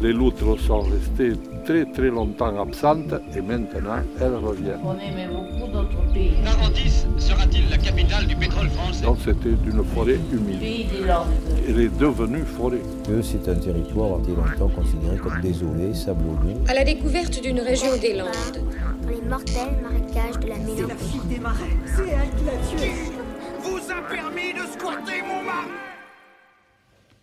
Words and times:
Les 0.00 0.12
loutres 0.12 0.60
sont 0.60 0.82
restées 0.82 1.32
très 1.64 1.84
très 1.86 2.08
longtemps 2.08 2.56
absentes 2.60 3.14
et 3.36 3.40
maintenant 3.40 3.98
elles 4.20 4.36
reviennent. 4.36 4.78
On 4.84 4.94
aimait 4.94 5.26
beaucoup 5.26 5.72
d'autres 5.72 6.12
pays. 6.14 6.40
Narandis 6.44 7.04
sera-t-il 7.18 7.68
la 7.68 7.78
capitale 7.78 8.26
du 8.28 8.36
pétrole 8.36 8.68
français? 8.68 9.04
Donc 9.04 9.18
c'était 9.24 9.56
une 9.66 9.84
forêt 9.84 10.20
humide. 10.32 10.60
Pays 10.60 10.84
des 10.84 11.04
Landes. 11.04 11.26
Elle 11.68 11.80
est 11.80 11.98
devenue 11.98 12.44
forêt. 12.44 12.80
que 13.08 13.22
c'est 13.22 13.48
un 13.48 13.56
territoire 13.56 14.22
qui 14.22 14.30
été 14.30 14.40
longtemps 14.40 14.68
considéré 14.68 15.16
comme 15.16 15.40
désolé, 15.40 15.92
sablonneux. 15.94 16.54
À 16.68 16.74
la 16.74 16.84
découverte 16.84 17.42
d'une 17.42 17.60
région 17.60 17.96
des 18.00 18.14
Landes. 18.14 18.28
Dans 19.02 19.08
les 19.10 19.22
mortels 19.28 19.78
marécages 19.82 20.38
de 20.40 20.48
la 20.48 20.58
mélancolie. 20.58 21.28
des 21.28 21.40
marais. 21.40 21.76
C'est 21.86 22.02
elle 22.02 22.30
qui 22.38 22.44
l'a 22.44 22.78
tué. 22.78 22.92
Vous 23.62 23.78
a 23.90 24.00
permis 24.08 24.52
de 24.52 24.64
squatter 24.72 25.22
mon 25.26 25.42
mari 25.42 25.87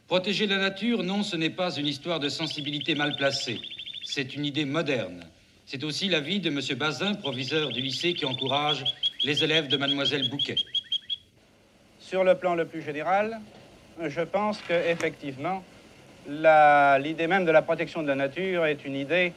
Protéger 0.07 0.45
la 0.45 0.57
nature, 0.57 1.01
non, 1.01 1.23
ce 1.23 1.35
n'est 1.35 1.49
pas 1.49 1.75
une 1.75 1.87
histoire 1.87 2.19
de 2.19 2.29
sensibilité 2.29 2.93
mal 2.93 3.15
placée. 3.15 3.59
C'est 4.03 4.35
une 4.35 4.45
idée 4.45 4.65
moderne. 4.65 5.23
C'est 5.65 5.83
aussi 5.83 6.09
l'avis 6.09 6.39
de 6.39 6.49
M. 6.49 6.59
Bazin, 6.77 7.15
proviseur 7.15 7.69
du 7.69 7.81
lycée, 7.81 8.13
qui 8.13 8.23
encourage 8.25 8.85
les 9.23 9.43
élèves 9.43 9.67
de 9.67 9.77
Mademoiselle 9.77 10.29
Bouquet. 10.29 10.57
Sur 11.99 12.23
le 12.23 12.35
plan 12.35 12.53
le 12.53 12.65
plus 12.65 12.83
général, 12.83 13.41
je 13.99 14.21
pense 14.21 14.61
qu'effectivement, 14.67 15.63
l'idée 16.27 17.25
même 17.25 17.45
de 17.45 17.51
la 17.51 17.63
protection 17.63 18.03
de 18.03 18.07
la 18.07 18.15
nature 18.15 18.67
est 18.67 18.85
une 18.85 18.95
idée 18.95 19.33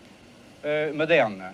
euh, 0.66 0.92
moderne. 0.92 1.44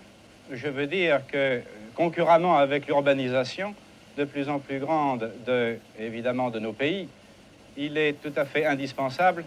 Je 0.51 0.67
veux 0.67 0.89
dire 0.89 1.25
que, 1.29 1.63
concurremment 1.95 2.57
avec 2.57 2.89
l'urbanisation 2.89 3.77
de 4.19 4.25
plus 4.25 4.49
en 4.49 4.59
plus 4.59 4.81
grande, 4.81 5.31
de, 5.47 5.77
évidemment, 6.01 6.51
de 6.51 6.59
nos 6.59 6.73
pays, 6.73 7.07
il 7.77 7.99
est 7.99 8.15
tout 8.23 8.33
à 8.37 8.45
fait 8.45 8.67
indispensable 8.67 9.45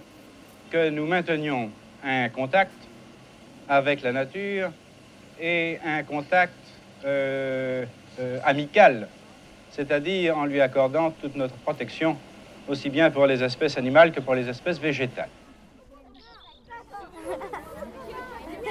que 0.70 0.90
nous 0.90 1.06
maintenions 1.06 1.72
un 2.04 2.30
contact 2.30 2.72
avec 3.70 4.02
la 4.02 4.12
nature 4.12 4.72
et 5.40 5.80
un 5.86 6.04
contact 6.04 6.54
euh, 7.06 7.86
euh, 8.20 8.40
amical, 8.44 9.08
c'est-à-dire 9.72 10.38
en 10.38 10.46
lui 10.46 10.62
accordant 10.62 11.12
toute 11.12 11.36
notre 11.36 11.56
protection, 11.56 12.18
aussi 12.68 12.90
bien 12.90 13.12
pour 13.12 13.28
les 13.28 13.44
espèces 13.44 13.78
animales 13.78 14.12
que 14.12 14.20
pour 14.20 14.36
les 14.36 14.50
espèces 14.50 14.80
végétales. 14.80 15.30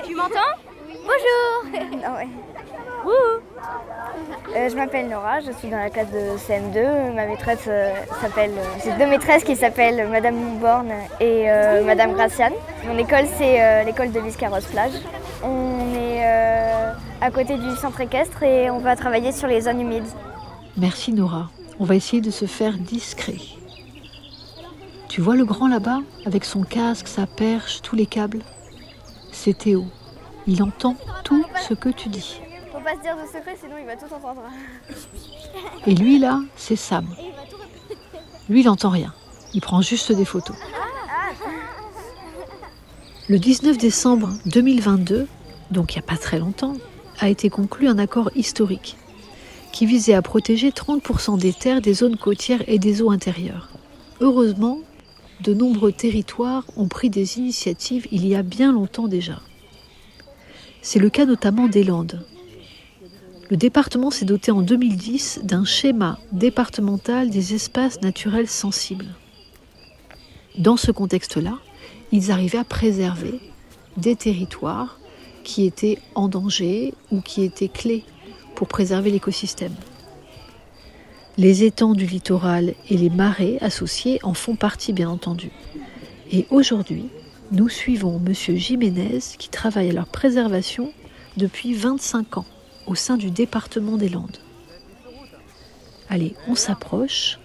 Tu 0.05 0.15
m'entends? 0.15 0.57
Bonjour 0.89 2.17
ouais. 2.17 2.29
Euh, 4.57 4.69
je 4.71 4.77
m'appelle 4.77 5.09
Nora, 5.09 5.41
je 5.41 5.53
suis 5.53 5.69
dans 5.69 5.77
la 5.77 5.91
classe 5.91 6.11
de 6.11 6.39
CM2. 6.39 7.15
Ma 7.15 7.27
maîtresse 7.27 7.65
euh, 7.69 7.93
s'appelle. 8.21 8.53
J'ai 8.83 8.93
deux 8.93 9.07
maîtresses 9.07 9.45
qui 9.45 9.57
s'appellent 9.57 10.09
Madame 10.09 10.37
Montborn 10.37 10.89
et 11.21 11.51
euh, 11.51 11.85
Madame 11.85 12.15
Graciane. 12.15 12.55
Mon 12.87 12.97
école, 12.97 13.27
c'est 13.37 13.63
euh, 13.63 13.83
l'école 13.85 14.13
de 14.13 14.21
Biscarrosse-Plage. 14.21 14.93
On 15.43 15.95
est 15.95 16.25
euh, 16.25 16.93
à 17.21 17.31
côté 17.31 17.59
du 17.59 17.77
centre 17.77 18.01
équestre 18.01 18.43
et 18.43 18.71
on 18.71 18.79
va 18.79 18.97
travailler 18.97 19.33
sur 19.33 19.49
les 19.49 19.63
zones 19.63 19.81
humides. 19.81 20.09
Merci 20.77 21.13
Nora. 21.13 21.51
On 21.79 21.85
va 21.85 21.95
essayer 21.95 22.23
de 22.23 22.31
se 22.31 22.47
faire 22.47 22.79
discret. 22.79 23.37
Tu 25.09 25.21
vois 25.21 25.37
le 25.37 25.45
grand 25.45 25.69
là-bas, 25.69 26.01
avec 26.25 26.45
son 26.45 26.63
casque, 26.63 27.09
sa 27.09 27.27
perche, 27.27 27.83
tous 27.83 27.97
les 27.97 28.07
câbles? 28.07 28.41
C'est 29.33 29.59
Théo. 29.59 29.85
Il 30.47 30.63
entend 30.63 30.95
tout 31.25 31.45
ce 31.69 31.75
que 31.75 31.89
tu 31.89 32.09
dis. 32.09 32.41
Pas 32.87 32.95
se 32.95 33.03
dire 33.03 33.17
de 33.17 33.27
secret, 33.27 33.57
sinon 33.61 33.75
il 33.81 33.85
va 33.85 33.97
tout 33.97 34.15
entendre. 34.15 34.43
Et 35.89 35.95
lui 35.97 36.21
là, 36.21 36.41
c'est 36.55 36.77
Sam. 36.77 37.05
Lui, 38.49 38.61
il 38.61 38.67
n'entend 38.67 38.91
rien. 38.91 39.13
Il 39.55 39.61
prend 39.61 39.83
juste 39.83 40.13
des 40.13 40.25
photos. 40.25 40.55
Le 43.29 43.41
19 43.41 43.77
décembre 43.77 44.29
2022, 44.47 45.27
donc 45.73 45.95
il 45.95 45.99
n'y 45.99 46.05
a 46.05 46.07
pas 46.07 46.17
très 46.17 46.39
longtemps, 46.39 46.75
a 47.19 47.29
été 47.29 47.51
conclu 47.51 47.89
un 47.89 47.99
accord 47.99 48.31
historique 48.37 48.97
qui 49.73 49.85
visait 49.85 50.15
à 50.15 50.23
protéger 50.23 50.71
30% 50.71 51.41
des 51.41 51.53
terres, 51.53 51.81
des 51.81 51.95
zones 51.95 52.17
côtières 52.17 52.63
et 52.69 52.79
des 52.79 53.03
eaux 53.03 53.11
intérieures. 53.11 53.69
Heureusement, 54.21 54.79
de 55.41 55.55
nombreux 55.55 55.91
territoires 55.91 56.63
ont 56.77 56.87
pris 56.87 57.11
des 57.11 57.39
initiatives 57.39 58.07
il 58.13 58.25
y 58.29 58.37
a 58.37 58.45
bien 58.45 58.71
longtemps 58.71 59.09
déjà. 59.09 59.41
C'est 60.83 61.01
le 61.01 61.11
cas 61.11 61.25
notamment 61.25 61.67
des 61.67 61.83
Landes. 61.83 62.25
Le 63.49 63.57
département 63.57 64.11
s'est 64.11 64.25
doté 64.25 64.51
en 64.51 64.61
2010 64.61 65.43
d'un 65.45 65.65
schéma 65.65 66.19
départemental 66.33 67.31
des 67.31 67.55
espaces 67.55 68.01
naturels 68.01 68.49
sensibles. 68.49 69.07
Dans 70.59 70.77
ce 70.77 70.91
contexte-là, 70.91 71.55
ils 72.11 72.33
arrivaient 72.33 72.59
à 72.59 72.65
préserver 72.65 73.39
des 73.97 74.17
territoires 74.17 74.99
qui 75.45 75.65
étaient 75.65 75.99
en 76.17 76.27
danger 76.27 76.93
ou 77.13 77.21
qui 77.21 77.45
étaient 77.45 77.69
clés 77.69 78.03
pour 78.57 78.67
préserver 78.67 79.13
l'écosystème. 79.13 79.75
Les 81.39 81.63
étangs 81.63 81.95
du 81.95 82.07
littoral 82.07 82.75
et 82.91 82.97
les 82.97 83.11
marais 83.11 83.59
associés 83.61 84.19
en 84.25 84.35
font 84.35 84.57
partie, 84.57 84.93
bien 84.93 85.09
entendu. 85.09 85.53
Et 86.33 86.47
aujourd'hui, 86.51 87.11
nous 87.53 87.69
suivons 87.69 88.21
M. 88.27 88.57
Jiménez 88.57 89.21
qui 89.39 89.51
travaille 89.51 89.91
à 89.91 89.93
leur 89.93 90.09
préservation 90.09 90.93
depuis 91.37 91.75
25 91.75 92.39
ans 92.39 92.47
au 92.87 92.95
sein 92.95 93.17
du 93.17 93.31
département 93.31 93.97
des 93.97 94.09
Landes. 94.09 94.39
Allez, 96.09 96.35
on 96.49 96.55
s'approche. 96.55 97.39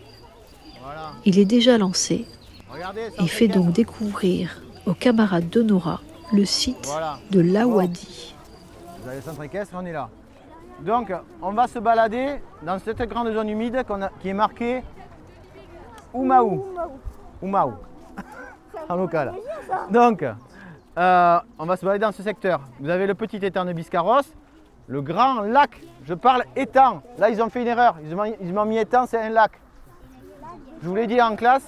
Il 1.26 1.40
est 1.40 1.46
déjà 1.46 1.78
lancé 1.78 2.26
et 3.20 3.28
fait 3.28 3.48
donc 3.48 3.72
découvrir 3.74 4.62
aux 4.86 4.94
camarades 4.94 5.50
de 5.50 5.62
Nora 5.62 6.02
le 6.34 6.46
site 6.46 6.90
de 7.32 7.40
l'Awadi. 7.42 8.36
Vous 9.02 9.08
avez 9.08 9.18
le 9.18 9.22
centre 9.24 9.44
équestre, 9.44 9.74
on 9.78 9.86
est 9.86 9.92
là. 9.92 10.10
Donc, 10.80 11.12
on 11.42 11.52
va 11.52 11.68
se 11.68 11.80
balader 11.80 12.36
dans 12.64 12.80
cette 12.80 13.02
grande 13.10 13.32
zone 13.34 13.50
humide 13.50 13.76
a- 13.76 14.10
qui 14.22 14.30
est 14.30 14.34
marquée 14.34 14.82
Oumaou. 16.14 16.66
Oumaou. 17.42 17.74
en 18.90 18.96
local. 18.96 19.34
Donc, 19.92 20.24
euh, 20.24 21.40
on 21.60 21.66
va 21.66 21.78
se 21.78 21.86
balader 21.86 22.02
dans 22.06 22.12
ce 22.12 22.24
secteur. 22.24 22.62
Vous 22.80 22.90
avez 22.90 23.06
le 23.08 23.14
petit 23.14 23.38
étang 23.38 23.64
de 23.66 23.74
Biscarros, 23.74 24.22
le 24.92 25.02
grand 25.02 25.42
lac. 25.42 25.72
Je 26.06 26.14
parle 26.14 26.44
étang. 26.56 27.02
Là, 27.18 27.30
ils 27.30 27.42
ont 27.42 27.50
fait 27.50 27.62
une 27.62 27.68
erreur. 27.68 27.96
Ils 28.42 28.54
m'ont 28.54 28.66
mis 28.66 28.78
étang, 28.78 29.06
c'est 29.08 29.20
un 29.22 29.30
lac. 29.30 29.52
Je 30.84 30.88
vous 30.90 30.96
l'ai 30.96 31.08
dit 31.08 31.22
en 31.22 31.36
classe, 31.36 31.64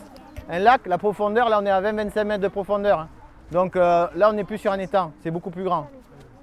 un 0.49 0.59
lac, 0.59 0.85
la 0.87 0.97
profondeur, 0.97 1.47
là, 1.49 1.59
on 1.61 1.65
est 1.65 1.69
à 1.71 1.81
20-25 1.81 2.23
mètres 2.25 2.43
de 2.43 2.47
profondeur. 2.49 2.99
hein. 2.99 3.07
Donc 3.51 3.75
euh, 3.75 4.07
là, 4.15 4.29
on 4.29 4.33
n'est 4.33 4.43
plus 4.43 4.57
sur 4.57 4.71
un 4.71 4.79
étang, 4.79 5.11
c'est 5.21 5.29
beaucoup 5.31 5.51
plus 5.51 5.63
grand. 5.63 5.87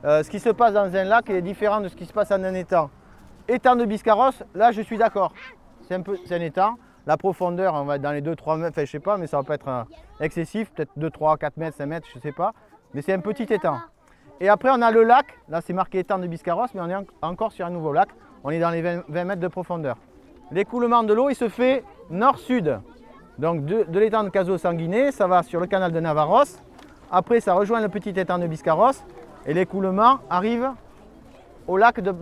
Euh, 0.04 0.22
ce 0.22 0.30
qui 0.30 0.38
se 0.38 0.48
passe 0.50 0.72
dans 0.72 0.94
un 0.94 1.04
lac 1.04 1.28
est 1.28 1.42
différent 1.42 1.80
de 1.80 1.88
ce 1.88 1.96
qui 1.96 2.06
se 2.06 2.12
passe 2.12 2.28
dans 2.28 2.42
un 2.44 2.54
étang. 2.54 2.88
Étang 3.48 3.74
de 3.76 3.84
Biscarros, 3.84 4.30
là, 4.54 4.70
je 4.70 4.80
suis 4.82 4.96
d'accord. 4.96 5.32
C'est 5.88 5.94
un, 5.96 6.02
peu- 6.02 6.16
c'est 6.24 6.36
un 6.36 6.40
étang. 6.40 6.76
La 7.06 7.16
profondeur, 7.16 7.74
on 7.74 7.84
va 7.84 7.96
être 7.96 8.02
dans 8.02 8.12
les 8.12 8.22
2-3 8.22 8.56
mètres, 8.58 8.74
enfin, 8.76 8.84
je 8.84 8.90
sais 8.90 9.00
pas, 9.00 9.16
mais 9.16 9.26
ça 9.26 9.38
va 9.38 9.42
pas 9.42 9.54
être 9.56 9.68
euh, 9.68 9.82
excessif, 10.20 10.70
peut-être 10.72 10.92
2, 10.96 11.10
3, 11.10 11.36
4 11.36 11.56
mètres, 11.56 11.76
5 11.76 11.86
mètres, 11.86 12.06
je 12.14 12.20
sais 12.20 12.32
pas. 12.32 12.52
Mais 12.94 13.02
c'est 13.02 13.12
un 13.12 13.20
petit 13.20 13.42
étang. 13.52 13.78
Et 14.40 14.48
après, 14.48 14.70
on 14.72 14.81
a 14.81 14.90
le 14.90 15.02
lac. 15.04 15.26
Là, 15.48 15.60
c'est 15.60 15.72
marqué 15.72 15.98
étang 15.98 16.19
de 16.19 16.26
Biscarros, 16.26 16.66
mais 16.75 16.81
on 16.81 16.88
est 16.88 16.94
en- 16.96 17.04
encore 17.22 17.52
sur 17.52 17.66
un 17.66 17.70
nouveau 17.70 17.92
lac. 17.92 18.08
On 18.42 18.50
est 18.50 18.58
dans 18.58 18.70
les 18.70 18.81
20, 18.81 19.02
20 19.08 19.25
mètres 19.25 19.40
de 19.40 19.48
profondeur. 19.48 19.96
L'écoulement 20.50 21.02
de 21.02 21.12
l'eau, 21.12 21.28
il 21.28 21.34
se 21.34 21.48
fait 21.48 21.84
nord-sud. 22.08 22.81
Donc 23.38 23.64
de, 23.64 23.84
de 23.84 23.98
l'étang 23.98 24.25
de 24.25 24.31
Caso 24.31 24.56
Sanguiné, 24.58 25.12
ça 25.12 25.26
va 25.26 25.42
sur 25.42 25.60
le 25.60 25.66
canal 25.66 25.92
de 25.92 26.00
Navarros. 26.00 26.44
Après, 27.10 27.40
ça 27.40 27.54
rejoint 27.54 27.81
le 27.81 27.88
petit 27.88 28.10
étang 28.10 28.38
de 28.38 28.46
Biscarros. 28.46 28.92
Et 29.46 29.54
l'écoulement 29.54 30.19
arrive 30.28 30.70
au 31.66 31.76
lac 31.76 32.00
de, 32.00 32.12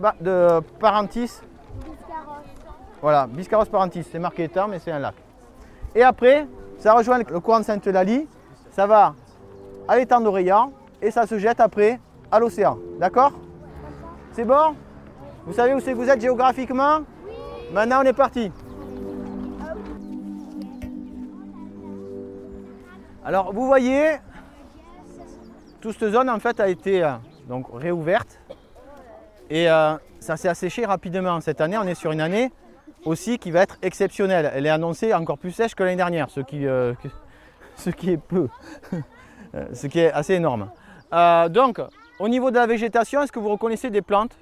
Parentis. 0.79 1.31
Voilà, 3.01 3.27
Biscarros 3.27 3.65
Parentis, 3.65 4.03
c'est 4.03 4.19
marqué 4.19 4.43
étang, 4.43 4.67
mais 4.67 4.79
c'est 4.79 4.91
un 4.91 4.99
lac. 4.99 5.15
Et 5.95 6.03
après, 6.03 6.45
ça 6.77 6.93
rejoint 6.93 7.17
le 7.17 7.39
courant 7.39 7.59
de 7.59 7.65
Sainte-Eulalie. 7.65 8.27
Ça 8.71 8.85
va 8.87 9.15
à 9.87 9.95
l'étang 9.97 10.19
d'Orléans 10.21 10.71
et 11.01 11.11
ça 11.11 11.25
se 11.25 11.39
jette 11.39 11.59
après 11.61 11.99
à 12.31 12.39
l'océan. 12.39 12.77
D'accord? 12.99 13.33
C'est 14.33 14.45
bon? 14.45 14.75
Vous 15.45 15.53
savez 15.53 15.73
où 15.73 15.79
c'est 15.79 15.93
que 15.93 15.97
vous 15.97 16.09
êtes 16.09 16.21
géographiquement? 16.21 16.99
Maintenant, 17.73 18.01
on 18.01 18.05
est 18.05 18.13
parti. 18.13 18.51
Alors, 23.23 23.53
vous 23.53 23.67
voyez, 23.67 24.17
toute 25.81 25.97
cette 25.99 26.11
zone 26.11 26.29
en 26.29 26.39
fait 26.39 26.59
a 26.59 26.67
été 26.67 27.03
euh, 27.03 27.11
donc 27.47 27.67
réouverte 27.71 28.39
et 29.49 29.69
euh, 29.69 29.93
ça 30.19 30.35
s'est 30.35 30.49
asséché 30.49 30.85
rapidement. 30.85 31.39
Cette 31.41 31.61
année, 31.61 31.77
on 31.77 31.83
est 31.83 31.95
sur 31.95 32.11
une 32.11 32.21
année 32.21 32.51
aussi 33.05 33.37
qui 33.37 33.51
va 33.51 33.61
être 33.61 33.77
exceptionnelle. 33.81 34.51
Elle 34.53 34.65
est 34.65 34.71
annoncée 34.71 35.13
encore 35.13 35.37
plus 35.37 35.51
sèche 35.51 35.75
que 35.75 35.83
l'année 35.83 35.95
dernière, 35.95 36.29
ce 36.29 36.39
qui, 36.39 36.65
euh, 36.65 36.93
ce 37.75 37.89
qui 37.91 38.11
est 38.11 38.17
peu, 38.17 38.47
ce 39.73 39.87
qui 39.87 39.99
est 39.99 40.11
assez 40.11 40.33
énorme. 40.33 40.71
Donc, 41.49 41.81
au 42.19 42.27
niveau 42.27 42.51
de 42.51 42.55
la 42.55 42.67
végétation, 42.67 43.21
est-ce 43.21 43.31
que 43.31 43.39
vous 43.39 43.49
reconnaissez 43.49 43.89
des 43.89 44.01
plantes? 44.01 44.33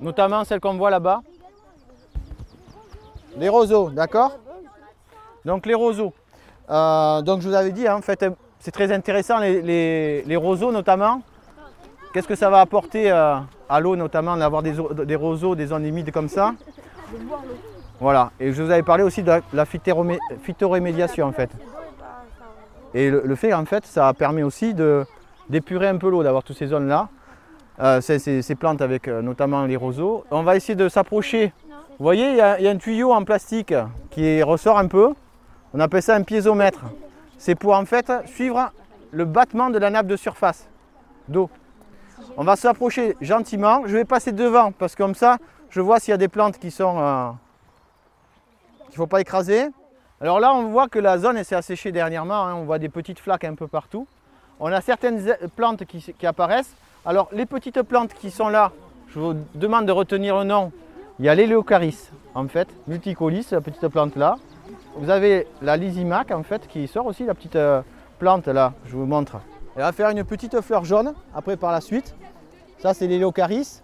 Notamment 0.00 0.44
celles 0.44 0.60
qu'on 0.60 0.74
voit 0.76 0.90
là-bas 0.90 1.22
Les 3.36 3.48
roseaux, 3.48 3.90
d'accord? 3.90 4.38
Donc 5.44 5.66
les 5.66 5.74
roseaux. 5.74 6.12
Euh, 6.70 7.22
donc 7.22 7.40
je 7.40 7.48
vous 7.48 7.54
avais 7.54 7.72
dit, 7.72 7.86
hein, 7.88 7.96
en 7.96 8.02
fait, 8.02 8.24
c'est 8.60 8.70
très 8.70 8.92
intéressant 8.92 9.38
les, 9.38 9.62
les- 9.62 10.22
les 10.22 10.36
roseaux 10.36 10.70
notamment. 10.72 11.22
Qu'est-ce 12.12 12.28
que 12.28 12.34
ça 12.36 12.50
va 12.50 12.60
apporter 12.60 13.10
euh, 13.10 13.36
à 13.68 13.80
l'eau 13.80 13.96
notamment 13.96 14.36
d'avoir 14.36 14.62
des, 14.62 14.74
des 15.04 15.16
roseaux, 15.16 15.54
des 15.54 15.66
zones 15.66 15.84
humides 15.84 16.10
comme 16.12 16.28
ça? 16.28 16.54
Voilà. 18.00 18.30
Et 18.38 18.52
je 18.52 18.62
vous 18.62 18.70
avais 18.70 18.82
parlé 18.82 19.02
aussi 19.02 19.22
de 19.22 19.40
la, 19.52 19.64
phytorémédiation 19.66 21.26
en 21.26 21.32
fait. 21.32 21.50
Et 22.94 23.10
le, 23.10 23.22
le 23.24 23.34
fait 23.34 23.52
en 23.52 23.64
fait, 23.64 23.84
ça 23.86 24.12
permet 24.14 24.42
aussi 24.42 24.74
de 24.74 25.04
d'épurer 25.50 25.88
un 25.88 25.96
peu 25.96 26.10
l'eau, 26.10 26.22
d'avoir 26.22 26.42
toutes 26.42 26.56
ces 26.56 26.68
zones-là. 26.68 27.08
Euh, 27.80 28.00
ces, 28.00 28.54
plantes 28.56 28.82
avec 28.82 29.06
euh, 29.06 29.22
notamment 29.22 29.64
les 29.64 29.76
roseaux. 29.76 30.24
On 30.32 30.42
va 30.42 30.56
essayer 30.56 30.74
de 30.74 30.88
s'approcher. 30.88 31.52
Vous 31.98 32.04
voyez, 32.04 32.30
il 32.30 32.36
y, 32.36 32.40
a 32.40 32.70
un 32.70 32.76
tuyau 32.76 33.12
en 33.12 33.22
plastique 33.24 33.72
qui 34.10 34.42
ressort 34.42 34.78
un 34.78 34.88
peu. 34.88 35.14
On 35.72 35.78
appelle 35.78 36.02
ça 36.02 36.16
un 36.16 36.22
piézomètre. 36.22 36.80
C'est 37.38 37.54
pour 37.54 37.74
en 37.74 37.84
fait 37.84 38.10
suivre 38.26 38.72
le 39.12 39.24
battement 39.24 39.70
de 39.70 39.78
la 39.78 39.90
nappe 39.90 40.08
de 40.08 40.16
surface 40.16 40.68
d'eau. 41.28 41.50
On 42.36 42.42
va 42.42 42.56
s'approcher 42.56 43.16
gentiment. 43.20 43.82
Je 43.86 43.96
vais 43.96 44.04
passer 44.04 44.32
devant 44.32 44.72
parce 44.72 44.96
que 44.96 45.02
comme 45.04 45.14
ça, 45.14 45.38
je 45.70 45.80
vois 45.80 46.00
s'il 46.00 46.10
y 46.10 46.14
a 46.14 46.18
des 46.18 46.28
plantes 46.28 46.58
qui 46.58 46.72
sont 46.72 46.96
euh, 46.98 47.30
qu'il 48.86 48.92
ne 48.92 48.96
faut 48.96 49.06
pas 49.06 49.20
écraser. 49.20 49.68
Alors 50.20 50.40
là, 50.40 50.52
on 50.52 50.64
voit 50.64 50.88
que 50.88 50.98
la 50.98 51.16
zone 51.18 51.42
s'est 51.44 51.54
asséchée 51.54 51.92
dernièrement. 51.92 52.44
hein. 52.44 52.54
On 52.54 52.64
voit 52.64 52.80
des 52.80 52.88
petites 52.88 53.20
flaques 53.20 53.44
un 53.44 53.54
peu 53.54 53.68
partout. 53.68 54.08
On 54.60 54.72
a 54.72 54.80
certaines 54.80 55.28
a- 55.30 55.36
plantes 55.54 55.84
qui, 55.84 56.26
apparaissent. 56.26 56.74
Alors 57.04 57.28
les 57.32 57.46
petites 57.46 57.82
plantes 57.82 58.12
qui 58.14 58.30
sont 58.30 58.48
là, 58.48 58.72
je 59.08 59.18
vous 59.20 59.34
demande 59.54 59.86
de 59.86 59.92
retenir 59.92 60.36
le 60.38 60.44
nom. 60.44 60.72
Il 61.18 61.24
y 61.24 61.28
a 61.28 61.34
l'Éléocaris, 61.34 62.10
en 62.34 62.46
fait, 62.48 62.68
multicolis, 62.86 63.46
la 63.50 63.60
petite 63.60 63.88
plante 63.88 64.16
là. 64.16 64.36
Vous 64.96 65.10
avez 65.10 65.46
la 65.62 65.76
lysimac, 65.76 66.30
en 66.30 66.42
fait, 66.42 66.66
qui 66.68 66.86
sort 66.88 67.06
aussi, 67.06 67.24
la 67.24 67.34
petite 67.34 67.56
euh, 67.56 67.82
plante 68.18 68.46
là, 68.46 68.74
je 68.86 68.96
vous 68.96 69.06
montre. 69.06 69.38
Elle 69.76 69.82
va 69.82 69.92
faire 69.92 70.10
une 70.10 70.24
petite 70.24 70.60
fleur 70.60 70.84
jaune, 70.84 71.14
après 71.34 71.56
par 71.56 71.72
la 71.72 71.80
suite. 71.80 72.14
Ça, 72.78 72.94
c'est 72.94 73.06
l'Éléocaris. 73.06 73.80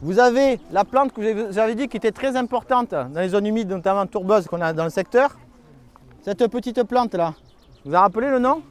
Vous 0.00 0.20
avez 0.20 0.60
la 0.70 0.84
plante 0.84 1.12
que 1.12 1.22
je 1.22 1.32
vous 1.48 1.58
avais 1.58 1.74
dit 1.74 1.88
qui 1.88 1.96
était 1.96 2.12
très 2.12 2.36
importante 2.36 2.90
dans 2.90 3.20
les 3.20 3.28
zones 3.30 3.46
humides, 3.46 3.68
notamment 3.68 4.06
tourbeuses 4.06 4.46
qu'on 4.46 4.60
a 4.60 4.72
dans 4.72 4.84
le 4.84 4.90
secteur. 4.90 5.36
Cette 6.22 6.46
petite 6.46 6.82
plante 6.84 7.14
là. 7.14 7.34
Vous 7.84 7.90
vous 7.90 7.96
rappelez 7.96 8.28
le 8.28 8.38
nom? 8.38 8.62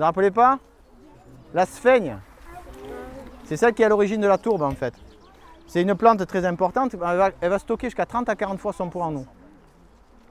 Vous 0.00 0.04
vous 0.04 0.06
rappelez 0.06 0.30
pas? 0.30 0.58
La 1.52 1.66
sphaigne. 1.66 2.16
C'est 3.44 3.58
celle 3.58 3.74
qui 3.74 3.82
est 3.82 3.84
à 3.84 3.90
l'origine 3.90 4.18
de 4.18 4.26
la 4.26 4.38
tourbe 4.38 4.62
en 4.62 4.70
fait. 4.70 4.94
C'est 5.66 5.82
une 5.82 5.94
plante 5.94 6.26
très 6.26 6.46
importante, 6.46 6.94
elle 6.94 7.50
va, 7.50 7.58
stocker 7.58 7.88
jusqu'à 7.88 8.06
30 8.06 8.30
à 8.30 8.34
40 8.34 8.58
fois 8.58 8.72
son 8.72 8.88
poids 8.88 9.04
en 9.04 9.16
eau. 9.16 9.26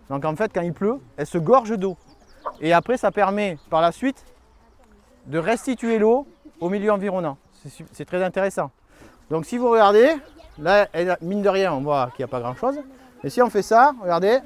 Donc 0.09 0.25
en 0.25 0.35
fait 0.35 0.51
quand 0.51 0.61
il 0.61 0.73
pleut, 0.73 0.99
elle 1.17 1.27
se 1.27 1.37
gorge 1.37 1.77
d'eau. 1.77 1.97
Et 2.59 2.73
après 2.73 2.97
ça 2.97 3.11
permet 3.11 3.59
par 3.69 3.81
la 3.81 3.91
suite 3.91 4.25
de 5.27 5.37
restituer 5.37 5.99
l'eau 5.99 6.25
au 6.59 6.69
milieu 6.69 6.91
environnant. 6.91 7.37
C'est 7.91 8.05
très 8.05 8.23
intéressant. 8.23 8.71
Donc 9.29 9.45
si 9.45 9.59
vous 9.59 9.69
regardez, 9.69 10.15
là 10.57 10.87
mine 11.21 11.43
de 11.43 11.49
rien 11.49 11.73
on 11.75 11.81
voit 11.81 12.09
qu'il 12.15 12.25
n'y 12.25 12.27
a 12.27 12.31
pas 12.31 12.39
grand 12.39 12.55
chose. 12.55 12.79
Mais 13.23 13.29
si 13.29 13.39
on 13.39 13.51
fait 13.51 13.61
ça, 13.61 13.93
regardez, 14.01 14.39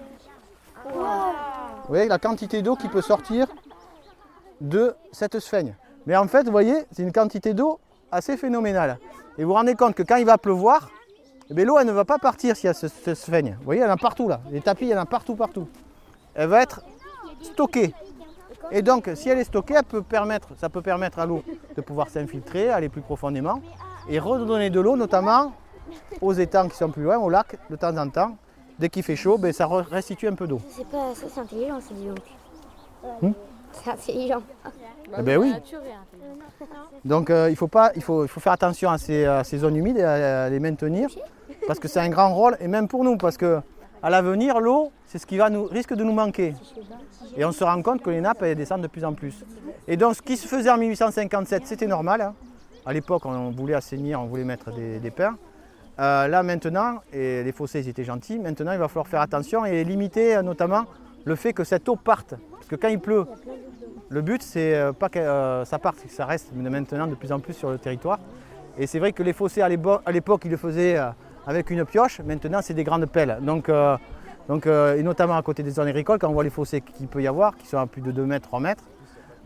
vous 0.93 1.87
voyez 1.87 2.09
la 2.09 2.19
quantité 2.19 2.61
d'eau 2.61 2.75
qui 2.75 2.89
peut 2.89 3.01
sortir 3.01 3.47
de 4.63 4.95
cette 5.11 5.39
sphaigne. 5.39 5.75
Mais 6.07 6.15
en 6.15 6.27
fait, 6.27 6.43
vous 6.45 6.51
voyez, 6.51 6.85
c'est 6.91 7.03
une 7.03 7.11
quantité 7.11 7.53
d'eau 7.53 7.79
assez 8.11 8.37
phénoménale. 8.37 8.97
Et 9.37 9.43
vous 9.43 9.49
vous 9.49 9.55
rendez 9.55 9.75
compte 9.75 9.93
que 9.93 10.03
quand 10.03 10.15
il 10.15 10.25
va 10.25 10.37
pleuvoir, 10.37 10.89
eh 11.49 11.65
l'eau 11.65 11.77
elle 11.77 11.87
ne 11.87 11.91
va 11.91 12.05
pas 12.05 12.17
partir 12.17 12.55
s'il 12.55 12.67
y 12.67 12.69
a 12.69 12.73
ce, 12.73 12.87
ce 12.87 13.13
sphaigne. 13.13 13.55
Vous 13.59 13.65
voyez, 13.65 13.81
il 13.81 13.83
y 13.83 13.87
en 13.87 13.91
a 13.91 13.97
partout 13.97 14.27
là. 14.27 14.41
Les 14.51 14.61
tapis, 14.61 14.85
il 14.85 14.91
y 14.91 14.95
en 14.95 15.01
a 15.01 15.05
partout, 15.05 15.35
partout. 15.35 15.67
Elle 16.33 16.49
va 16.49 16.61
être 16.61 16.81
stockée. 17.41 17.93
Et 18.71 18.81
donc, 18.81 19.09
si 19.15 19.29
elle 19.29 19.39
est 19.39 19.43
stockée, 19.43 19.75
elle 19.77 19.83
peut 19.83 20.01
permettre, 20.01 20.49
ça 20.57 20.69
peut 20.69 20.81
permettre 20.81 21.19
à 21.19 21.25
l'eau 21.25 21.43
de 21.75 21.81
pouvoir 21.81 22.09
s'infiltrer, 22.09 22.69
aller 22.69 22.89
plus 22.89 23.01
profondément 23.01 23.61
et 24.09 24.19
redonner 24.19 24.69
de 24.69 24.79
l'eau, 24.79 24.95
notamment 24.95 25.51
aux 26.21 26.33
étangs 26.33 26.69
qui 26.69 26.77
sont 26.77 26.89
plus 26.89 27.03
loin, 27.03 27.17
au 27.17 27.29
lac, 27.29 27.57
de 27.69 27.75
temps 27.75 27.95
en 27.97 28.09
temps. 28.09 28.37
Dès 28.79 28.89
qu'il 28.89 29.03
fait 29.03 29.17
chaud, 29.17 29.37
ben, 29.37 29.51
ça 29.53 29.65
re- 29.65 29.83
restitue 29.87 30.27
un 30.27 30.33
peu 30.35 30.47
d'eau. 30.47 30.61
C'est 30.69 30.87
pas 30.87 31.11
c'est 31.13 31.39
intelligent, 31.39 31.79
c'est 31.81 31.93
dis 31.93 32.07
donc. 32.07 33.21
Hmm 33.21 33.31
C'est 33.73 33.89
intelligent. 33.91 34.41
Eh 35.17 35.21
ben 35.21 35.37
oui. 35.37 35.53
Donc 37.05 37.29
euh, 37.29 37.49
il, 37.49 37.55
faut 37.55 37.67
pas, 37.67 37.91
il, 37.95 38.01
faut, 38.01 38.23
il 38.23 38.27
faut 38.27 38.39
faire 38.39 38.53
attention 38.53 38.89
à 38.89 38.97
ces, 38.97 39.25
à 39.25 39.43
ces 39.43 39.57
zones 39.57 39.75
humides 39.75 39.97
et 39.97 40.03
à, 40.03 40.43
à 40.45 40.49
les 40.49 40.59
maintenir 40.59 41.09
parce 41.67 41.79
que 41.79 41.87
c'est 41.87 41.99
un 41.99 42.09
grand 42.09 42.33
rôle 42.33 42.55
et 42.59 42.67
même 42.67 42.87
pour 42.87 43.03
nous 43.03 43.17
parce 43.17 43.37
que 43.37 43.59
à 44.01 44.09
l'avenir 44.09 44.59
l'eau 44.59 44.91
c'est 45.05 45.17
ce 45.17 45.25
qui 45.25 45.37
va 45.37 45.49
nous, 45.49 45.65
risque 45.65 45.93
de 45.93 46.03
nous 46.03 46.13
manquer 46.13 46.53
et 47.35 47.45
on 47.45 47.51
se 47.51 47.63
rend 47.63 47.81
compte 47.81 48.01
que 48.01 48.09
les 48.09 48.21
nappes 48.21 48.41
elles 48.43 48.55
descendent 48.55 48.81
de 48.81 48.87
plus 48.87 49.03
en 49.05 49.13
plus. 49.13 49.43
Et 49.87 49.97
donc 49.97 50.15
ce 50.15 50.21
qui 50.21 50.37
se 50.37 50.47
faisait 50.47 50.69
en 50.69 50.77
1857 50.77 51.63
c'était 51.67 51.87
normal. 51.87 52.21
hein. 52.21 52.33
À 52.85 52.93
l'époque 52.93 53.25
on 53.25 53.51
voulait 53.51 53.75
assainir, 53.75 54.21
on 54.21 54.25
voulait 54.25 54.43
mettre 54.45 54.71
des, 54.71 54.99
des 54.99 55.11
pins. 55.11 55.35
Euh, 55.99 56.27
là 56.27 56.41
maintenant, 56.41 57.01
et 57.11 57.43
les 57.43 57.51
fossés 57.51 57.81
ils 57.81 57.89
étaient 57.89 58.03
gentils, 58.03 58.39
maintenant 58.39 58.71
il 58.71 58.79
va 58.79 58.87
falloir 58.87 59.07
faire 59.07 59.21
attention 59.21 59.63
et 59.65 59.83
limiter 59.83 60.37
euh, 60.37 60.41
notamment 60.41 60.85
le 61.25 61.35
fait 61.35 61.53
que 61.53 61.63
cette 61.63 61.87
eau 61.87 61.95
parte. 61.95 62.33
Parce 62.63 62.69
que 62.69 62.75
quand 62.77 62.87
il 62.87 62.99
pleut, 62.99 63.25
le 64.07 64.21
but, 64.21 64.41
c'est 64.41 64.73
euh, 64.75 64.93
pas 64.93 65.09
que 65.09 65.19
euh, 65.19 65.65
ça 65.65 65.79
parte, 65.79 66.01
que 66.01 66.09
ça 66.09 66.25
reste 66.25 66.53
maintenant 66.55 67.07
de 67.07 67.15
plus 67.15 67.33
en 67.33 67.41
plus 67.41 67.53
sur 67.53 67.69
le 67.69 67.77
territoire. 67.77 68.19
Et 68.77 68.87
c'est 68.87 68.99
vrai 68.99 69.11
que 69.11 69.21
les 69.21 69.33
fossés, 69.33 69.61
à 69.61 69.67
l'époque, 69.67 70.41
ils 70.45 70.51
le 70.51 70.55
faisaient 70.55 70.97
euh, 70.97 71.09
avec 71.45 71.69
une 71.71 71.83
pioche. 71.83 72.21
Maintenant, 72.21 72.59
c'est 72.61 72.73
des 72.73 72.85
grandes 72.85 73.05
pelles. 73.07 73.39
Donc, 73.41 73.67
et 73.69 75.03
notamment 75.03 75.35
à 75.35 75.41
côté 75.41 75.61
des 75.61 75.71
zones 75.71 75.89
agricoles, 75.89 76.19
quand 76.19 76.29
on 76.29 76.33
voit 76.33 76.45
les 76.45 76.49
fossés 76.49 76.79
qu'il 76.79 77.07
peut 77.07 77.21
y 77.21 77.27
avoir, 77.27 77.57
qui 77.57 77.67
sont 77.67 77.77
à 77.77 77.85
plus 77.85 78.01
de 78.01 78.11
2 78.11 78.25
mètres, 78.25 78.47
3 78.47 78.61
mètres, 78.61 78.83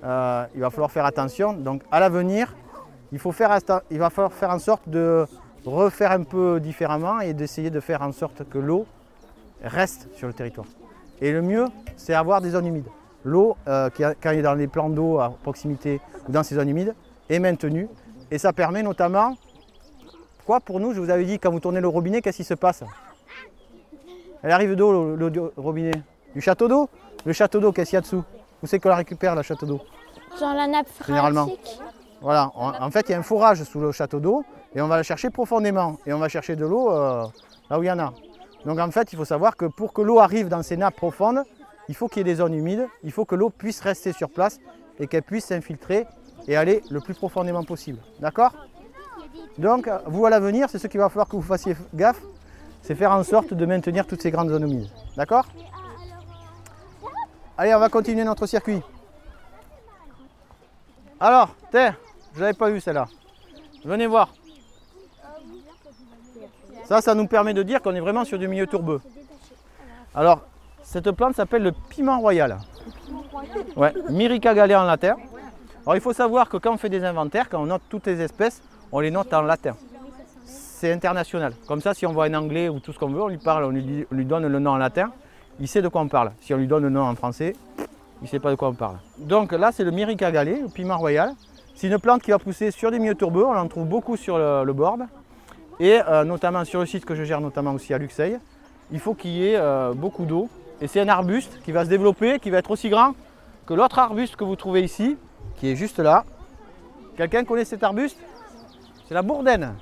il 0.03 0.61
va 0.61 0.69
falloir 0.69 0.91
faire 0.91 1.05
attention. 1.05 1.53
Donc, 1.53 1.81
à 1.91 1.99
l'avenir, 1.99 2.55
il, 3.11 3.19
il 3.89 3.99
va 3.99 4.09
falloir 4.11 4.33
faire 4.33 4.51
en 4.51 4.59
sorte 4.59 4.87
de 4.87 5.25
refaire 5.65 6.11
un 6.11 6.23
peu 6.23 6.59
différemment 6.59 7.19
et 7.19 7.33
d'essayer 7.33 7.71
de 7.71 7.79
faire 7.79 8.03
en 8.03 8.11
sorte 8.11 8.47
que 8.47 8.59
l'eau 8.59 8.85
reste 9.63 10.07
sur 10.13 10.27
le 10.27 10.33
territoire. 10.33 10.67
Et 11.19 11.31
le 11.31 11.41
mieux, 11.41 11.65
c'est 11.95 12.13
avoir 12.13 12.41
des 12.41 12.51
zones 12.51 12.67
humides. 12.67 12.89
L'eau, 13.27 13.57
euh, 13.67 13.89
quand 13.97 14.29
elle 14.31 14.39
est 14.39 14.41
dans 14.41 14.53
les 14.53 14.67
plans 14.67 14.89
d'eau 14.89 15.19
à 15.19 15.29
proximité 15.43 15.99
ou 16.29 16.31
dans 16.31 16.43
ces 16.43 16.55
zones 16.55 16.69
humides, 16.69 16.95
est 17.29 17.39
maintenue. 17.39 17.89
Et 18.31 18.37
ça 18.37 18.53
permet 18.53 18.83
notamment, 18.83 19.35
quoi 20.45 20.61
pour 20.61 20.79
nous, 20.79 20.93
je 20.93 21.01
vous 21.01 21.09
avais 21.09 21.25
dit, 21.25 21.37
quand 21.37 21.51
vous 21.51 21.59
tournez 21.59 21.81
le 21.81 21.89
robinet, 21.89 22.21
qu'est-ce 22.21 22.37
qui 22.37 22.43
se 22.45 22.53
passe? 22.53 22.83
Elle 24.43 24.51
arrive 24.51 24.73
l'eau 24.73 25.15
l'eau 25.15 25.29
du 25.29 25.39
robinet 25.57 25.91
Du 26.33 26.39
château 26.41 26.69
d'eau? 26.69 26.89
Le 27.25 27.33
château 27.33 27.59
d'eau, 27.59 27.73
qu'est-ce 27.73 27.89
qu'il 27.89 27.97
y 27.97 27.99
a 27.99 28.01
dessous? 28.01 28.23
Où 28.63 28.67
c'est 28.67 28.79
qu'on 28.79 28.89
la 28.89 28.95
récupère, 28.95 29.35
le 29.35 29.41
château 29.41 29.65
d'eau? 29.65 29.81
Genre 30.39 30.53
la 30.53 30.67
nappe 30.67 30.87
Généralement. 31.05 31.47
phréatique. 31.47 31.79
Voilà, 32.21 32.51
en, 32.55 32.81
en 32.81 32.91
fait, 32.91 33.09
il 33.09 33.11
y 33.11 33.15
a 33.15 33.19
un 33.19 33.23
forage 33.23 33.61
sous 33.63 33.81
le 33.81 33.91
château 33.91 34.19
d'eau 34.21 34.43
et 34.73 34.81
on 34.81 34.87
va 34.87 34.95
la 34.95 35.03
chercher 35.03 35.29
profondément. 35.29 35.97
Et 36.05 36.13
on 36.13 36.19
va 36.19 36.29
chercher 36.29 36.55
de 36.55 36.65
l'eau 36.65 36.91
euh, 36.91 37.25
là 37.69 37.77
où 37.77 37.83
il 37.83 37.87
y 37.87 37.91
en 37.91 37.99
a. 37.99 38.13
Donc 38.65 38.79
en 38.79 38.89
fait, 38.89 39.11
il 39.11 39.17
faut 39.17 39.25
savoir 39.25 39.57
que 39.57 39.65
pour 39.65 39.91
que 39.91 40.01
l'eau 40.01 40.19
arrive 40.19 40.47
dans 40.47 40.63
ces 40.63 40.77
nappes 40.77 40.95
profondes, 40.95 41.43
il 41.89 41.95
faut 41.95 42.07
qu'il 42.07 42.19
y 42.19 42.21
ait 42.21 42.23
des 42.23 42.35
zones 42.35 42.53
humides, 42.53 42.87
il 43.03 43.11
faut 43.11 43.25
que 43.25 43.35
l'eau 43.35 43.49
puisse 43.49 43.79
rester 43.81 44.13
sur 44.13 44.29
place 44.29 44.59
et 44.99 45.07
qu'elle 45.07 45.23
puisse 45.23 45.45
s'infiltrer 45.45 46.05
et 46.47 46.55
aller 46.55 46.81
le 46.89 46.99
plus 47.01 47.13
profondément 47.13 47.63
possible. 47.63 47.99
D'accord? 48.19 48.53
Donc, 49.57 49.89
vous 50.05 50.25
à 50.25 50.29
l'avenir, 50.29 50.69
c'est 50.69 50.79
ce 50.79 50.87
qu'il 50.87 50.99
va 50.99 51.09
falloir 51.09 51.27
que 51.27 51.35
vous 51.35 51.41
fassiez 51.41 51.75
gaffe, 51.93 52.21
c'est 52.81 52.95
faire 52.95 53.11
en 53.11 53.23
sorte 53.23 53.53
de 53.53 53.65
maintenir 53.65 54.05
toutes 54.05 54.21
ces 54.21 54.31
grandes 54.31 54.49
zones 54.49 54.63
humides. 54.63 54.89
D'accord? 55.15 55.45
Allez, 57.57 57.73
on 57.73 57.79
va 57.79 57.89
continuer 57.89 58.23
notre 58.23 58.45
circuit. 58.45 58.81
Alors, 61.19 61.55
tiens, 61.71 61.95
je 62.35 62.41
l'avais 62.41 62.53
pas 62.53 62.69
vu 62.69 62.79
celle-là. 62.79 63.07
Venez 63.83 64.05
voir. 64.05 64.33
Ça, 66.85 67.01
ça 67.01 67.15
nous 67.15 67.27
permet 67.27 67.53
de 67.53 67.63
dire 67.63 67.81
qu'on 67.81 67.95
est 67.95 67.99
vraiment 67.99 68.23
sur 68.23 68.37
du 68.37 68.47
milieu 68.47 68.67
tourbeux. 68.67 69.01
Alors, 70.13 70.45
cette 70.87 71.11
plante 71.11 71.35
s'appelle 71.35 71.63
le 71.63 71.73
piment 71.73 72.17
royal. 72.17 72.57
Ouais, 73.75 73.93
Myrica 74.09 74.53
galea 74.53 74.81
en 74.81 74.85
latin. 74.85 75.17
Alors, 75.85 75.95
il 75.95 76.01
faut 76.01 76.13
savoir 76.13 76.47
que 76.47 76.55
quand 76.55 76.75
on 76.75 76.77
fait 76.77 76.87
des 76.87 77.03
inventaires, 77.03 77.49
quand 77.49 77.61
on 77.61 77.65
note 77.65 77.81
toutes 77.89 78.07
les 78.07 78.21
espèces, 78.21 78.61
on 78.93 79.01
les 79.01 79.11
note 79.11 79.33
en 79.33 79.41
latin. 79.41 79.75
C'est 80.45 80.93
international. 80.93 81.51
Comme 81.67 81.81
ça, 81.81 81.93
si 81.93 82.05
on 82.05 82.13
voit 82.13 82.23
un 82.23 82.33
anglais 82.35 82.69
ou 82.69 82.79
tout 82.79 82.93
ce 82.93 82.99
qu'on 82.99 83.09
veut, 83.09 83.21
on 83.21 83.27
lui 83.27 83.37
parle, 83.37 83.65
on 83.65 83.71
lui, 83.71 84.07
on 84.09 84.15
lui 84.15 84.23
donne 84.23 84.47
le 84.47 84.59
nom 84.59 84.71
en 84.71 84.77
latin, 84.77 85.11
il 85.59 85.67
sait 85.67 85.81
de 85.81 85.89
quoi 85.89 85.99
on 85.99 86.07
parle. 86.07 86.31
Si 86.39 86.53
on 86.53 86.57
lui 86.57 86.67
donne 86.67 86.83
le 86.83 86.89
nom 86.89 87.01
en 87.01 87.15
français, 87.15 87.53
il 87.77 88.23
ne 88.23 88.27
sait 88.27 88.39
pas 88.39 88.51
de 88.51 88.55
quoi 88.55 88.69
on 88.69 88.73
parle. 88.73 88.95
Donc 89.17 89.51
là, 89.51 89.73
c'est 89.73 89.83
le 89.83 89.91
Myrica 89.91 90.31
galea, 90.31 90.61
le 90.61 90.69
piment 90.69 90.97
royal. 90.97 91.33
C'est 91.75 91.89
une 91.89 91.99
plante 91.99 92.21
qui 92.21 92.31
va 92.31 92.39
pousser 92.39 92.71
sur 92.71 92.91
des 92.91 92.99
milieux 92.99 93.15
tourbeux, 93.15 93.45
on 93.45 93.57
en 93.57 93.67
trouve 93.67 93.87
beaucoup 93.87 94.15
sur 94.15 94.37
le, 94.37 94.63
le 94.63 94.71
bord. 94.71 94.99
Et 95.81 95.99
euh, 96.07 96.23
notamment 96.23 96.63
sur 96.63 96.79
le 96.79 96.85
site 96.85 97.03
que 97.03 97.13
je 97.13 97.25
gère, 97.25 97.41
notamment 97.41 97.73
aussi 97.73 97.93
à 97.93 97.97
Luxeuil, 97.97 98.39
il 98.89 98.99
faut 99.01 99.13
qu'il 99.15 99.31
y 99.31 99.49
ait 99.49 99.57
euh, 99.57 99.93
beaucoup 99.93 100.23
d'eau. 100.25 100.49
Et 100.81 100.87
c'est 100.87 101.01
un 101.01 101.07
arbuste 101.07 101.59
qui 101.63 101.71
va 101.71 101.85
se 101.85 101.89
développer, 101.89 102.39
qui 102.39 102.49
va 102.49 102.59
être 102.59 102.71
aussi 102.71 102.89
grand 102.89 103.13
que 103.65 103.73
l'autre 103.73 103.99
arbuste 103.99 104.35
que 104.35 104.43
vous 104.43 104.55
trouvez 104.55 104.81
ici, 104.81 105.17
qui 105.57 105.69
est 105.69 105.75
juste 105.75 105.99
là. 105.99 106.23
Quelqu'un 107.17 107.43
connaît 107.43 107.65
cet 107.65 107.83
arbuste? 107.83 108.17
C'est 109.07 109.13
la 109.13 109.21
bourdaine. 109.21 109.73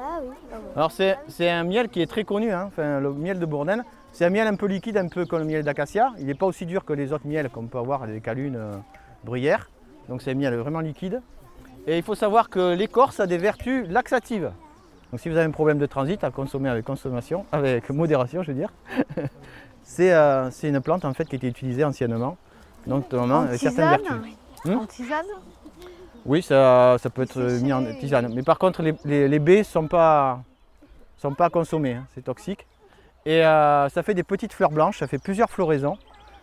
Ah 0.00 0.20
oui. 0.22 0.34
Alors 0.74 0.90
c'est 0.90 1.16
c'est 1.28 1.48
un 1.48 1.64
miel 1.64 1.88
qui 1.88 2.00
est 2.02 2.06
très 2.06 2.24
connu, 2.24 2.52
hein, 2.52 2.64
enfin, 2.66 3.00
le 3.00 3.12
miel 3.12 3.38
de 3.38 3.46
bourdaine. 3.46 3.84
C'est 4.12 4.24
un 4.24 4.30
miel 4.30 4.46
un 4.46 4.54
peu 4.54 4.66
liquide, 4.66 4.96
un 4.96 5.08
peu 5.08 5.26
comme 5.26 5.40
le 5.40 5.44
miel 5.44 5.64
d'acacia. 5.64 6.12
Il 6.18 6.26
n'est 6.26 6.34
pas 6.34 6.46
aussi 6.46 6.66
dur 6.66 6.84
que 6.84 6.92
les 6.92 7.12
autres 7.12 7.26
miels 7.26 7.50
qu'on 7.50 7.66
peut 7.66 7.78
avoir, 7.78 8.06
les 8.06 8.20
calunes 8.20 8.56
euh, 8.56 8.76
bruyères. 9.24 9.70
Donc 10.08 10.22
c'est 10.22 10.32
un 10.32 10.34
miel 10.34 10.54
vraiment 10.54 10.80
liquide. 10.80 11.20
Et 11.86 11.96
il 11.98 12.02
faut 12.02 12.14
savoir 12.14 12.48
que 12.48 12.74
l'écorce 12.74 13.20
a 13.20 13.26
des 13.26 13.38
vertus 13.38 13.88
laxatives. 13.88 14.52
Donc 15.10 15.20
si 15.20 15.28
vous 15.28 15.36
avez 15.36 15.46
un 15.46 15.50
problème 15.50 15.78
de 15.78 15.86
transit 15.86 16.22
à 16.24 16.30
consommer 16.30 16.68
avec 16.68 16.84
consommation, 16.84 17.44
avec 17.52 17.90
modération 17.90 18.42
je 18.42 18.52
veux 18.52 18.58
dire, 18.58 18.72
c'est 19.84 20.12
euh, 20.12 20.50
c'est 20.50 20.68
une 20.68 20.80
plante 20.80 21.04
en 21.04 21.14
fait 21.14 21.26
qui 21.26 21.36
était 21.36 21.46
utilisée 21.48 21.84
anciennement. 21.84 22.36
Donc 22.86 23.10
notamment 23.12 23.40
avec 23.40 23.60
certaines 23.60 23.88
vertus. 23.88 24.10
Hmm 24.64 24.72
En 24.78 24.86
tisane 24.86 25.26
Oui, 26.26 26.42
ça, 26.42 26.96
ça 26.98 27.10
peut 27.10 27.22
être 27.22 27.38
mis 27.62 27.72
en 27.72 27.84
tisane. 28.00 28.32
Mais 28.34 28.42
par 28.42 28.58
contre, 28.58 28.82
les, 28.82 28.94
les- 29.04 29.28
les 29.28 29.38
baies 29.38 29.58
ne 29.58 29.62
sont 29.62 29.86
pas, 29.86 30.40
sont 31.18 31.34
pas 31.34 31.50
consommées, 31.50 31.94
hein, 31.94 32.06
c'est 32.14 32.24
toxique. 32.24 32.66
Et 33.26 33.44
euh, 33.44 33.88
ça 33.88 34.02
fait 34.02 34.14
des 34.14 34.22
petites 34.22 34.52
fleurs 34.52 34.70
blanches, 34.70 34.98
ça 34.98 35.06
fait 35.06 35.18
plusieurs 35.18 35.50
floraisons. 35.50 35.96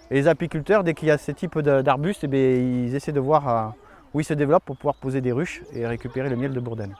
Et 0.09 0.15
les 0.15 0.27
apiculteurs, 0.27 0.83
dès 0.83 0.93
qu'il 0.93 1.07
y 1.07 1.11
a 1.11 1.17
ce 1.17 1.31
type 1.31 1.57
d'arbustes, 1.59 2.25
eh 2.31 2.61
ils 2.87 2.93
essaient 2.95 3.11
de 3.11 3.19
voir 3.19 3.47
euh, 3.47 3.67
où 4.13 4.19
ils 4.19 4.23
se 4.25 4.33
développent 4.33 4.65
pour 4.65 4.77
pouvoir 4.77 4.95
poser 4.95 5.21
des 5.21 5.31
ruches 5.31 5.61
et 5.73 5.85
récupérer 5.87 6.29
le 6.29 6.35
miel 6.35 6.53
de 6.53 6.59
bourdaine. 6.59 6.95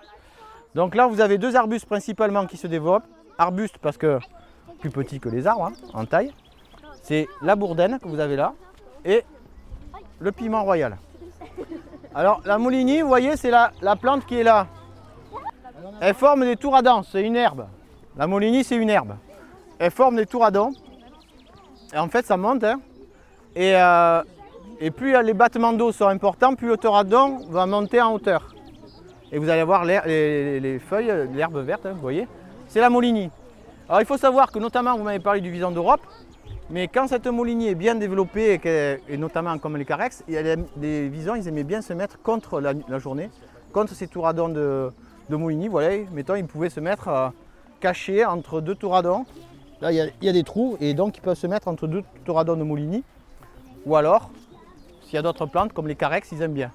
Donc 0.76 0.96
là, 0.96 1.08
vous 1.08 1.20
avez 1.20 1.38
deux 1.38 1.56
arbustes 1.56 1.86
principalement 1.88 2.46
qui 2.46 2.58
se 2.58 2.68
développent. 2.68 3.04
Arbustes 3.38 3.78
parce 3.80 3.98
que 3.98 4.20
plus 4.82 4.90
petits 4.90 5.20
que 5.20 5.30
les 5.30 5.48
arbres 5.48 5.66
hein, 5.66 5.74
en 5.94 6.06
taille. 6.06 6.34
C'est 7.04 7.28
la 7.42 7.56
bourdaine 7.56 8.00
que 8.00 8.08
vous 8.08 8.20
avez 8.20 8.36
là 8.36 8.54
et 9.06 9.24
le 10.20 10.32
piment 10.32 10.64
royal. 10.64 10.98
Alors 12.14 12.42
la 12.46 12.58
moulinie, 12.58 13.02
vous 13.02 13.08
voyez, 13.08 13.38
c'est 13.38 13.52
la, 13.52 13.72
la 13.82 13.96
plante 13.96 14.26
qui 14.26 14.36
est 14.36 14.44
là. 14.44 14.68
Elle 16.02 16.14
forme 16.16 16.42
des 16.42 16.58
tours 16.58 16.76
à 16.76 16.82
dents, 16.82 17.04
c'est 17.04 17.22
une 17.22 17.36
herbe. 17.36 17.68
La 18.18 18.28
moulinie, 18.28 18.64
c'est 18.64 18.76
une 18.76 18.90
herbe. 18.90 19.16
Elle 19.80 19.92
forme 19.92 20.18
des 20.18 20.26
tours 20.26 20.44
à 20.44 20.52
dents. 20.52 20.72
Et 21.94 21.98
en 21.98 22.08
fait, 22.10 22.26
ça 22.26 22.38
monte. 22.38 22.64
hein. 22.64 22.80
Et, 23.56 23.76
euh, 23.76 24.22
et 24.80 24.92
plus 24.92 25.16
les 25.24 25.34
battements 25.34 25.74
d'eau 25.74 25.92
sont 25.92 26.08
importants, 26.08 26.56
plus 26.56 26.68
le 26.68 27.04
dents 27.04 27.40
va 27.50 27.66
monter 27.66 28.02
en 28.02 28.14
hauteur. 28.14 28.54
Et 29.32 29.40
vous 29.40 29.50
allez 29.50 29.64
voir 29.64 29.86
les, 29.86 30.60
les 30.60 30.80
feuilles, 30.80 31.30
l'herbe 31.34 31.58
verte, 31.60 31.86
hein, 31.86 31.94
vous 31.94 32.02
voyez. 32.02 32.28
C'est 32.68 32.82
la 32.82 32.90
moulinie. 32.90 33.30
Alors 33.92 34.00
il 34.00 34.06
faut 34.06 34.16
savoir 34.16 34.54
que 34.54 34.58
notamment, 34.58 34.96
vous 34.96 35.04
m'avez 35.04 35.20
parlé 35.20 35.42
du 35.42 35.52
vison 35.52 35.70
d'Europe, 35.70 36.00
mais 36.70 36.88
quand 36.88 37.10
cette 37.10 37.28
moulinie 37.28 37.68
est 37.68 37.76
bien 37.76 37.94
développée, 37.94 38.58
et, 39.10 39.18
notamment 39.18 39.58
comme 39.58 39.76
les 39.76 39.84
carex, 39.84 40.24
les, 40.30 41.10
visons, 41.10 41.36
ils 41.36 41.46
aimaient 41.50 41.66
bien 41.66 41.82
se 41.82 41.92
mettre 41.92 42.18
contre 42.22 42.62
la, 42.62 43.00
journée, 43.00 43.30
contre 43.74 43.94
ces 43.94 44.08
touradons 44.08 44.48
de, 44.48 44.94
de 45.30 45.36
moulinie. 45.36 45.68
Voilà, 45.68 46.06
mettons, 46.14 46.36
ils 46.36 46.46
pouvaient 46.46 46.70
se 46.70 46.80
mettre 46.80 47.10
euh, 47.10 47.28
cachés 47.82 48.24
entre 48.24 48.62
deux 48.62 48.76
touradons. 48.76 49.26
Là, 49.82 49.92
il 49.92 50.14
y, 50.22 50.30
a, 50.30 50.32
des 50.32 50.44
trous, 50.44 50.78
et 50.80 50.94
donc 50.94 51.18
ils 51.18 51.22
peuvent 51.22 51.36
se 51.36 51.48
mettre 51.48 51.68
entre 51.68 51.86
deux 51.86 52.04
touradons 52.24 52.56
de 52.56 52.64
moulinie. 52.64 53.04
Ou 53.86 53.98
alors, 53.98 54.32
s'il 55.04 55.16
y 55.16 55.18
a 55.18 55.22
d'autres 55.22 55.48
plantes, 55.48 55.74
comme 55.74 55.90
les 55.90 55.96
carex, 55.96 56.32
ils 56.32 56.42
aiment 56.42 56.54
bien. 56.54 56.72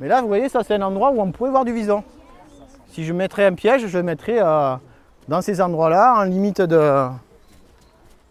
Mais 0.00 0.08
là, 0.08 0.22
vous 0.22 0.28
voyez, 0.28 0.48
ça 0.48 0.62
c'est 0.64 0.76
un 0.76 0.80
endroit 0.80 1.10
où 1.10 1.20
on 1.20 1.32
pouvait 1.32 1.50
voir 1.50 1.66
du 1.66 1.74
vison. 1.74 2.02
Si 2.86 3.04
je 3.04 3.12
mettrais 3.12 3.44
un 3.44 3.52
piège, 3.52 3.88
je 3.88 3.98
mettrais 3.98 4.38
euh, 4.40 4.76
dans 5.28 5.42
ces 5.42 5.60
endroits-là, 5.60 6.20
en 6.20 6.24
limite 6.24 6.60
de, 6.60 7.08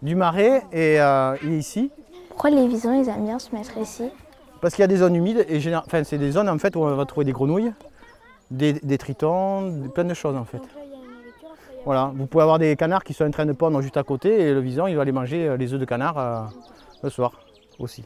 du 0.01 0.15
marais 0.15 0.63
et, 0.71 0.99
euh, 0.99 1.35
et 1.43 1.57
ici. 1.57 1.91
Pourquoi 2.29 2.49
les 2.49 2.67
visons, 2.67 2.93
ils 2.93 3.09
aiment 3.09 3.25
bien 3.25 3.39
se 3.39 3.53
mettre 3.53 3.77
ici 3.77 4.09
Parce 4.61 4.75
qu'il 4.75 4.83
y 4.83 4.85
a 4.85 4.87
des 4.87 4.97
zones 4.97 5.15
humides 5.15 5.45
et 5.49 5.59
enfin, 5.75 6.03
c'est 6.03 6.17
des 6.17 6.31
zones 6.31 6.49
en 6.49 6.57
fait 6.57 6.75
où 6.75 6.79
on 6.79 6.95
va 6.95 7.05
trouver 7.05 7.25
des 7.25 7.31
grenouilles, 7.31 7.73
des, 8.51 8.73
des 8.73 8.97
tritons, 8.97 9.89
plein 9.93 10.03
de 10.03 10.13
choses 10.13 10.35
en 10.35 10.45
fait. 10.45 10.61
Voilà, 11.85 12.11
vous 12.15 12.25
pouvez 12.25 12.41
avoir 12.41 12.57
des 12.57 12.75
canards 12.75 13.03
qui 13.03 13.13
sont 13.13 13.25
en 13.25 13.31
train 13.31 13.45
de 13.45 13.53
pondre 13.53 13.79
juste 13.81 13.97
à 13.97 14.03
côté 14.03 14.41
et 14.41 14.53
le 14.53 14.59
vison 14.59 14.87
il 14.87 14.95
va 14.95 15.03
aller 15.03 15.11
manger 15.11 15.47
euh, 15.47 15.57
les 15.57 15.73
œufs 15.73 15.79
de 15.79 15.85
canard 15.85 16.17
euh, 16.17 16.41
le 17.03 17.09
soir 17.09 17.31
aussi. 17.77 18.03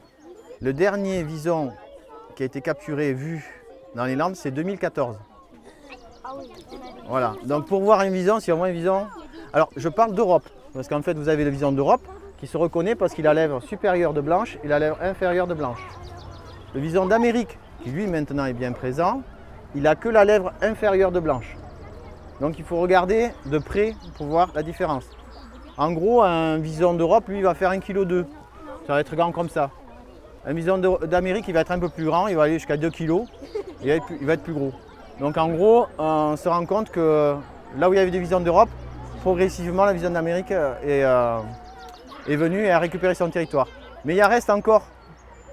Le 0.61 0.73
dernier 0.73 1.23
vison 1.23 1.71
qui 2.35 2.43
a 2.43 2.45
été 2.45 2.59
capturé 2.61 3.09
et 3.09 3.13
vu 3.13 3.45
dans 3.95 4.05
les 4.05 4.15
Landes, 4.15 4.35
c'est 4.35 4.51
2014. 4.51 5.17
Voilà, 7.07 7.33
donc 7.45 7.67
pour 7.67 7.81
voir 7.81 7.99
un 8.01 8.09
vison, 8.09 8.39
si 8.39 8.51
on 8.51 8.57
voit 8.57 8.67
un 8.67 8.71
vison. 8.71 9.07
Alors 9.53 9.69
je 9.75 9.89
parle 9.89 10.13
d'Europe, 10.13 10.47
parce 10.73 10.87
qu'en 10.87 11.01
fait 11.01 11.13
vous 11.17 11.29
avez 11.29 11.43
le 11.43 11.49
vison 11.49 11.71
d'Europe 11.71 12.01
qui 12.39 12.47
se 12.47 12.57
reconnaît 12.57 12.95
parce 12.95 13.13
qu'il 13.13 13.27
a 13.27 13.33
la 13.33 13.41
lèvre 13.41 13.61
supérieure 13.61 14.13
de 14.13 14.21
blanche 14.21 14.57
et 14.63 14.67
la 14.67 14.79
lèvre 14.79 14.97
inférieure 15.01 15.47
de 15.47 15.53
blanche. 15.53 15.85
Le 16.73 16.79
vison 16.79 17.05
d'Amérique, 17.05 17.57
qui 17.83 17.89
lui 17.89 18.07
maintenant 18.07 18.45
est 18.45 18.53
bien 18.53 18.71
présent, 18.71 19.21
il 19.75 19.87
a 19.87 19.95
que 19.95 20.09
la 20.09 20.23
lèvre 20.23 20.53
inférieure 20.61 21.11
de 21.11 21.19
blanche. 21.19 21.57
Donc 22.39 22.57
il 22.59 22.63
faut 22.63 22.77
regarder 22.77 23.31
de 23.45 23.57
près 23.57 23.95
pour 24.17 24.27
voir 24.27 24.49
la 24.55 24.63
différence. 24.63 25.05
En 25.77 25.91
gros, 25.91 26.21
un 26.21 26.57
vison 26.57 26.93
d'Europe, 26.93 27.27
lui, 27.27 27.41
va 27.41 27.53
faire 27.53 27.71
1,2 27.71 28.05
kg. 28.05 28.25
Ça 28.85 28.93
va 28.93 29.01
être 29.01 29.15
grand 29.15 29.31
comme 29.31 29.49
ça. 29.49 29.71
Un 30.45 30.53
vison 30.53 30.77
d'Amérique, 30.77 31.45
il 31.47 31.53
va 31.53 31.61
être 31.61 31.71
un 31.71 31.79
peu 31.79 31.89
plus 31.89 32.05
grand, 32.05 32.27
il 32.27 32.35
va 32.35 32.43
aller 32.43 32.53
jusqu'à 32.53 32.77
2 32.77 32.89
kg. 32.89 33.23
Plus- 34.01 34.17
il 34.21 34.27
va 34.27 34.33
être 34.33 34.43
plus 34.43 34.53
gros. 34.53 34.71
Donc 35.19 35.37
en 35.37 35.49
gros, 35.49 35.87
on 35.97 36.37
se 36.37 36.47
rend 36.47 36.65
compte 36.65 36.91
que 36.91 37.35
là 37.77 37.89
où 37.89 37.93
il 37.93 37.97
y 37.97 37.99
avait 37.99 38.11
des 38.11 38.19
visons 38.19 38.39
d'Europe, 38.39 38.69
progressivement 39.21 39.83
la 39.83 39.93
vision 39.93 40.09
d'Amérique 40.09 40.51
euh, 40.51 40.75
est, 40.81 41.03
euh, 41.03 41.39
est 42.27 42.37
venue 42.37 42.63
et 42.63 42.71
a 42.71 42.79
récupéré 42.79 43.15
son 43.15 43.29
territoire. 43.29 43.67
Mais 44.05 44.15
il 44.15 44.23
en 44.23 44.29
reste 44.29 44.49
encore. 44.49 44.83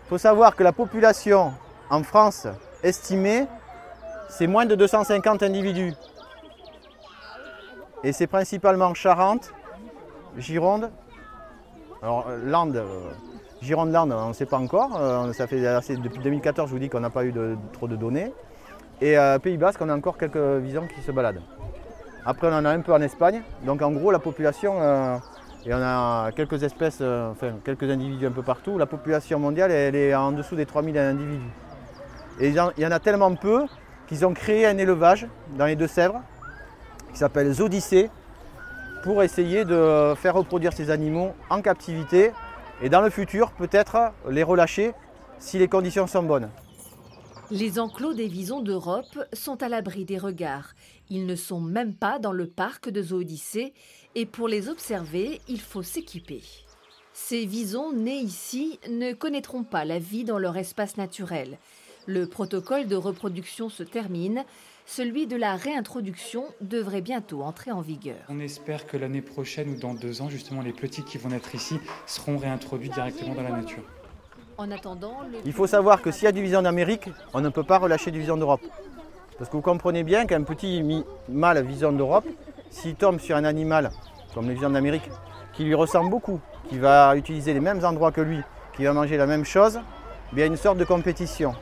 Il 0.05 0.09
faut 0.09 0.19
savoir 0.19 0.55
que 0.55 0.63
la 0.63 0.73
population 0.73 1.53
en 1.91 2.03
France 2.05 2.47
estimée, 2.85 3.47
c'est 4.29 4.47
moins 4.47 4.67
de 4.67 4.77
250 4.77 5.43
individus. 5.43 5.95
Et 8.05 8.13
c'est 8.13 8.29
principalement 8.29 8.95
Charente, 8.95 9.53
Gironde, 10.39 10.93
alors 12.03 12.27
euh, 12.29 12.39
Landes, 12.45 12.85
Gironde-Landes, 13.63 14.13
on 14.13 14.29
ne 14.29 14.33
sait 14.33 14.47
pas 14.47 14.59
encore. 14.59 15.01
ça 15.33 15.49
fait 15.49 15.61
depuis 15.97 16.21
2014, 16.21 16.69
je 16.69 16.73
vous 16.73 16.79
dis 16.79 16.89
qu'on 16.89 17.01
n'a 17.01 17.11
pas 17.11 17.25
eu 17.25 17.35
trop 17.73 17.89
de 17.89 17.97
données. 17.97 18.33
Et 19.01 19.19
euh, 19.19 19.39
Pays 19.39 19.57
Basque, 19.57 19.81
on 19.83 19.89
a 19.89 19.95
encore 19.97 20.17
quelques 20.17 20.37
visons 20.37 20.87
qui 20.87 21.03
se 21.03 21.13
baladent. 21.13 21.43
Après, 22.25 22.49
on 22.49 22.55
en 22.57 22.65
a 22.65 22.71
un 22.71 22.81
peu 22.81 22.93
en 22.93 23.01
Espagne. 23.03 23.43
Donc 23.65 23.83
en 23.83 23.91
gros, 23.93 24.11
la 24.11 24.19
population, 24.19 24.81
euh, 24.81 25.17
et 25.65 25.75
on 25.75 25.81
a 25.83 26.31
quelques 26.35 26.63
espèces, 26.63 26.99
euh, 27.01 27.31
enfin 27.31 27.53
quelques 27.65 27.85
individus 27.91 28.27
un 28.27 28.31
peu 28.33 28.43
partout, 28.43 28.79
la 28.79 28.87
population 28.87 29.39
mondiale, 29.39 29.71
elle 29.71 29.95
est 29.97 30.15
en 30.15 30.33
dessous 30.33 30.57
des 30.57 30.67
3000 30.67 30.97
individus. 30.99 31.51
Et 32.41 32.49
il 32.49 32.55
y 32.55 32.61
en- 32.61 32.91
a 32.91 32.99
tellement 33.01 33.35
peu 33.35 33.65
qu'ils 34.07 34.25
ont 34.27 34.33
créé 34.35 34.67
un 34.67 34.77
élevage 34.79 35.27
dans 35.57 35.67
les 35.67 35.77
Deux-Sèvres 35.77 36.21
qui 37.13 37.19
s'appelle 37.19 37.53
Zodyssée 37.53 38.11
pour 39.03 39.23
essayer 39.23 39.65
de 39.65 40.15
faire 40.17 40.35
reproduire 40.35 40.73
ces 40.73 40.91
animaux 40.91 41.33
en 41.51 41.61
captivité 41.63 42.33
et 42.83 42.89
dans 42.89 43.01
le 43.01 43.11
futur 43.11 43.53
peut-être 43.53 44.13
les 44.29 44.43
relâcher 44.43 44.93
si 45.39 45.59
les 45.59 45.69
conditions 45.69 46.07
sont 46.07 46.23
bonnes. 46.23 46.49
Les 47.53 47.79
enclos 47.79 48.13
des 48.13 48.27
visons 48.27 48.61
d'Europe 48.61 49.25
sont 49.33 49.63
à 49.63 49.69
l'abri 49.69 50.05
des 50.05 50.19
regards. 50.19 50.75
Ils 51.11 51.27
ne 51.27 51.37
sont 51.37 51.61
même 51.61 51.95
pas 51.95 52.19
dans 52.19 52.33
le 52.33 52.49
parc 52.49 52.91
de 52.91 53.01
Zoodicée 53.01 53.73
et 54.17 54.27
pour 54.27 54.49
les 54.49 54.69
observer, 54.69 55.41
il 55.47 55.61
faut 55.61 55.85
s'équiper. 55.85 56.43
Ces 57.13 57.47
visons 57.47 57.93
nés 57.93 58.19
ici 58.19 58.81
ne 58.91 59.13
connaîtront 59.13 59.63
pas 59.63 59.85
la 59.85 60.01
vie 60.01 60.25
dans 60.25 60.41
leur 60.41 60.57
espace 60.57 60.97
naturel. 60.97 61.59
Le 62.07 62.27
protocole 62.27 62.89
de 62.89 62.97
reproduction 62.97 63.69
se 63.69 63.85
termine. 63.85 64.45
celui 64.89 65.27
de 65.27 65.37
la 65.37 65.57
réintroduction 65.57 66.45
devrait 66.61 67.01
bientôt 67.01 67.43
entrer 67.43 67.73
en 67.73 67.81
vigueur. 67.81 68.25
On 68.29 68.39
espère 68.39 68.87
que 68.87 68.97
l'année 68.97 69.23
prochaine 69.23 69.71
ou 69.71 69.77
dans 69.77 69.95
deux 69.95 70.23
ans, 70.23 70.29
justement, 70.29 70.63
les 70.63 70.73
petits 70.73 71.03
qui 71.03 71.19
vont 71.19 71.29
naître 71.29 71.55
ici 71.57 71.79
seront 72.07 72.39
réintroduits 72.39 72.91
directement 72.91 73.35
dans 73.35 73.43
la 73.43 73.51
nature. 73.51 73.83
En. 74.59 74.69
Il 75.45 75.53
faut 75.53 75.67
savoir 75.67 76.01
que 76.01 76.11
s'il 76.11 76.25
y 76.25 76.29
a 76.29 76.33
du 76.33 76.43
vison 76.43 76.63
d'Amérique, 76.63 77.11
on 77.35 77.41
ne 77.41 77.49
peut 77.51 77.63
pas 77.63 77.79
relâcher 77.79 78.11
du 78.11 78.21
vison 78.21 78.37
d'Europe. 78.37 78.63
Parce 79.39 79.51
que 79.51 79.57
vous 79.57 79.63
comprenez 79.63 80.03
bien 80.03 80.25
qu'un 80.25 80.43
petit 80.43 80.83
mâle 81.29 81.63
vison 81.63 81.93
d'Europe, 81.93 82.25
s'il 82.71 82.95
tombe 82.95 83.21
sur 83.21 83.37
un 83.37 83.45
animal 83.45 83.91
comme 84.35 84.49
le 84.49 84.55
vison 84.55 84.71
d'Amérique, 84.71 85.09
qui 85.55 85.65
lui 85.65 85.75
ressemble 85.75 86.11
beaucoup, 86.11 86.41
qui 86.69 86.79
va 86.79 87.17
utiliser 87.17 87.55
les 87.55 87.61
mêmes 87.61 87.85
endroits 87.85 88.13
que 88.13 88.21
lui, 88.21 88.41
qui 88.77 88.85
va 88.85 88.93
manger 88.93 89.17
la 89.17 89.27
même 89.27 89.45
chose, 89.45 89.81
il 90.33 90.39
y 90.39 90.43
a 90.43 90.47
une 90.47 90.57
sorte 90.57 90.77
de 90.77 90.85
compétition. 90.85 91.55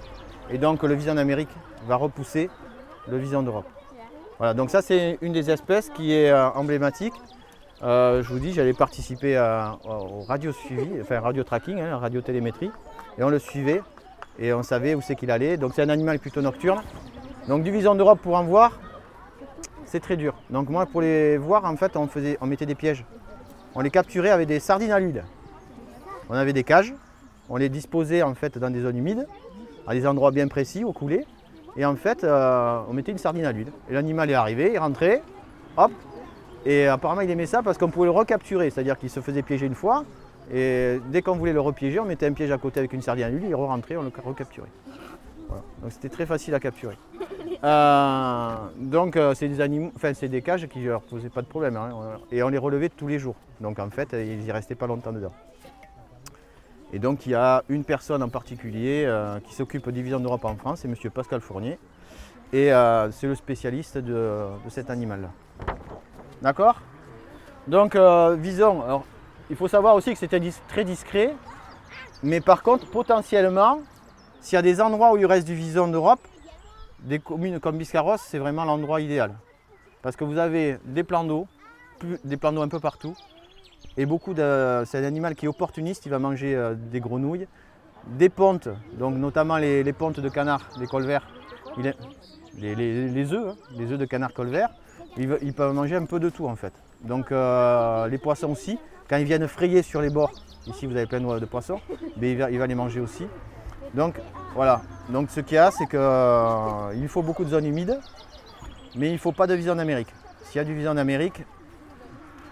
Et 0.50 0.58
donc 0.58 0.82
le 0.82 0.94
vison 0.94 1.14
d'Amérique 1.14 1.50
va 1.86 1.96
repousser 1.96 2.50
le 3.08 3.16
vison 3.18 3.42
d'Europe. 3.42 3.66
Voilà, 4.38 4.54
donc 4.54 4.70
ça 4.70 4.82
c'est 4.82 5.18
une 5.20 5.32
des 5.32 5.50
espèces 5.50 5.90
qui 5.90 6.12
est 6.12 6.30
euh, 6.30 6.48
emblématique. 6.50 7.14
Euh, 7.84 8.22
je 8.22 8.28
vous 8.28 8.38
dis, 8.38 8.52
j'allais 8.52 8.72
participer 8.72 9.38
au 9.84 10.20
radio 10.22 10.52
suivi, 10.52 10.88
enfin 11.02 11.20
radio 11.20 11.44
tracking, 11.44 11.80
hein, 11.80 11.98
radio 11.98 12.22
télémétrie, 12.22 12.70
et 13.18 13.22
on 13.22 13.28
le 13.28 13.38
suivait 13.38 13.82
et 14.38 14.52
on 14.54 14.62
savait 14.62 14.94
où 14.94 15.02
c'est 15.02 15.16
qu'il 15.16 15.30
allait. 15.30 15.56
Donc 15.58 15.72
c'est 15.74 15.82
un 15.82 15.90
animal 15.90 16.18
plutôt 16.18 16.40
nocturne. 16.40 16.82
Donc 17.46 17.62
du 17.62 17.70
vison 17.70 17.94
d'Europe 17.94 18.20
pour 18.22 18.36
en 18.36 18.44
voir, 18.44 18.78
c'est 19.84 20.00
très 20.00 20.16
dur. 20.16 20.34
Donc 20.48 20.70
moi 20.70 20.86
pour 20.86 21.02
les 21.02 21.36
voir 21.36 21.66
en 21.66 21.76
fait 21.76 21.96
on, 21.96 22.06
faisait, 22.06 22.38
on 22.40 22.46
mettait 22.46 22.66
des 22.66 22.74
pièges. 22.74 23.04
On 23.74 23.80
les 23.80 23.90
capturait 23.90 24.30
avec 24.30 24.48
des 24.48 24.60
sardines 24.60 24.92
à 24.92 24.98
l'huile. 24.98 25.24
On 26.30 26.34
avait 26.34 26.54
des 26.54 26.64
cages, 26.64 26.94
on 27.50 27.56
les 27.56 27.68
disposait 27.68 28.22
en 28.22 28.34
fait 28.34 28.56
dans 28.56 28.70
des 28.70 28.80
zones 28.80 28.96
humides, 28.96 29.26
à 29.86 29.92
des 29.92 30.06
endroits 30.06 30.30
bien 30.30 30.48
précis, 30.48 30.84
au 30.84 30.92
coulé. 30.92 31.26
Et 31.76 31.84
en 31.84 31.96
fait, 31.96 32.24
euh, 32.24 32.80
on 32.88 32.94
mettait 32.94 33.12
une 33.12 33.18
sardine 33.18 33.44
à 33.44 33.52
l'huile. 33.52 33.72
Et 33.90 33.94
l'animal 33.94 34.30
est 34.30 34.34
arrivé, 34.34 34.70
il 34.72 34.78
rentrait, 34.78 35.22
hop. 35.76 35.90
Et 36.66 36.86
apparemment, 36.86 37.20
il 37.20 37.30
aimait 37.30 37.46
ça 37.46 37.62
parce 37.62 37.78
qu'on 37.78 37.90
pouvait 37.90 38.06
le 38.06 38.12
recapturer. 38.12 38.70
C'est-à-dire 38.70 38.98
qu'il 38.98 39.10
se 39.10 39.20
faisait 39.20 39.42
piéger 39.42 39.66
une 39.66 39.74
fois. 39.74 40.04
Et 40.52 41.00
dès 41.08 41.22
qu'on 41.22 41.36
voulait 41.36 41.52
le 41.52 41.60
repiéger, 41.60 42.00
on 42.00 42.04
mettait 42.04 42.26
un 42.26 42.32
piège 42.32 42.50
à 42.50 42.58
côté 42.58 42.80
avec 42.80 42.92
une 42.92 43.02
sardine 43.02 43.24
à 43.24 43.30
l'huile, 43.30 43.46
il 43.48 43.54
rentrait, 43.54 43.96
on 43.96 44.02
le 44.02 44.12
recapturait. 44.24 44.68
Voilà. 45.48 45.62
Donc 45.82 45.92
c'était 45.92 46.08
très 46.08 46.26
facile 46.26 46.54
à 46.54 46.60
capturer. 46.60 46.98
Euh, 47.62 48.56
donc 48.76 49.16
euh, 49.16 49.32
c'est 49.32 49.48
des 49.48 49.62
animaux, 49.62 49.90
enfin 49.96 50.12
c'est 50.12 50.28
des 50.28 50.42
cages 50.42 50.66
qui 50.66 50.80
ne 50.80 50.88
leur 50.88 51.00
posaient 51.00 51.30
pas 51.30 51.40
de 51.40 51.46
problème. 51.46 51.78
Hein. 51.78 52.18
Et 52.30 52.42
on 52.42 52.50
les 52.50 52.58
relevait 52.58 52.90
tous 52.90 53.06
les 53.06 53.18
jours. 53.18 53.36
Donc 53.58 53.78
en 53.78 53.88
fait, 53.88 54.08
ils 54.12 54.40
n'y 54.40 54.52
restaient 54.52 54.74
pas 54.74 54.86
longtemps 54.86 55.12
dedans. 55.12 55.32
Et 56.92 56.98
donc 56.98 57.24
il 57.24 57.32
y 57.32 57.34
a 57.34 57.64
une 57.70 57.84
personne 57.84 58.22
en 58.22 58.28
particulier 58.28 59.04
euh, 59.06 59.40
qui 59.40 59.54
s'occupe 59.54 59.88
des 59.88 60.02
visions 60.02 60.20
d'Europe 60.20 60.44
en 60.44 60.56
France, 60.56 60.80
c'est 60.82 60.88
M. 60.88 61.10
Pascal 61.10 61.40
Fournier. 61.40 61.78
Et 62.52 62.70
euh, 62.70 63.10
c'est 63.12 63.28
le 63.28 63.34
spécialiste 63.34 63.96
de, 63.96 64.46
de 64.62 64.68
cet 64.68 64.90
animal-là. 64.90 65.30
D'accord 66.42 66.80
Donc 67.66 67.96
euh, 67.96 68.36
vison, 68.36 68.82
alors, 68.82 69.04
il 69.50 69.56
faut 69.56 69.68
savoir 69.68 69.94
aussi 69.94 70.12
que 70.12 70.18
c'était 70.18 70.40
très 70.68 70.84
discret. 70.84 71.34
Mais 72.22 72.40
par 72.40 72.62
contre, 72.62 72.86
potentiellement, 72.86 73.80
s'il 74.40 74.56
y 74.56 74.58
a 74.58 74.62
des 74.62 74.80
endroits 74.80 75.12
où 75.12 75.16
il 75.16 75.26
reste 75.26 75.46
du 75.46 75.54
vison 75.54 75.88
d'Europe, 75.88 76.20
des 77.00 77.18
communes 77.18 77.60
comme 77.60 77.76
Biscarrosse, 77.76 78.22
c'est 78.22 78.38
vraiment 78.38 78.64
l'endroit 78.64 79.00
idéal. 79.00 79.34
Parce 80.02 80.16
que 80.16 80.24
vous 80.24 80.38
avez 80.38 80.78
des 80.84 81.04
plans 81.04 81.24
d'eau, 81.24 81.46
des 82.24 82.36
plans 82.36 82.52
d'eau 82.52 82.62
un 82.62 82.68
peu 82.68 82.80
partout, 82.80 83.14
et 83.96 84.06
beaucoup 84.06 84.34
de, 84.34 84.82
c'est 84.86 84.98
un 84.98 85.04
animal 85.04 85.34
qui 85.34 85.46
est 85.46 85.48
opportuniste, 85.48 86.06
il 86.06 86.10
va 86.10 86.18
manger 86.18 86.54
euh, 86.54 86.74
des 86.74 87.00
grenouilles, 87.00 87.46
des 88.06 88.28
pontes, 88.28 88.68
donc 88.98 89.16
notamment 89.16 89.56
les, 89.56 89.92
pontes 89.92 90.20
de 90.20 90.28
canard, 90.28 90.68
les 90.78 90.86
colverts, 90.86 91.26
les, 91.76 93.32
œufs, 93.32 93.48
hein, 93.48 93.54
les 93.76 93.92
œufs 93.92 93.98
de 93.98 94.04
canard 94.04 94.32
colvert, 94.34 94.70
il, 95.16 95.38
il, 95.42 95.52
peut 95.52 95.70
manger 95.72 95.96
un 95.96 96.04
peu 96.04 96.20
de 96.20 96.28
tout 96.28 96.46
en 96.46 96.56
fait. 96.56 96.72
Donc 97.04 97.30
euh, 97.30 98.08
les 98.08 98.18
poissons 98.18 98.50
aussi, 98.50 98.78
quand 99.08 99.16
ils 99.16 99.24
viennent 99.24 99.46
frayer 99.46 99.82
sur 99.82 100.00
les 100.00 100.10
bords, 100.10 100.32
ici 100.66 100.86
vous 100.86 100.96
avez 100.96 101.06
plein 101.06 101.20
de, 101.20 101.44
poissons, 101.44 101.80
mais 102.16 102.32
il 102.32 102.58
va, 102.58 102.66
les 102.66 102.74
manger 102.74 103.00
aussi. 103.00 103.26
Donc 103.92 104.20
voilà, 104.54 104.82
donc 105.10 105.30
ce 105.30 105.40
qu'il 105.40 105.56
y 105.56 105.58
a 105.58 105.70
c'est 105.70 105.86
qu'il 105.86 105.98
euh, 105.98 107.08
faut 107.08 107.22
beaucoup 107.22 107.44
de 107.44 107.50
zones 107.50 107.66
humides, 107.66 107.98
mais 108.96 109.08
il 109.08 109.14
ne 109.14 109.18
faut 109.18 109.32
pas 109.32 109.46
de 109.46 109.54
vison 109.54 109.74
d'Amérique. 109.74 110.08
S'il 110.44 110.56
y 110.56 110.60
a 110.60 110.64
du 110.64 110.74
vison 110.74 110.94
d'Amérique, 110.94 111.42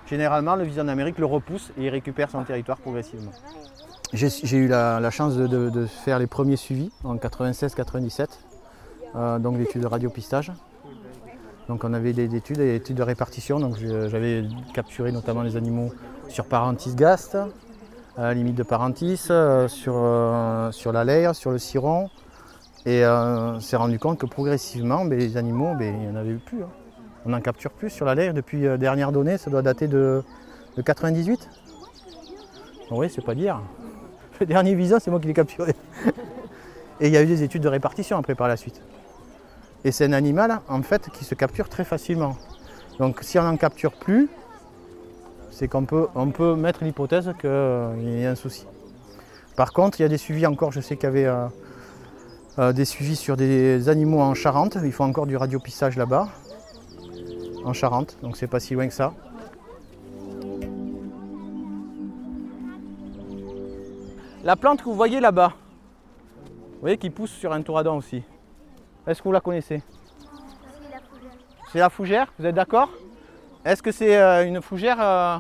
généralement, 0.07 0.57
le 0.57 0.65
vison 0.65 0.85
d'Amérique 0.85 1.19
le 1.19 1.27
repousse 1.27 1.73
et 1.79 1.85
il 1.85 1.89
récupère 1.89 2.31
son 2.31 2.43
territoire 2.45 2.79
progressivement. 2.79 3.33
J'ai 4.13 4.57
eu 4.59 4.69
la, 4.69 5.11
chance 5.11 5.37
de, 5.37 5.87
faire 5.87 6.19
les 6.19 6.27
premiers 6.27 6.57
suivis 6.57 6.91
en 7.03 7.17
96-97, 7.17 8.27
euh, 9.15 9.39
donc 9.39 9.57
d'études 9.57 9.81
de 9.81 9.87
radiopistage. 9.87 10.53
Donc 11.69 11.85
on 11.85 11.95
avait 11.95 12.13
des 12.13 12.35
études, 12.35 12.59
des 12.59 12.77
études 12.77 12.97
de 12.97 13.03
répartition, 13.03 13.61
donc 13.61 13.77
j'avais 13.77 14.45
capturé 14.75 15.13
notamment 15.13 15.43
les 15.43 15.57
animaux 15.57 15.93
sur 16.29 16.47
Parentis 16.47 16.95
gast, 16.95 17.37
à 18.17 18.23
la 18.23 18.35
limite 18.35 18.57
de 18.57 18.63
Parentis, 18.63 19.27
euh, 19.31 19.69
sur, 19.69 19.95
euh, 19.97 20.71
sur 20.73 20.93
la 20.93 21.05
laire, 21.05 21.35
sur 21.35 21.51
le 21.51 21.59
ciron, 21.59 22.11
et 22.85 23.05
euh, 23.05 23.55
on 23.55 23.61
s'est 23.61 23.77
rendu 23.77 23.99
compte 23.99 24.19
que 24.19 24.27
progressivement, 24.27 25.05
ben, 25.05 25.19
les 25.19 25.37
animaux, 25.37 25.75
ben, 25.79 25.95
il 25.95 26.01
n'y 26.01 26.13
en 26.13 26.17
avait 26.17 26.35
plus. 26.35 26.63
Hein 26.63 26.69
on 27.25 27.31
n'en 27.31 27.41
capture 27.41 27.71
plus 27.71 27.89
sur 27.89 28.05
la 28.05 28.17
laire 28.17 28.35
depuis 28.35 28.67
dernière 28.79 29.13
donnée, 29.13 29.39
ça 29.39 29.49
doit 29.49 29.63
dater 29.63 29.87
de, 29.87 30.25
de 30.77 30.83
98. 30.83 31.49
Bon, 32.91 32.99
oui, 32.99 33.09
c'est 33.09 33.25
pas 33.25 33.37
dire. 33.37 33.61
Le 34.41 34.47
dernier 34.47 34.75
visa, 34.75 34.99
c'est 34.99 35.11
moi 35.11 35.21
qui 35.21 35.29
l'ai 35.29 35.35
capturé. 35.35 35.77
Et 37.01 37.07
il 37.07 37.13
y 37.13 37.17
a 37.17 37.23
eu 37.23 37.27
des 37.27 37.45
études 37.45 37.63
de 37.63 37.69
répartition 37.69 38.19
après 38.19 38.35
par 38.35 38.49
la 38.49 38.57
suite. 38.57 38.83
Et 39.85 39.93
c'est 39.93 40.05
un 40.05 40.13
animal 40.13 40.61
en 40.69 40.83
fait 40.83 41.11
qui 41.11 41.25
se 41.25 41.35
capture 41.35 41.69
très 41.69 41.85
facilement. 41.85 42.37
Donc 42.99 43.19
si 43.23 43.39
on 43.39 43.43
n'en 43.43 43.57
capture 43.57 43.93
plus, 43.93 44.29
c'est 45.51 45.69
qu'on 45.69 45.85
peut, 45.85 46.09
on 46.15 46.31
peut 46.31 46.55
mettre 46.55 46.85
l'hypothèse 46.85 47.33
qu'il 47.41 48.21
y 48.21 48.27
a 48.27 48.31
un 48.31 48.35
souci. 48.35 48.67
Par 49.57 49.73
contre, 49.73 50.01
il 50.01 50.03
y 50.03 50.07
a 50.07 50.09
des 50.09 50.19
suivis 50.19 50.47
encore, 50.47 50.73
je 50.73 50.81
sais 50.81 50.97
qu'il 50.97 51.05
y 51.05 51.07
avait 51.07 51.27
euh, 51.27 51.47
euh, 52.59 52.73
des 52.73 52.85
suivis 52.85 53.17
sur 53.17 53.37
des 53.37 53.89
animaux 53.89 54.21
en 54.21 54.35
Charente, 54.35 54.79
il 54.83 54.93
faut 54.93 55.05
encore 55.05 55.27
du 55.27 55.37
radiopissage 55.37 55.97
là-bas 55.97 56.29
en 57.65 57.73
Charente, 57.73 58.17
donc 58.23 58.37
c'est 58.37 58.47
pas 58.47 58.61
si 58.61 58.75
loin 58.75 58.89
que 58.89 58.95
ça. 58.95 59.13
La 64.43 64.57
plante 64.57 64.81
que 64.81 64.87
vous 64.87 64.95
voyez 64.95 65.21
là-bas, 65.21 65.53
vous 66.47 66.81
voyez 66.81 66.97
qui 66.97 67.11
pousse 67.11 67.31
sur 67.31 67.53
un 67.53 67.63
touradon 67.63 67.97
aussi. 67.97 68.23
Est-ce 69.07 69.21
que 69.21 69.29
vous 69.29 69.33
la 69.33 69.41
connaissez? 69.41 69.83
C'est 71.73 71.79
la 71.79 71.91
fougère, 71.91 72.33
vous 72.39 72.47
êtes 72.47 72.55
d'accord? 72.55 72.89
Est-ce 73.65 73.83
que 73.83 73.93
c'est 73.93 74.17
euh, 74.17 74.47
une 74.47 74.61
fougère 74.61 74.99
euh, 75.01 75.39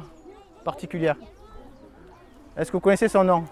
particulière? 0.64 1.16
Est-ce 2.56 2.70
que 2.70 2.76
vous 2.76 2.80
connaissez 2.80 3.08
son 3.08 3.24
nom? 3.24 3.44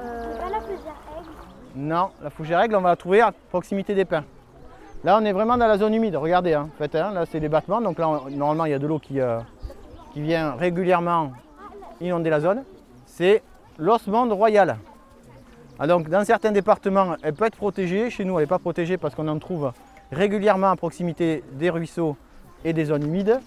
Euh, 0.00 0.34
la 0.50 0.60
fougère 0.60 0.96
aigle 1.18 1.30
Non, 1.74 2.10
la 2.22 2.30
fougère 2.30 2.60
aigle, 2.60 2.76
on 2.76 2.80
va 2.80 2.90
la 2.90 2.96
trouver 2.96 3.20
à 3.20 3.32
proximité 3.32 3.94
des 3.94 4.04
pins. 4.04 4.24
Là, 5.04 5.18
on 5.20 5.24
est 5.24 5.32
vraiment 5.32 5.56
dans 5.56 5.66
la 5.66 5.78
zone 5.78 5.94
humide. 5.94 6.16
Regardez, 6.16 6.54
hein. 6.54 6.68
en 6.74 6.78
fait, 6.78 6.94
hein, 6.94 7.12
là, 7.12 7.26
c'est 7.26 7.38
des 7.38 7.48
battements. 7.48 7.80
Donc 7.80 7.98
là, 7.98 8.08
on, 8.08 8.30
normalement, 8.30 8.64
il 8.64 8.72
y 8.72 8.74
a 8.74 8.78
de 8.78 8.86
l'eau 8.86 8.98
qui, 8.98 9.20
euh, 9.20 9.38
qui, 10.12 10.20
vient 10.20 10.52
régulièrement 10.52 11.32
inonder 12.00 12.30
la 12.30 12.40
zone. 12.40 12.64
C'est 13.04 13.42
l'osmonde 13.78 14.32
royal. 14.32 14.78
Ah, 15.78 15.86
donc, 15.86 16.08
dans 16.08 16.24
certains 16.24 16.52
départements, 16.52 17.16
elle 17.22 17.34
peut 17.34 17.44
être 17.44 17.56
protégée. 17.56 18.10
Chez 18.10 18.24
nous, 18.24 18.38
elle 18.38 18.44
n'est 18.44 18.48
pas 18.48 18.58
protégée 18.58 18.96
parce 18.96 19.14
qu'on 19.14 19.28
en 19.28 19.38
trouve 19.38 19.72
régulièrement 20.10 20.70
à 20.70 20.76
proximité 20.76 21.44
des 21.52 21.70
ruisseaux 21.70 22.16
et 22.64 22.72
des 22.72 22.86
zones 22.86 23.04
humides. 23.04 23.40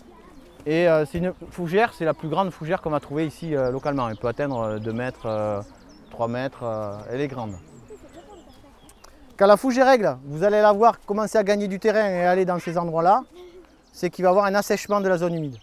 Et 0.65 0.87
euh, 0.87 1.05
c'est 1.05 1.17
une 1.17 1.33
fougère, 1.51 1.93
c'est 1.93 2.05
la 2.05 2.13
plus 2.13 2.27
grande 2.27 2.51
fougère 2.51 2.81
qu'on 2.81 2.89
va 2.91 2.99
trouver 2.99 3.25
ici 3.25 3.55
euh, 3.55 3.71
localement. 3.71 4.09
Elle 4.09 4.17
peut 4.17 4.27
atteindre 4.27 4.77
2 4.79 4.93
mètres, 4.93 5.63
3 6.11 6.27
mètres. 6.27 6.63
elle 7.09 7.21
est 7.21 7.27
grande. 7.27 7.53
Quand 9.39 9.47
la 9.47 9.55
fougère 9.55 9.85
règle, 9.85 10.17
vous 10.25 10.43
allez 10.43 10.61
la 10.61 10.73
voir 10.73 10.99
commencer 10.99 11.37
à 11.37 11.43
gagner 11.45 11.69
du 11.69 11.79
terrain 11.79 12.09
et 12.09 12.25
aller 12.25 12.43
dans 12.43 12.59
ces 12.59 12.77
endroits-là, 12.77 13.23
c'est 13.93 14.09
qu'il 14.09 14.23
va 14.23 14.29
y 14.29 14.31
avoir 14.31 14.43
un 14.43 14.53
assèchement 14.53 14.99
de 14.99 15.07
la 15.07 15.17
zone 15.17 15.33
humide. 15.33 15.55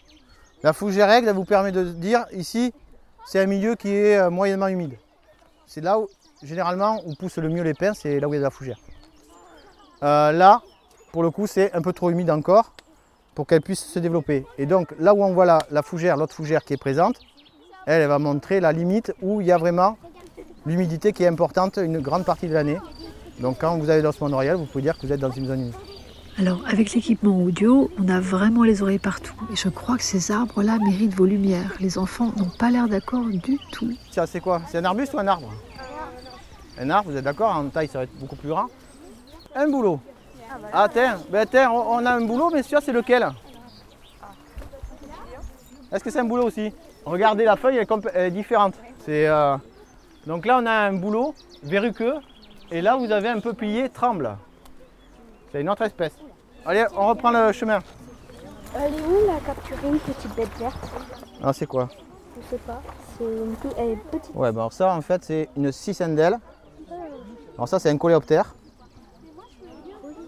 La 0.62 0.72
fougère 0.72 1.08
règle 1.08 1.30
vous 1.30 1.44
permet 1.44 1.72
de 1.72 1.84
dire 1.84 2.24
ici, 2.32 2.72
c'est 3.26 3.38
un 3.38 3.44
milieu 3.44 3.74
qui 3.74 3.90
est 3.90 4.16
euh, 4.16 4.30
moyennement 4.30 4.68
humide. 4.68 4.96
C'est 5.66 5.82
là 5.82 5.98
où, 5.98 6.08
généralement, 6.46 7.02
où 7.04 7.14
poussent 7.14 7.38
le 7.38 7.48
mieux 7.48 7.62
les 7.62 7.74
pins, 7.74 7.92
c'est 7.92 8.20
là 8.20 8.28
où 8.28 8.32
il 8.32 8.36
y 8.36 8.38
a 8.38 8.40
de 8.40 8.44
la 8.44 8.50
fougère. 8.50 8.78
Euh, 10.02 10.32
là, 10.32 10.62
pour 11.12 11.22
le 11.22 11.30
coup, 11.30 11.46
c'est 11.46 11.72
un 11.74 11.82
peu 11.82 11.92
trop 11.92 12.10
humide 12.10 12.30
encore 12.30 12.72
pour 13.34 13.46
qu'elle 13.46 13.62
puisse 13.62 13.84
se 13.84 13.98
développer. 13.98 14.46
Et 14.56 14.66
donc, 14.66 14.94
là 14.98 15.14
où 15.14 15.22
on 15.22 15.32
voit 15.32 15.44
la, 15.44 15.58
la 15.70 15.82
fougère, 15.82 16.16
l'autre 16.16 16.34
fougère 16.34 16.64
qui 16.64 16.72
est 16.72 16.78
présente, 16.78 17.16
elle, 17.86 18.02
elle 18.02 18.08
va 18.08 18.18
montrer 18.18 18.60
la 18.60 18.72
limite 18.72 19.12
où 19.22 19.40
il 19.40 19.46
y 19.46 19.52
a 19.52 19.58
vraiment 19.58 19.98
l'humidité 20.64 21.12
qui 21.12 21.22
est 21.22 21.28
importante 21.28 21.78
une 21.82 21.98
grande 22.00 22.24
partie 22.24 22.48
de 22.48 22.54
l'année. 22.54 22.78
Donc 23.40 23.58
quand 23.60 23.76
vous 23.78 23.90
avez 23.90 24.02
l'osmond 24.02 24.28
royal, 24.28 24.56
vous 24.56 24.64
pouvez 24.66 24.82
dire 24.82 24.96
que 24.98 25.06
vous 25.06 25.12
êtes 25.12 25.20
dans 25.20 25.30
une 25.30 25.46
zone 25.46 25.60
humide. 25.60 25.74
Alors 26.38 26.62
avec 26.66 26.92
l'équipement 26.92 27.38
audio, 27.38 27.90
on 27.98 28.08
a 28.08 28.20
vraiment 28.20 28.64
les 28.64 28.82
oreilles 28.82 28.98
partout. 28.98 29.34
Et 29.52 29.56
je 29.56 29.68
crois 29.68 29.96
que 29.96 30.02
ces 30.02 30.30
arbres-là 30.32 30.78
méritent 30.78 31.14
vos 31.14 31.24
lumières. 31.24 31.72
Les 31.80 31.96
enfants 31.96 32.32
n'ont 32.36 32.50
pas 32.58 32.70
l'air 32.70 32.88
d'accord 32.88 33.24
du 33.24 33.58
tout. 33.72 33.92
Ça 34.10 34.26
c'est 34.26 34.40
quoi? 34.40 34.60
C'est 34.68 34.78
un 34.78 34.84
arbuste 34.84 35.14
ou 35.14 35.18
un 35.18 35.26
arbre? 35.26 35.50
Un 36.78 36.90
arbre, 36.90 37.10
vous 37.10 37.16
êtes 37.16 37.24
d'accord 37.24 37.54
En 37.56 37.68
taille 37.68 37.88
ça 37.88 37.98
va 37.98 38.04
être 38.04 38.18
beaucoup 38.18 38.36
plus 38.36 38.48
grand. 38.48 38.66
Un 39.54 39.68
boulot. 39.68 40.00
Ah, 40.72 40.88
tiens, 40.90 41.18
ben, 41.30 41.46
tiens, 41.50 41.70
on, 41.70 42.04
a 42.04 42.12
un 42.12 42.20
boulot, 42.22 42.50
mais 42.52 42.62
celui-là, 42.62 42.80
c'est 42.84 42.92
lequel? 42.92 43.26
Est-ce 45.92 46.02
que 46.04 46.10
c'est 46.10 46.18
un 46.20 46.24
boulot 46.24 46.44
aussi? 46.44 46.72
Regardez, 47.04 47.44
la 47.44 47.56
feuille, 47.56 47.76
elle 47.76 47.82
est, 47.82 47.90
compl- 47.90 48.10
elle 48.14 48.26
est 48.26 48.30
différente. 48.30 48.74
C'est, 49.04 49.26
euh, 49.26 49.56
Donc 50.26 50.44
là, 50.46 50.58
on 50.60 50.66
a 50.66 50.72
un 50.72 50.92
boulot 50.94 51.34
verruqueux, 51.62 52.14
et 52.70 52.80
là, 52.80 52.96
vous 52.96 53.10
avez 53.12 53.28
un 53.28 53.40
peu 53.40 53.52
plié 53.54 53.88
tremble. 53.88 54.36
C'est 55.52 55.60
une 55.60 55.70
autre 55.70 55.82
espèce. 55.82 56.14
Allez, 56.64 56.84
on 56.96 57.06
reprend 57.08 57.30
le 57.30 57.52
chemin. 57.52 57.78
Elle 58.74 58.94
est 58.94 59.00
où 59.00 59.26
la 59.26 59.38
capturer 59.40 59.88
une 59.88 59.98
petite 60.00 60.34
bête 60.34 60.58
verte? 60.58 60.76
Ah, 61.42 61.52
c'est 61.52 61.66
quoi? 61.66 61.88
Je 62.36 62.50
sais 62.56 62.62
pas. 62.62 62.82
C'est 63.16 63.24
une 63.24 63.54
tout- 63.56 63.74
elle 63.78 63.90
est 63.90 63.96
petite. 64.10 64.34
Ouais, 64.34 64.50
ben 64.52 64.60
alors 64.60 64.72
ça, 64.72 64.92
en 64.92 65.00
fait, 65.00 65.24
c'est 65.24 65.48
une 65.56 65.70
cicindelle. 65.72 66.38
Alors 67.56 67.68
ça, 67.68 67.78
c'est 67.78 67.90
un 67.90 67.96
coléoptère. 67.96 68.54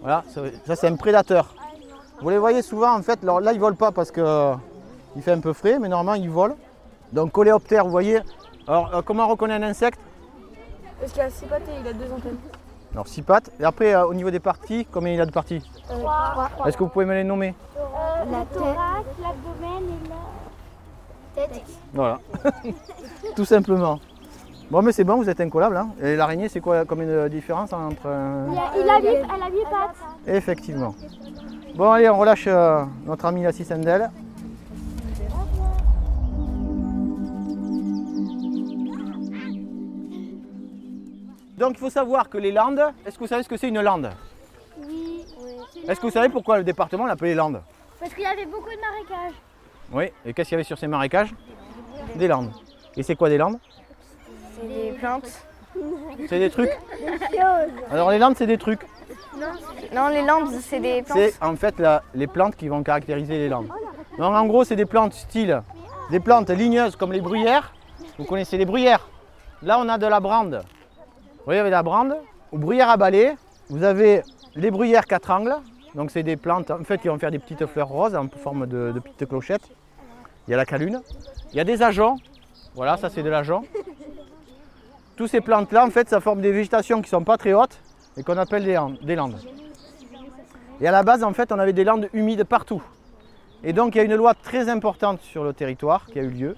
Voilà, 0.01 0.23
ça, 0.65 0.75
c'est 0.75 0.87
un 0.87 0.95
prédateur. 0.95 1.53
Vous 2.21 2.29
les 2.29 2.37
voyez 2.37 2.61
souvent, 2.61 2.97
en 2.97 3.01
fait, 3.01 3.19
alors 3.23 3.39
là, 3.39 3.53
ils 3.53 3.59
volent 3.59 3.75
pas 3.75 3.91
parce 3.91 4.11
que 4.11 4.21
euh, 4.21 4.55
il 5.15 5.21
fait 5.21 5.31
un 5.31 5.39
peu 5.39 5.53
frais, 5.53 5.77
mais 5.79 5.87
normalement, 5.87 6.21
ils 6.21 6.29
volent. 6.29 6.55
Donc, 7.13 7.31
coléoptère, 7.31 7.85
vous 7.85 7.91
voyez. 7.91 8.19
Alors, 8.67 8.93
euh, 8.93 9.01
comment 9.03 9.25
on 9.25 9.29
reconnaît 9.29 9.55
un 9.55 9.63
insecte? 9.63 9.99
Parce 10.99 11.11
qu'il 11.11 11.21
a 11.21 11.29
six 11.29 11.45
pattes 11.45 11.67
et 11.67 11.79
il 11.81 11.87
a 11.87 11.93
deux 11.93 12.11
antennes. 12.11 12.37
Alors, 12.93 13.07
six 13.07 13.21
pattes. 13.21 13.51
Et 13.59 13.63
après, 13.63 13.93
euh, 13.93 14.05
au 14.05 14.13
niveau 14.13 14.31
des 14.31 14.39
parties, 14.39 14.85
combien 14.91 15.13
il 15.13 15.21
a 15.21 15.25
de 15.25 15.31
parties? 15.31 15.61
Euh, 15.91 15.99
trois. 15.99 16.49
Est-ce 16.65 16.77
que 16.77 16.83
vous 16.83 16.89
pouvez 16.89 17.05
me 17.05 17.13
les 17.13 17.23
nommer? 17.23 17.53
La 18.31 18.39
tête, 18.39 18.61
l'abdomen 19.21 19.83
et 19.87 20.09
la 21.37 21.47
tête. 21.47 21.63
Voilà, 21.93 22.19
tout 23.35 23.45
simplement. 23.45 23.99
Bon, 24.71 24.83
mais 24.83 24.91
c'est 24.91 25.03
bon, 25.03 25.15
vous 25.15 25.29
êtes 25.29 25.41
incollable. 25.41 25.77
Hein. 25.77 25.89
Et 26.01 26.15
l'araignée, 26.15 26.47
c'est 26.47 26.59
quoi 26.59 26.85
Combien 26.85 27.07
de 27.07 27.27
différence 27.27 27.73
entre. 27.73 28.05
Il 28.05 28.57
a, 28.57 28.71
il 28.77 28.87
a 28.87 28.99
elle 28.99 29.41
a 29.41 29.49
huit 29.49 29.63
pattes. 29.69 29.95
Effectivement. 30.27 30.93
Bon, 31.75 31.91
allez, 31.91 32.07
on 32.09 32.19
relâche 32.19 32.45
euh, 32.47 32.83
notre 33.05 33.25
ami 33.25 33.41
la 33.41 33.51
cicindelle. 33.51 34.11
Donc, 41.57 41.71
il 41.71 41.79
faut 41.79 41.89
savoir 41.89 42.29
que 42.29 42.37
les 42.37 42.51
Landes, 42.51 42.81
est-ce 43.05 43.15
que 43.15 43.23
vous 43.23 43.27
savez 43.27 43.43
ce 43.43 43.49
que 43.49 43.57
c'est 43.57 43.67
une 43.67 43.81
lande? 43.81 44.11
Oui. 44.87 45.25
Est-ce 45.87 45.99
que 45.99 46.05
vous 46.05 46.13
savez 46.13 46.29
pourquoi 46.29 46.57
le 46.57 46.63
département 46.63 47.05
l'appelait 47.05 47.33
Landes 47.33 47.61
Parce 47.99 48.13
qu'il 48.13 48.23
y 48.23 48.27
avait 48.27 48.45
beaucoup 48.45 48.69
de 48.69 48.79
marécages. 48.79 49.35
Oui, 49.91 50.05
et 50.25 50.33
qu'est-ce 50.33 50.49
qu'il 50.49 50.55
y 50.55 50.59
avait 50.59 50.63
sur 50.63 50.77
ces 50.77 50.87
marécages? 50.87 51.33
Des 52.15 52.27
Landes. 52.27 52.51
Et 52.95 53.03
c'est 53.03 53.15
quoi 53.15 53.29
des 53.29 53.37
Landes? 53.37 53.57
Des 54.67 54.91
plantes. 54.99 55.29
C'est 56.27 56.39
des 56.39 56.49
trucs 56.49 56.69
Des 56.69 57.07
choses. 57.37 57.71
Alors, 57.91 58.09
les 58.11 58.17
Landes, 58.17 58.35
c'est 58.37 58.47
des 58.47 58.57
trucs. 58.57 58.81
Non, 59.93 60.09
les 60.09 60.21
landes, 60.23 60.51
c'est 60.61 60.79
des 60.81 61.01
plantes. 61.01 61.17
C'est 61.17 61.33
en 61.41 61.55
fait 61.55 61.79
la- 61.79 62.03
les 62.13 62.27
plantes 62.27 62.55
qui 62.57 62.67
vont 62.67 62.83
caractériser 62.83 63.37
les 63.37 63.47
landes. 63.47 63.69
Donc 64.17 64.33
en 64.35 64.45
gros, 64.47 64.63
c'est 64.65 64.75
des 64.75 64.85
plantes 64.85 65.13
style, 65.13 65.61
des 66.11 66.19
plantes 66.19 66.49
ligneuses 66.49 66.95
comme 66.97 67.13
les 67.13 67.21
bruyères. 67.21 67.73
Vous 68.17 68.25
connaissez 68.25 68.57
les 68.57 68.65
bruyères. 68.65 69.07
Là, 69.61 69.79
on 69.79 69.87
a 69.87 69.97
de 69.97 70.05
la 70.07 70.19
brande. 70.19 70.61
Vous 71.37 71.45
voyez, 71.45 71.59
avec 71.61 71.71
la 71.71 71.83
brande, 71.83 72.17
ou 72.51 72.57
bruyère 72.57 72.89
à 72.89 72.97
balai. 72.97 73.35
Vous 73.69 73.83
avez 73.83 74.23
les 74.55 74.71
bruyères 74.71 75.05
quatre 75.05 75.31
angles. 75.31 75.55
Donc 75.95 76.11
c'est 76.11 76.23
des 76.23 76.35
plantes 76.35 76.69
en 76.71 76.83
fait 76.83 76.97
qui 76.99 77.07
vont 77.07 77.17
faire 77.17 77.31
des 77.31 77.39
petites 77.39 77.65
fleurs 77.67 77.87
roses 77.87 78.15
en 78.15 78.27
forme 78.27 78.67
de, 78.67 78.91
de 78.91 78.99
petites 78.99 79.27
clochettes. 79.29 79.69
Il 80.47 80.51
y 80.51 80.53
a 80.53 80.57
la 80.57 80.65
calune. 80.65 81.01
Il 81.51 81.57
y 81.57 81.59
a 81.61 81.63
des 81.63 81.81
ajoncs. 81.81 82.19
Voilà, 82.75 82.97
ça 82.97 83.09
c'est 83.09 83.23
de 83.23 83.29
l'ajonc. 83.29 83.63
Tous 85.19 85.27
ces 85.27 85.41
plantes-là, 85.41 85.85
en 85.85 85.89
fait, 85.89 86.07
ça 86.07 86.21
forme 86.21 86.39
des 86.39 86.53
végétations 86.53 86.99
qui 87.01 87.07
ne 87.07 87.19
sont 87.19 87.25
pas 87.25 87.35
très 87.37 87.51
hautes 87.51 87.77
et 88.15 88.23
qu'on 88.23 88.37
appelle 88.37 88.63
des, 88.63 88.75
lan- 88.75 88.93
des 89.01 89.17
landes. 89.17 89.35
Et 90.79 90.87
à 90.87 90.91
la 90.91 91.03
base, 91.03 91.25
en 91.25 91.33
fait, 91.33 91.51
on 91.51 91.59
avait 91.59 91.73
des 91.73 91.83
landes 91.83 92.07
humides 92.13 92.45
partout. 92.45 92.81
Et 93.61 93.73
donc, 93.73 93.95
il 93.95 93.97
y 93.97 94.01
a 94.01 94.05
une 94.05 94.15
loi 94.15 94.33
très 94.33 94.69
importante 94.69 95.19
sur 95.19 95.43
le 95.43 95.51
territoire 95.51 96.05
qui 96.05 96.19
a 96.19 96.23
eu 96.23 96.29
lieu, 96.29 96.55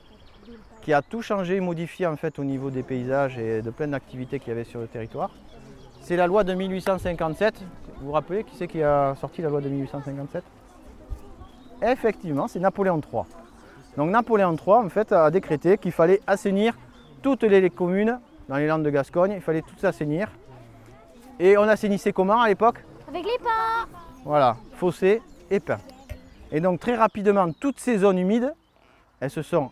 qui 0.83 0.93
a 0.93 1.01
tout 1.01 1.23
changé, 1.23 1.59
modifié 1.59 2.05
en 2.05 2.15
fait 2.17 2.37
au 2.37 2.43
niveau 2.43 2.69
des 2.69 2.83
paysages 2.83 3.35
et 3.39 3.63
de 3.63 3.71
plein 3.71 3.87
d'activités 3.87 4.37
qu'il 4.39 4.49
y 4.49 4.51
avait 4.51 4.63
sur 4.63 4.79
le 4.79 4.85
territoire. 4.85 5.31
C'est 6.03 6.15
la 6.15 6.27
loi 6.27 6.43
de 6.43 6.53
1857. 6.53 7.55
Vous 7.99 8.05
vous 8.05 8.11
rappelez 8.11 8.43
qui 8.43 8.55
c'est 8.57 8.67
qui 8.67 8.83
a 8.83 9.15
sorti 9.19 9.41
la 9.41 9.49
loi 9.49 9.61
de 9.61 9.69
1857 9.69 10.43
Effectivement, 11.81 12.47
c'est 12.47 12.59
Napoléon 12.59 13.01
III. 13.11 13.23
Donc 13.97 14.11
Napoléon 14.11 14.55
III 14.55 14.85
en 14.85 14.89
fait 14.89 15.11
a 15.13 15.31
décrété 15.31 15.79
qu'il 15.79 15.91
fallait 15.91 16.21
assainir 16.27 16.77
toutes 17.23 17.41
les 17.41 17.67
communes 17.71 18.19
dans 18.51 18.57
les 18.57 18.67
Landes 18.67 18.83
de 18.83 18.89
Gascogne. 18.89 19.31
Il 19.31 19.41
fallait 19.41 19.61
tout 19.61 19.85
assainir. 19.85 20.27
Et 21.39 21.57
on 21.57 21.63
assainissait 21.63 22.11
comment 22.11 22.41
à 22.41 22.49
l'époque? 22.49 22.83
Avec 23.07 23.23
les 23.23 23.39
pas. 23.41 23.87
voilà, 24.25 24.57
fossé 24.75 25.21
et 25.49 25.61
pin. 25.61 25.79
Et 26.51 26.59
donc 26.59 26.81
très 26.81 26.95
rapidement, 26.95 27.51
toutes 27.53 27.79
ces 27.79 27.99
zones 27.99 28.19
humides, 28.19 28.53
elles 29.21 29.29
se 29.29 29.41
sont 29.41 29.71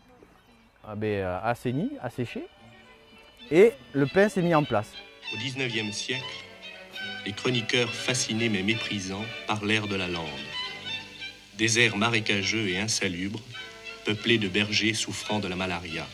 ah 0.87 0.95
ben, 0.95 1.07
euh, 1.07 1.39
assainies, 1.43 1.91
asséchées, 2.01 2.47
et 3.51 3.73
le 3.91 4.05
pain 4.07 4.29
s'est 4.29 4.41
mis 4.41 4.55
en 4.55 4.63
place. 4.63 4.93
Au 5.33 5.37
XIXe 5.37 5.93
siècle, 5.93 6.23
les 7.25 7.33
chroniqueurs 7.33 7.93
fascinés 7.93 8.47
mais 8.47 8.63
méprisants 8.63 9.25
parlèrent 9.45 9.87
de 9.87 9.95
la 9.95 10.07
lande. 10.07 10.25
Désert 11.57 11.97
marécageux 11.97 12.69
et 12.69 12.79
insalubre, 12.79 13.41
peuplé 14.05 14.37
de 14.37 14.47
bergers 14.47 14.93
souffrant 14.93 15.39
de 15.39 15.49
la 15.49 15.57
malaria. 15.57 16.05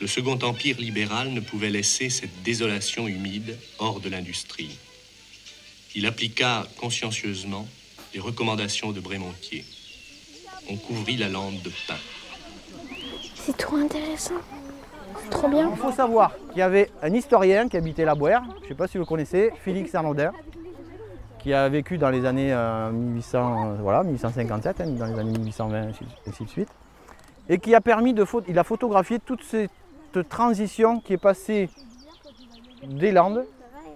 Le 0.00 0.06
Second 0.06 0.38
Empire 0.42 0.76
libéral 0.78 1.30
ne 1.30 1.40
pouvait 1.40 1.70
laisser 1.70 2.08
cette 2.08 2.42
désolation 2.44 3.08
humide 3.08 3.58
hors 3.80 3.98
de 3.98 4.08
l'industrie. 4.08 4.78
Il 5.96 6.06
appliqua 6.06 6.66
consciencieusement 6.80 7.66
les 8.14 8.20
recommandations 8.20 8.92
de 8.92 9.00
Brémontier. 9.00 9.64
On 10.70 10.76
couvrit 10.76 11.16
la 11.16 11.28
lande 11.28 11.60
de 11.62 11.70
pin. 11.88 11.96
C'est 13.34 13.56
trop 13.56 13.76
intéressant. 13.76 14.34
C'est 15.24 15.30
trop 15.30 15.48
bien. 15.48 15.68
Il 15.68 15.76
faut 15.76 15.90
savoir 15.90 16.32
qu'il 16.50 16.58
y 16.58 16.62
avait 16.62 16.90
un 17.02 17.12
historien 17.12 17.68
qui 17.68 17.76
habitait 17.76 18.04
la 18.04 18.14
Boère, 18.14 18.44
je 18.58 18.64
ne 18.64 18.68
sais 18.68 18.74
pas 18.74 18.86
si 18.86 18.98
vous 18.98 19.02
le 19.02 19.06
connaissez, 19.06 19.50
Félix 19.64 19.92
Arnaudin, 19.96 20.32
qui 21.40 21.52
a 21.52 21.68
vécu 21.68 21.98
dans 21.98 22.10
les 22.10 22.24
années 22.24 22.52
euh, 22.52 22.92
1800, 22.92 23.66
euh, 23.66 23.76
voilà, 23.80 24.04
1857, 24.04 24.80
hein, 24.80 24.86
dans 24.90 25.06
les 25.06 25.18
années 25.18 25.38
1820 25.38 25.82
et 25.82 26.28
ainsi 26.28 26.44
de 26.44 26.48
suite, 26.48 26.68
et 27.48 27.58
qui 27.58 27.74
a 27.74 27.80
permis 27.80 28.14
de 28.14 28.24
il 28.46 28.58
a 28.58 28.64
photographié 28.64 29.18
toute 29.18 29.42
transition 30.22 31.00
qui 31.00 31.12
est 31.14 31.18
passée 31.18 31.68
des 32.84 33.12
Landes 33.12 33.44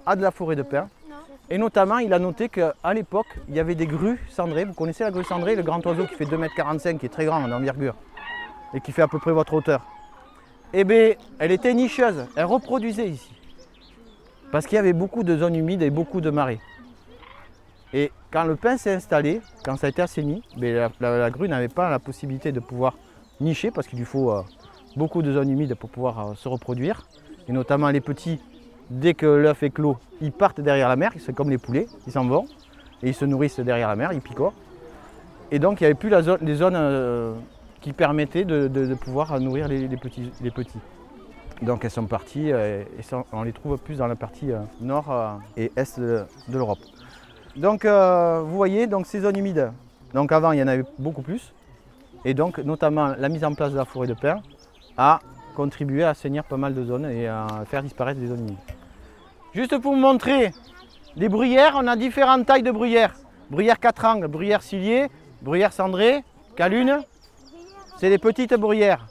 à 0.06 0.16
de 0.16 0.22
la 0.22 0.30
forêt 0.30 0.56
de 0.56 0.62
pin. 0.62 0.88
Et 1.50 1.58
notamment, 1.58 1.98
il 1.98 2.12
a 2.14 2.18
noté 2.18 2.48
qu'à 2.48 2.74
l'époque, 2.94 3.26
il 3.48 3.54
y 3.54 3.60
avait 3.60 3.74
des 3.74 3.86
grues 3.86 4.18
cendrées. 4.30 4.64
Vous 4.64 4.72
connaissez 4.72 5.04
la 5.04 5.10
grue 5.10 5.24
cendrée, 5.24 5.54
le 5.54 5.62
grand 5.62 5.84
oiseau 5.86 6.06
qui 6.06 6.14
fait 6.14 6.24
2,45 6.24 6.88
m, 6.90 6.98
qui 6.98 7.06
est 7.06 7.08
très 7.10 7.24
grand 7.26 7.42
en 7.42 7.52
envergure 7.52 7.94
et 8.74 8.80
qui 8.80 8.90
fait 8.92 9.02
à 9.02 9.08
peu 9.08 9.18
près 9.18 9.32
votre 9.32 9.52
hauteur. 9.52 9.82
Eh 10.72 10.84
bien, 10.84 11.12
elle 11.38 11.52
était 11.52 11.74
nicheuse, 11.74 12.24
elle 12.36 12.46
reproduisait 12.46 13.08
ici. 13.08 13.30
Parce 14.50 14.66
qu'il 14.66 14.76
y 14.76 14.78
avait 14.78 14.94
beaucoup 14.94 15.22
de 15.24 15.36
zones 15.36 15.54
humides 15.54 15.82
et 15.82 15.90
beaucoup 15.90 16.20
de 16.22 16.30
marais. 16.30 16.58
Et 17.92 18.10
quand 18.30 18.44
le 18.44 18.56
pin 18.56 18.78
s'est 18.78 18.94
installé, 18.94 19.42
quand 19.64 19.76
ça 19.76 19.88
a 19.88 19.90
été 19.90 20.00
assaini, 20.00 20.42
ben, 20.56 20.74
la, 20.74 20.90
la- 21.00 21.18
la 21.18 21.30
grue 21.30 21.48
n'avait 21.48 21.68
pas 21.68 21.90
la 21.90 21.98
possibilité 21.98 22.50
de 22.52 22.60
pouvoir 22.60 22.96
nicher 23.40 23.70
parce 23.70 23.86
qu'il 23.86 23.98
lui 23.98 24.06
faut 24.06 24.30
euh, 24.30 24.42
beaucoup 24.96 25.22
de 25.22 25.32
zones 25.32 25.50
humides 25.50 25.74
pour 25.74 25.90
pouvoir 25.90 26.18
euh, 26.18 26.34
se 26.34 26.48
reproduire. 26.48 27.06
Et 27.48 27.52
notamment 27.52 27.90
les 27.90 28.00
petits, 28.00 28.40
dès 28.90 29.14
que 29.14 29.26
l'œuf 29.26 29.62
est 29.62 29.70
clos, 29.70 29.96
ils 30.20 30.32
partent 30.32 30.60
derrière 30.60 30.88
la 30.88 30.96
mer, 30.96 31.12
c'est 31.18 31.34
comme 31.34 31.50
les 31.50 31.58
poulets, 31.58 31.86
ils 32.06 32.12
s'en 32.12 32.26
vont 32.26 32.46
et 33.02 33.08
ils 33.08 33.14
se 33.14 33.24
nourrissent 33.24 33.60
derrière 33.60 33.88
la 33.88 33.96
mer, 33.96 34.12
ils 34.12 34.20
picorent. 34.20 34.54
Et 35.50 35.58
donc 35.58 35.80
il 35.80 35.84
n'y 35.84 35.86
avait 35.86 35.94
plus 35.94 36.10
les 36.40 36.54
zones 36.54 36.76
euh, 36.76 37.34
qui 37.80 37.92
permettaient 37.92 38.44
de, 38.44 38.94
pouvoir 38.94 39.38
nourrir 39.40 39.68
les, 39.68 39.88
petits. 39.88 40.30
Donc 41.62 41.84
elles 41.84 41.90
sont 41.90 42.06
parties 42.06 42.52
euh, 42.52 42.84
et 42.98 43.02
sont- 43.02 43.24
on 43.32 43.42
les 43.42 43.52
trouve 43.52 43.76
plus 43.78 43.96
dans 43.96 44.06
la 44.06 44.16
partie 44.16 44.50
nord 44.80 45.40
et 45.56 45.72
est 45.76 45.98
de, 45.98 46.24
l'Europe. 46.50 46.78
Donc 47.56 47.84
vous 47.84 48.56
voyez 48.56 48.86
donc 48.86 49.06
ces 49.06 49.20
zones 49.20 49.36
humides. 49.36 49.72
Donc 50.14 50.32
avant 50.32 50.52
il 50.52 50.60
y 50.60 50.62
en 50.62 50.68
avait 50.68 50.84
beaucoup 50.98 51.22
plus. 51.22 51.52
Et 52.24 52.34
donc 52.34 52.58
notamment 52.58 53.14
la 53.18 53.28
mise 53.28 53.44
en 53.44 53.52
place 53.52 53.72
de 53.72 53.76
la 53.76 53.84
forêt 53.84 54.06
de 54.06 54.14
pin 54.14 54.40
a 54.96 55.20
contribué 55.56 56.04
à 56.04 56.10
assainir 56.10 56.44
pas 56.44 56.56
mal 56.56 56.74
de 56.74 56.84
zones 56.84 57.06
et 57.06 57.28
à 57.28 57.46
faire 57.66 57.82
disparaître 57.82 58.20
des 58.20 58.26
zones 58.28 58.40
humides. 58.40 58.56
Juste 59.54 59.78
pour 59.78 59.92
vous 59.92 59.98
montrer 59.98 60.52
les 61.16 61.28
bruyères, 61.28 61.74
on 61.76 61.86
a 61.86 61.96
différentes 61.96 62.46
tailles 62.46 62.62
de 62.62 62.70
bruyères. 62.70 63.14
Bruyère 63.50 63.78
quatre 63.78 64.04
angles, 64.04 64.28
bruyère 64.28 64.62
cilier, 64.62 65.08
bruyère 65.42 65.72
cendrée, 65.72 66.24
calune. 66.56 67.00
C'est 67.98 68.08
les 68.08 68.18
petites 68.18 68.54
bruyères. 68.54 69.06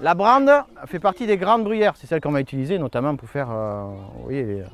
La 0.00 0.14
brande 0.14 0.50
fait 0.86 1.00
partie 1.00 1.26
des 1.26 1.36
grandes 1.36 1.64
bruyères. 1.64 1.94
C'est 1.96 2.06
celle 2.06 2.20
qu'on 2.20 2.32
va 2.32 2.40
utiliser 2.40 2.78
notamment 2.78 3.16
pour 3.16 3.28
faire 3.28 3.48
euh, 3.50 4.64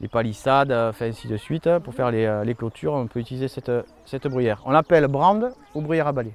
les, 0.00 0.08
palissades, 0.08 0.72
enfin, 0.72 1.06
ainsi 1.06 1.28
de 1.28 1.36
suite. 1.36 1.66
hein, 1.66 1.80
Pour 1.80 1.92
faire 1.92 2.10
les, 2.10 2.24
euh, 2.24 2.44
les 2.44 2.54
clôtures, 2.54 2.94
on 2.94 3.06
peut 3.08 3.20
utiliser 3.20 3.48
cette, 3.48 3.70
cette 4.06 4.26
bruyère. 4.28 4.62
On 4.64 4.70
l'appelle 4.70 5.06
brande 5.08 5.52
ou 5.74 5.82
bruyère 5.82 6.06
à 6.06 6.12
balai. 6.12 6.32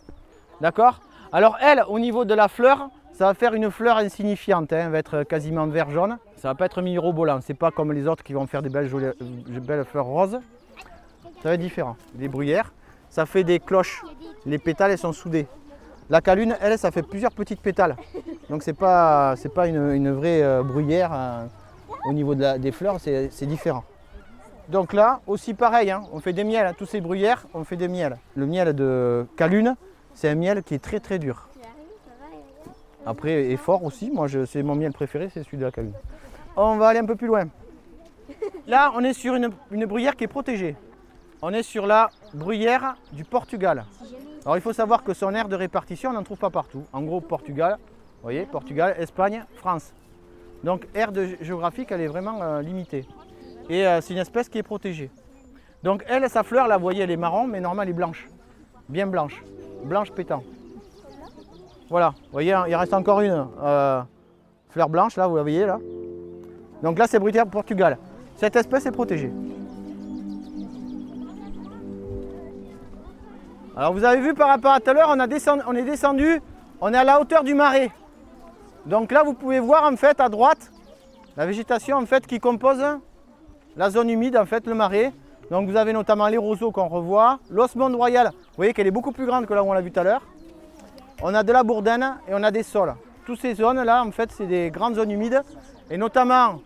D'accord? 0.62 1.00
Alors 1.32 1.58
elle, 1.62 1.84
au 1.88 2.00
niveau 2.00 2.26
de 2.26 2.34
la 2.34 2.48
fleur, 2.48 2.90
ça 3.12 3.26
va 3.26 3.34
faire 3.34 3.54
une 3.54 3.70
fleur 3.70 3.98
insignifiante, 3.98 4.72
hein, 4.72 4.84
elle 4.86 4.92
va 4.92 5.00
être 5.00 5.24
quasiment 5.24 5.68
vert 5.68 5.90
jaune. 5.90 6.18
Ça 6.38 6.50
va 6.50 6.56
pas 6.56 6.66
être 6.66 6.82
mirobolant, 6.82 7.40
c'est 7.42 7.54
pas 7.54 7.72
comme 7.72 7.92
les 7.92 8.08
autres 8.08 8.24
qui 8.24 8.34
vont 8.34 8.48
faire 8.48 8.62
des 8.62 8.70
belles, 8.70 8.88
fleurs 9.86 10.06
roses. 10.06 10.40
Ça 11.42 11.50
va 11.50 11.56
être 11.56 11.62
différent. 11.62 11.98
Des 12.14 12.28
bruyères, 12.28 12.72
ça 13.10 13.26
fait 13.26 13.44
des 13.44 13.60
cloches. 13.60 14.04
Les 14.46 14.58
pétales 14.58 14.98
sont 14.98 15.14
soudés. 15.14 15.48
La 16.10 16.22
calune, 16.22 16.56
elle, 16.62 16.78
ça 16.78 16.92
fait 16.92 17.04
plusieurs 17.04 17.32
petites 17.32 17.60
pétales. 17.60 17.98
Donc 18.50 18.64
c'est 18.64 18.78
pas, 18.78 19.36
c'est 19.36 19.54
pas 19.54 19.68
une, 19.68 20.12
vraie 20.14 20.42
euh, 20.42 20.64
bruyère 20.64 21.12
euh, 21.14 21.46
au 22.06 22.14
niveau 22.14 22.36
des 22.36 22.72
fleurs, 22.72 23.00
c'est 23.00 23.30
c'est 23.32 23.46
différent. 23.46 23.84
Donc 24.70 24.94
là, 24.94 25.22
aussi 25.28 25.54
pareil, 25.54 25.92
hein, 25.92 26.04
on 26.14 26.20
fait 26.20 26.34
des 26.34 26.44
miels, 26.44 26.68
hein, 26.68 26.74
tous 26.78 26.86
ces 26.86 27.02
bruyères, 27.02 27.46
on 27.54 27.64
fait 27.64 27.78
des 27.78 27.88
miels. 27.88 28.18
Le 28.36 28.46
miel 28.46 28.74
de 28.74 29.26
calune, 29.36 29.76
c'est 30.18 30.30
un 30.30 30.36
miel 30.36 30.64
qui 30.64 30.74
est 30.74 30.80
très 30.80 31.00
très 31.00 31.20
dur. 31.20 31.48
Après, 33.06 33.52
est 33.52 33.58
fort 33.58 33.84
aussi, 33.84 34.10
moi 34.10 34.28
c'est 34.48 34.64
mon 34.64 34.76
miel 34.76 34.92
préféré, 34.92 35.30
c'est 35.32 35.44
celui 35.44 35.58
de 35.58 35.64
la 35.66 35.72
calune. 35.72 35.94
On 36.58 36.76
va 36.78 36.88
aller 36.88 37.00
un 37.00 37.06
peu 37.06 37.16
plus 37.16 37.28
loin. 37.28 37.46
Là, 38.66 38.92
on 38.96 39.04
est 39.04 39.14
sur 39.14 39.36
une, 39.36 39.50
bruyère 39.86 40.16
qui 40.16 40.24
est 40.24 40.28
protégée. 40.28 40.76
On 41.44 41.54
est 41.54 41.62
sur 41.62 41.86
la 41.86 42.10
bruyère 42.34 42.98
du 43.14 43.24
Portugal. 43.24 43.86
Alors 44.44 44.58
il 44.58 44.62
faut 44.62 44.74
savoir 44.74 45.04
que 45.04 45.14
son 45.14 45.36
aire 45.36 45.48
de 45.48 45.56
répartition, 45.56 46.10
on 46.10 46.14
n'en 46.14 46.24
trouve 46.24 46.40
pas 46.40 46.50
partout. 46.50 46.84
En 46.92 47.04
gros, 47.04 47.22
Portugal, 47.22 47.78
vous 47.78 48.24
voyez, 48.24 48.48
Portugal, 48.48 48.96
Espagne, 48.98 49.46
France. 49.58 49.94
Donc 50.64 50.88
aire 50.96 51.12
de 51.12 51.38
géographique, 51.42 51.92
elle 51.92 52.02
est 52.02 52.08
vraiment 52.08 52.42
euh, 52.42 52.62
limitée. 52.64 53.06
Et 53.70 53.86
euh, 53.86 54.02
c'est 54.02 54.14
une 54.16 54.20
espèce 54.20 54.50
qui 54.50 54.58
est 54.58 54.64
protégée. 54.64 55.12
Donc 55.84 56.04
elle, 56.08 56.28
sa 56.28 56.42
fleur, 56.42 56.68
là, 56.68 56.78
vous 56.78 56.84
voyez, 56.84 57.04
elle 57.04 57.12
est 57.12 57.18
marron, 57.18 57.46
mais 57.46 57.60
normalement, 57.60 57.84
elle 57.84 57.90
est 57.90 57.94
blanche. 57.94 58.28
Bien 58.90 59.06
blanche. 59.06 59.44
Blanche 59.88 60.12
pétant. 60.12 60.44
Voilà, 61.90 62.10
vous 62.10 62.32
voyez, 62.34 62.54
il 62.68 62.76
reste 62.76 62.94
encore 62.94 63.22
une 63.22 63.48
euh, 63.64 64.02
fleur 64.70 64.90
blanche, 64.90 65.16
là, 65.16 65.28
vous 65.28 65.38
la 65.38 65.42
voyez, 65.42 65.66
là. 65.66 65.80
Donc 66.84 67.00
là, 67.00 67.08
c'est 67.08 67.18
bruyère 67.18 67.48
Portugal. 67.48 67.98
Cette 68.36 68.56
espèce 68.58 68.86
est 68.86 68.92
protégée. 68.92 69.32
Alors 73.76 73.94
vous 73.94 74.04
avez 74.04 74.20
vu 74.20 74.34
par 74.34 74.50
rapport 74.50 74.74
à 74.74 74.80
tout 74.80 74.90
à 74.90 74.94
l'heure, 74.94 75.10
on, 75.10 75.20
a 75.20 75.28
descendu- 75.28 75.64
on 75.68 75.76
est 75.76 75.84
descendu, 75.84 76.42
on 76.82 76.94
est 76.94 76.98
à 76.98 77.04
la 77.04 77.22
hauteur 77.22 77.44
du 77.44 77.54
marais. 77.54 77.92
Donc 78.86 79.12
là, 79.12 79.24
vous 79.24 79.34
pouvez 79.34 79.60
voir 79.60 79.84
en 79.92 79.96
fait 79.96 80.20
à 80.20 80.30
droite 80.30 80.72
la 81.36 81.46
végétation 81.46 81.98
en 81.98 82.06
fait 82.06 82.26
qui 82.26 82.40
compose 82.40 82.84
la 83.76 83.90
zone 83.92 84.10
humide, 84.10 84.36
en 84.36 84.46
fait 84.46 84.66
le 84.66 84.74
marais. 84.74 85.14
Donc 85.50 85.70
vous 85.70 85.76
avez 85.78 85.94
notamment 85.94 86.28
les 86.28 86.38
roseaux 86.38 86.72
qu'on 86.72 86.88
revoit, 86.88 87.40
l'osmonde 87.50 87.96
royale, 87.96 88.32
vous 88.34 88.58
voyez 88.58 88.74
qu'elle 88.74 88.88
est 88.88 88.92
beaucoup 88.92 89.12
plus 89.12 89.26
grande 89.26 89.46
que 89.46 89.54
là 89.54 89.64
où 89.64 89.70
on 89.70 89.74
l'a 89.74 89.82
vu 89.82 89.92
tout 89.92 90.00
à 90.00 90.04
l'heure. 90.04 90.22
On 91.22 91.34
a 91.34 91.44
de 91.44 91.52
la 91.52 91.64
bourdaine 91.64 92.16
et 92.28 92.34
on 92.34 92.44
a 92.44 92.52
des 92.52 92.64
sols. 92.64 92.94
Toutes 93.26 93.40
ces 93.40 93.56
zones 93.56 93.82
là, 93.84 94.04
en 94.04 94.12
fait, 94.12 94.32
c'est 94.32 94.46
des 94.46 94.70
grandes 94.72 94.96
zones 94.96 95.12
humides. 95.12 95.42
Et 95.90 95.98
notamment, 95.98 96.62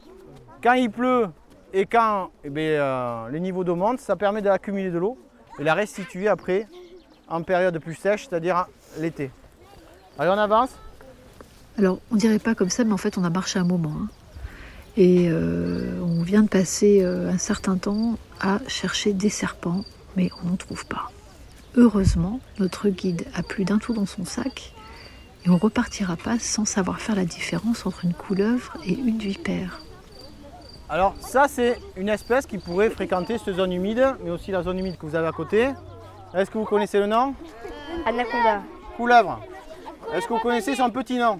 quand 0.63 0.73
il 0.73 0.89
pleut 0.89 1.27
et 1.73 1.85
quand 1.85 2.29
eh 2.43 2.49
bien, 2.49 2.63
euh, 2.63 3.29
les 3.29 3.39
niveaux 3.39 3.63
d'eau 3.63 3.75
montent, 3.75 3.99
ça 3.99 4.15
permet 4.15 4.41
d'accumuler 4.41 4.89
de 4.91 4.97
l'eau 4.97 5.17
et 5.59 5.63
la 5.63 5.73
restituer 5.73 6.27
après 6.27 6.67
en 7.29 7.43
période 7.43 7.77
plus 7.79 7.95
sèche, 7.95 8.27
c'est-à-dire 8.27 8.65
l'été. 8.99 9.31
Allez, 10.19 10.29
on 10.29 10.37
avance 10.37 10.71
Alors, 11.77 11.99
on 12.11 12.15
dirait 12.15 12.39
pas 12.39 12.55
comme 12.55 12.69
ça, 12.69 12.83
mais 12.83 12.93
en 12.93 12.97
fait, 12.97 13.17
on 13.17 13.23
a 13.23 13.29
marché 13.29 13.57
un 13.59 13.63
moment. 13.63 13.93
hein. 14.03 14.07
Et 14.97 15.29
euh, 15.29 15.99
on 16.01 16.23
vient 16.23 16.43
de 16.43 16.49
passer 16.49 17.01
euh, 17.01 17.31
un 17.31 17.37
certain 17.37 17.77
temps 17.77 18.17
à 18.39 18.59
chercher 18.67 19.13
des 19.13 19.29
serpents, 19.29 19.83
mais 20.17 20.29
on 20.43 20.49
n'en 20.49 20.57
trouve 20.57 20.85
pas. 20.85 21.11
Heureusement, 21.75 22.41
notre 22.59 22.89
guide 22.89 23.25
a 23.33 23.43
plus 23.43 23.63
d'un 23.63 23.77
tout 23.77 23.93
dans 23.93 24.05
son 24.05 24.25
sac 24.25 24.73
et 25.45 25.49
on 25.49 25.57
repartira 25.57 26.17
pas 26.17 26.37
sans 26.37 26.65
savoir 26.65 26.99
faire 26.99 27.15
la 27.15 27.25
différence 27.25 27.85
entre 27.85 28.05
une 28.05 28.13
couleuvre 28.13 28.73
et 28.85 28.93
une 28.93 29.17
vipère. 29.17 29.81
Alors 30.89 31.15
ça 31.21 31.47
c'est 31.47 31.79
une 31.95 32.09
espèce 32.09 32.45
qui 32.45 32.57
pourrait 32.57 32.89
fréquenter 32.89 33.37
cette 33.37 33.55
zone 33.55 33.71
humide, 33.71 34.05
mais 34.23 34.29
aussi 34.29 34.51
la 34.51 34.61
zone 34.61 34.79
humide 34.79 34.97
que 34.97 35.05
vous 35.05 35.15
avez 35.15 35.27
à 35.27 35.31
côté. 35.31 35.69
Est-ce 36.33 36.51
que 36.51 36.57
vous 36.57 36.65
connaissez 36.65 36.99
le 36.99 37.07
nom? 37.07 37.33
Anaconda. 38.05 38.61
Couleuvre. 38.97 39.39
Est-ce 40.13 40.27
que 40.27 40.33
vous 40.33 40.39
connaissez 40.39 40.75
son 40.75 40.89
petit 40.89 41.17
nom? 41.17 41.39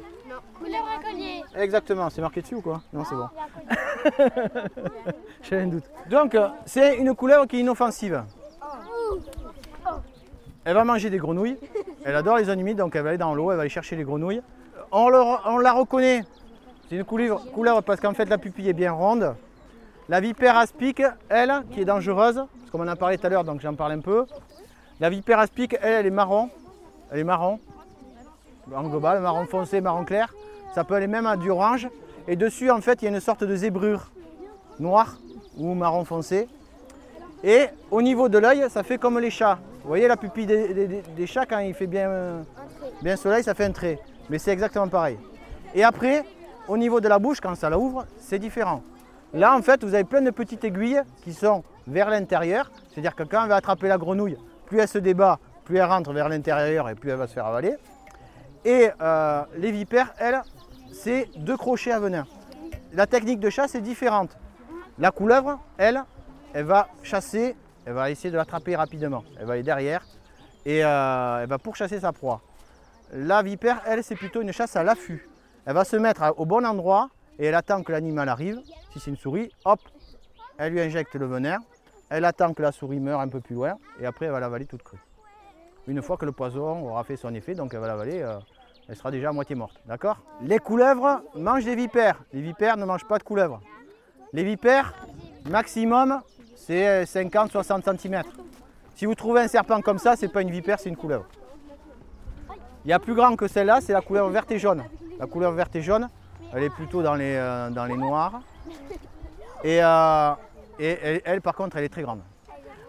Couleuvre 0.61 0.89
à 0.95 1.03
collier. 1.03 1.43
Exactement, 1.55 2.09
c'est 2.11 2.21
marqué 2.21 2.41
dessus 2.41 2.55
ou 2.55 2.61
quoi? 2.61 2.81
Non 2.93 3.03
c'est 3.03 3.15
bon. 3.15 3.29
J'ai 5.41 5.57
un 5.57 5.67
doute. 5.67 5.85
Donc 6.09 6.37
c'est 6.65 6.97
une 6.97 7.15
couleuvre 7.15 7.47
qui 7.47 7.57
est 7.57 7.59
inoffensive. 7.61 8.23
Elle 10.63 10.75
va 10.75 10.83
manger 10.83 11.09
des 11.09 11.17
grenouilles. 11.17 11.57
Elle 12.05 12.15
adore 12.15 12.37
les 12.37 12.43
zones 12.43 12.59
humides, 12.59 12.77
donc 12.77 12.95
elle 12.95 13.01
va 13.01 13.09
aller 13.09 13.17
dans 13.17 13.33
l'eau, 13.33 13.49
elle 13.49 13.57
va 13.57 13.61
aller 13.61 13.69
chercher 13.69 13.95
les 13.95 14.03
grenouilles. 14.03 14.41
On, 14.91 15.09
la 15.09 15.73
reconnaît. 15.73 16.23
C'est 16.89 16.95
une 16.95 17.05
couleuvre, 17.05 17.43
couleuvre 17.51 17.81
parce 17.81 17.99
qu'en 17.99 18.13
fait 18.13 18.25
la 18.25 18.37
pupille 18.37 18.69
est 18.69 18.73
bien 18.73 18.91
ronde. 18.91 19.35
La 20.09 20.19
vipère 20.19 20.57
aspic, 20.57 21.01
elle, 21.29 21.63
qui 21.71 21.81
est 21.81 21.85
dangereuse, 21.85 22.35
parce 22.35 22.71
qu'on 22.71 22.81
en 22.81 22.87
a 22.87 22.95
parlé 22.95 23.17
tout 23.17 23.25
à 23.25 23.29
l'heure, 23.29 23.43
donc 23.43 23.61
j'en 23.61 23.73
parle 23.73 23.93
un 23.93 24.01
peu. 24.01 24.25
La 24.99 25.09
vipère 25.09 25.39
aspic, 25.39 25.75
elle, 25.81 25.93
elle 25.93 26.05
est 26.05 26.11
marron. 26.11 26.49
Elle 27.11 27.19
est 27.19 27.23
marron. 27.23 27.59
En 28.73 28.83
global, 28.83 29.21
marron 29.21 29.45
foncé, 29.45 29.81
marron 29.81 30.03
clair. 30.05 30.33
Ça 30.73 30.83
peut 30.83 30.95
aller 30.95 31.07
même 31.07 31.25
à 31.25 31.37
du 31.37 31.49
orange. 31.49 31.87
Et 32.27 32.35
dessus, 32.35 32.69
en 32.71 32.81
fait, 32.81 33.01
il 33.01 33.05
y 33.05 33.07
a 33.07 33.11
une 33.11 33.19
sorte 33.19 33.43
de 33.43 33.55
zébrure 33.55 34.11
noire 34.79 35.17
ou 35.57 35.73
marron 35.73 36.05
foncé. 36.05 36.47
Et 37.43 37.65
au 37.89 38.01
niveau 38.01 38.29
de 38.29 38.37
l'œil, 38.37 38.65
ça 38.69 38.83
fait 38.83 38.97
comme 38.97 39.19
les 39.19 39.31
chats. 39.31 39.59
Vous 39.81 39.87
voyez 39.87 40.07
la 40.07 40.17
pupille 40.17 40.45
des, 40.45 41.03
des- 41.15 41.27
chats, 41.27 41.45
quand 41.47 41.57
il 41.59 41.73
fait 41.73 41.87
bien, 41.87 42.43
bien 43.01 43.15
soleil, 43.15 43.43
ça 43.43 43.53
fait 43.55 43.65
un 43.65 43.71
trait. 43.71 43.99
Mais 44.29 44.37
c'est 44.37 44.51
exactement 44.51 44.87
pareil. 44.87 45.17
Et 45.73 45.83
après, 45.83 46.23
au 46.67 46.77
niveau 46.77 47.01
de 47.01 47.07
la 47.07 47.17
bouche, 47.17 47.41
quand 47.41 47.55
ça 47.55 47.69
la 47.69 47.79
ouvre, 47.79 48.05
c'est 48.19 48.37
différent. 48.37 48.83
Là, 49.33 49.55
en 49.57 49.61
fait, 49.63 49.83
vous 49.83 49.93
avez 49.95 50.03
plein 50.03 50.21
de 50.21 50.29
petites 50.29 50.63
aiguilles 50.63 51.01
qui 51.23 51.33
sont 51.33 51.63
vers 51.87 52.09
l'intérieur. 52.09 52.69
C'est-à-dire 52.91 53.15
que 53.15 53.23
quand 53.23 53.41
elle 53.43 53.49
va 53.49 53.55
attraper 53.55 53.87
la 53.87 53.97
grenouille, 53.97 54.37
plus 54.67 54.79
elle 54.79 54.87
se 54.87 54.99
débat, 54.99 55.39
plus 55.65 55.77
elle 55.77 55.85
rentre 55.85 56.13
vers 56.13 56.29
l'intérieur 56.29 56.87
et 56.89 56.95
plus 56.95 57.09
elle 57.09 57.17
va 57.17 57.27
se 57.27 57.33
faire 57.33 57.47
avaler. 57.47 57.75
Et 58.63 58.89
euh, 59.01 59.41
les 59.57 59.71
vipères, 59.71 60.13
elles, 60.19 60.41
c'est 60.91 61.29
deux 61.37 61.57
crochets 61.57 61.91
à 61.91 61.99
venin. 61.99 62.27
La 62.93 63.07
technique 63.07 63.39
de 63.39 63.49
chasse 63.49 63.75
est 63.75 63.81
différente. 63.81 64.37
La 64.99 65.11
couleuvre, 65.11 65.59
elle, 65.77 66.03
elle 66.53 66.65
va 66.65 66.89
chasser, 67.03 67.55
elle 67.85 67.93
va 67.93 68.11
essayer 68.11 68.31
de 68.31 68.37
l'attraper 68.37 68.75
rapidement. 68.75 69.23
Elle 69.39 69.45
va 69.45 69.53
aller 69.53 69.63
derrière 69.63 70.05
et 70.65 70.83
euh, 70.83 71.43
elle 71.43 71.49
va 71.49 71.57
pourchasser 71.57 71.99
sa 71.99 72.11
proie. 72.11 72.41
La 73.13 73.41
vipère, 73.41 73.81
elle, 73.85 74.03
c'est 74.03 74.15
plutôt 74.15 74.41
une 74.41 74.51
chasse 74.51 74.75
à 74.75 74.83
l'affût. 74.83 75.27
Elle 75.65 75.73
va 75.73 75.85
se 75.85 75.95
mettre 75.95 76.33
au 76.37 76.45
bon 76.45 76.65
endroit 76.65 77.09
et 77.39 77.45
elle 77.45 77.55
attend 77.55 77.83
que 77.83 77.91
l'animal 77.91 78.29
arrive. 78.29 78.61
Si 78.93 78.99
c'est 78.99 79.11
une 79.11 79.17
souris, 79.17 79.51
hop, 79.65 79.79
elle 80.57 80.73
lui 80.73 80.81
injecte 80.81 81.15
le 81.15 81.25
venin. 81.25 81.59
Elle 82.09 82.25
attend 82.25 82.53
que 82.53 82.61
la 82.61 82.71
souris 82.71 82.99
meure 82.99 83.21
un 83.21 83.29
peu 83.29 83.39
plus 83.39 83.55
loin 83.55 83.75
et 83.99 84.05
après 84.05 84.25
elle 84.25 84.33
va 84.33 84.39
l'avaler 84.39 84.65
toute 84.65 84.83
crue. 84.83 84.99
Une 85.87 86.01
fois 86.01 86.17
que 86.17 86.25
le 86.25 86.31
poison 86.31 86.87
aura 86.87 87.03
fait 87.03 87.15
son 87.15 87.33
effet, 87.33 87.55
donc 87.55 87.73
elle 87.73 87.79
va 87.79 87.87
l'avaler, 87.87 88.21
euh, 88.21 88.37
elle 88.91 88.97
sera 88.97 89.09
déjà 89.09 89.29
à 89.29 89.31
moitié 89.31 89.55
morte. 89.55 89.77
D'accord? 89.85 90.17
Les 90.41 90.59
couleuvres 90.59 91.21
mangent 91.33 91.63
des 91.63 91.75
vipères. 91.75 92.21
Les 92.33 92.41
vipères 92.41 92.75
ne 92.75 92.83
mangent 92.83 93.07
pas 93.07 93.17
de 93.17 93.23
couleuvres. 93.23 93.61
Les 94.33 94.43
vipères, 94.43 94.93
maximum, 95.49 96.19
c'est 96.57 97.05
50-60 97.05 97.97
cm. 97.97 98.21
Si 98.95 99.05
vous 99.05 99.15
trouvez 99.15 99.39
un 99.39 99.47
serpent 99.47 99.79
comme 99.79 99.97
ça, 99.97 100.17
c'est 100.17 100.27
pas 100.27 100.41
une 100.41 100.51
vipère, 100.51 100.77
c'est 100.77 100.89
une 100.89 100.97
couleuvre. 100.97 101.25
Il 102.83 102.91
y 102.91 102.93
a 102.93 102.99
plus 102.99 103.15
grand 103.15 103.37
que 103.37 103.47
celle-là, 103.47 103.79
c'est 103.79 103.93
la 103.93 104.01
couleur 104.01 104.27
verte 104.27 104.51
et 104.51 104.59
jaune. 104.59 104.83
La 105.19 105.25
couleur 105.25 105.53
verte 105.53 105.73
et 105.77 105.81
jaune, 105.81 106.09
elle 106.53 106.63
est 106.63 106.69
plutôt 106.69 107.01
dans 107.01 107.15
les, 107.15 107.35
euh, 107.37 107.69
dans 107.69 107.85
les 107.85 107.95
noirs. 107.95 108.41
Et, 109.63 109.81
euh, 109.81 110.33
et 110.79 110.99
elle, 111.01 111.21
elle, 111.23 111.41
par 111.41 111.55
contre, 111.55 111.77
elle 111.77 111.85
est 111.85 111.89
très 111.89 112.01
grande. 112.01 112.19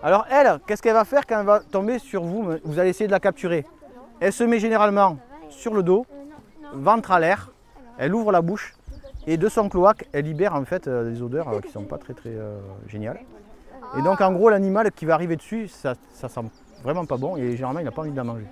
Alors 0.03 0.27
elle, 0.29 0.59
qu'est-ce 0.67 0.83
qu'elle 0.83 0.95
va 0.95 1.05
faire 1.05 1.29
quand 1.29 1.39
elle 1.39 1.47
va 1.47 1.61
tomber 1.61 2.01
sur 2.01 2.25
vous? 2.25 2.57
Vous 2.65 2.79
allez 2.81 2.91
essayer 2.91 3.07
de 3.07 3.13
la 3.13 3.21
capturer. 3.21 3.65
Elle 4.19 4.33
se 4.33 4.43
met 4.43 4.59
généralement 4.59 5.19
sur 5.53 5.75
le 5.75 5.83
dos, 5.83 6.07
ventre 6.75 7.13
à 7.13 7.21
l'air, 7.21 7.51
elle 7.99 8.15
ouvre 8.15 8.33
la 8.33 8.43
bouche 8.43 8.75
et 9.27 9.37
de 9.37 9.49
son 9.49 9.69
cloaque, 9.69 10.09
elle 10.13 10.25
libère 10.25 10.55
en 10.55 10.65
fait 10.65 10.89
euh, 10.89 11.11
des 11.11 11.23
odeurs 11.23 11.49
euh, 11.49 11.61
qui 11.61 11.69
ne 11.69 11.73
sont 11.73 11.85
pas 11.85 11.99
très 11.99 12.15
très 12.15 12.31
euh, 12.31 12.59
géniales. 12.89 13.21
Et 13.97 14.03
donc 14.03 14.21
en 14.21 14.33
gros, 14.33 14.49
l'animal 14.49 14.91
qui 14.91 15.05
va 15.05 15.15
arriver 15.15 15.37
dessus, 15.37 15.69
ça, 15.69 15.95
ça 16.13 16.29
sent 16.29 16.41
vraiment 16.83 17.05
pas 17.05 17.17
bon 17.17 17.37
et 17.37 17.53
généralement 17.53 17.81
il 17.81 17.85
n'a 17.85 17.93
pas 17.93 18.03
envie 18.03 18.11
de 18.11 18.17
la 18.17 18.25
manger. 18.25 18.47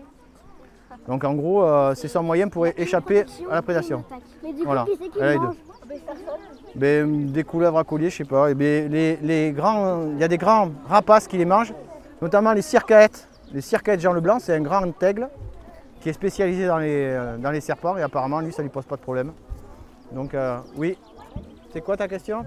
Donc 1.09 1.25
en 1.25 1.35
gros, 1.35 1.65
euh, 1.65 1.95
c'est 1.95 2.09
son 2.09 2.23
moyen 2.23 2.49
pour 2.49 2.67
échapper 2.67 3.25
à 3.51 3.55
la 3.55 3.63
prédation. 3.63 4.05
Voilà, 4.65 4.87
elle 5.17 5.23
a 5.23 5.33
les 5.33 5.39
deux. 5.39 5.47
mange 5.47 5.57
Ben, 6.77 7.33
des 7.33 7.43
couleuvres 7.43 7.79
à 7.79 7.85
collier, 7.85 8.11
je 8.11 8.19
sais 8.19 8.25
pas. 8.25 8.51
Et 8.51 8.55
ben, 8.55 8.91
les, 8.91 9.17
les 9.17 9.53
grands, 9.53 10.03
il 10.13 10.19
y 10.19 10.25
a 10.25 10.29
des 10.29 10.39
grands 10.39 10.69
rapaces 10.89 11.27
qui 11.27 11.39
les 11.39 11.45
mangent, 11.45 11.75
notamment 12.21 12.53
les 12.53 12.63
circaètes. 12.63 13.27
Les 13.53 13.61
circaètes 13.61 14.01
Jean 14.01 14.13
Leblanc, 14.13 14.39
c'est 14.39 14.55
un 14.55 14.61
grand 14.61 15.03
aigle 15.03 15.29
qui 16.01 16.09
est 16.09 16.13
spécialisé 16.15 16.67
dans 16.67 16.79
les, 16.79 17.05
euh, 17.05 17.37
dans 17.37 17.51
les 17.51 17.61
serpents 17.61 17.97
et 17.97 18.03
apparemment 18.03 18.41
lui 18.41 18.53
ça 18.53 18.63
lui 18.63 18.71
pose 18.71 18.87
pas 18.87 18.97
de 18.97 19.03
problème. 19.03 19.33
Donc 20.13 20.35
euh, 20.35 20.59
oui. 20.77 20.99
C'est 21.73 21.81
quoi 21.83 21.97
ta 21.97 22.09
question? 22.09 22.45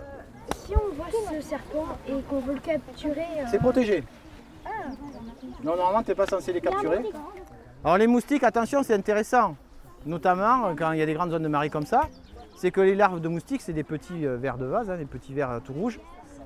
Si 0.65 0.73
on 0.75 0.93
voit 0.95 1.07
ce 1.11 1.41
serpent 1.41 1.85
et 2.07 2.13
qu'on 2.29 2.39
veut 2.39 2.55
le 2.55 2.59
capturer. 2.59 3.21
euh, 3.39 3.45
C'est 3.49 3.59
protégé. 3.59 4.03
Ah. 4.65 4.69
Non, 5.63 5.75
normalement 5.75 6.03
tu 6.03 6.09
n'es 6.09 6.15
pas 6.15 6.25
censé 6.27 6.51
les 6.51 6.61
capturer. 6.61 7.03
Alors 7.83 7.97
les 7.97 8.07
moustiques, 8.07 8.43
attention, 8.43 8.81
c'est 8.83 8.93
intéressant. 8.93 9.55
notamment 10.05 10.75
quand 10.75 10.91
il 10.91 10.99
y 10.99 11.01
a 11.01 11.05
des 11.05 11.13
grandes 11.13 11.31
zones 11.31 11.43
de 11.43 11.47
marée 11.47 11.69
comme 11.69 11.85
ça, 11.85 12.09
c'est 12.57 12.71
que 12.71 12.81
les 12.81 12.95
larves 12.95 13.19
de 13.21 13.27
moustiques, 13.27 13.61
c'est 13.61 13.73
des 13.73 13.83
petits 13.83 14.25
vers 14.25 14.57
de 14.57 14.65
vase, 14.65 14.89
hein, 14.89 14.97
des 14.97 15.05
petits 15.05 15.33
vers 15.33 15.61
tout 15.63 15.73
rouges. 15.73 15.99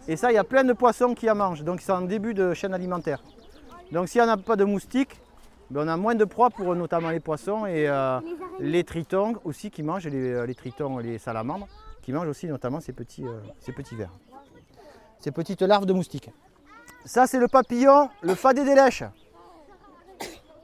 Et 0.08 0.16
ça, 0.16 0.32
il 0.32 0.36
y 0.36 0.38
a 0.38 0.44
plein 0.44 0.64
de 0.64 0.74
poissons 0.74 1.14
qui 1.14 1.30
en 1.30 1.36
mangent, 1.36 1.64
donc 1.64 1.82
c'est 1.82 1.92
en 1.92 2.02
début 2.02 2.34
de 2.34 2.54
chaîne 2.54 2.74
alimentaire. 2.74 3.22
Donc 3.92 4.08
s'il 4.08 4.22
n'y 4.22 4.28
en 4.28 4.32
a 4.32 4.38
pas 4.38 4.56
de 4.56 4.64
moustiques, 4.64 5.20
ben, 5.70 5.86
on 5.86 5.88
a 5.88 5.98
moins 5.98 6.16
de 6.16 6.26
proies 6.26 6.50
pour 6.50 6.76
notamment 6.76 7.10
les 7.10 7.20
poissons 7.20 7.66
et 7.66 7.88
euh, 7.88 8.20
les 8.60 8.84
tritons 8.84 9.36
aussi 9.44 9.70
qui 9.70 9.84
mangent, 9.84 10.08
les, 10.08 10.46
les 10.46 10.56
tritons, 10.56 10.98
les 11.00 11.18
salamandres, 11.18 11.68
qui 12.02 12.14
mangent 12.14 12.28
aussi 12.30 12.48
notamment 12.48 12.80
ces 12.80 12.94
petits, 12.94 13.26
euh, 13.26 13.40
ces 13.60 13.74
petits 13.74 13.96
vers. 13.96 14.12
Ces 15.20 15.32
petites 15.32 15.62
larves 15.62 15.86
de 15.86 15.94
moustiques. 15.94 16.30
Ça, 17.04 17.28
c'est 17.28 17.40
le 17.40 17.48
papillon, 17.48 18.10
le 18.22 18.36
fadé 18.36 18.64
des 18.64 18.76
lèches. 18.76 19.04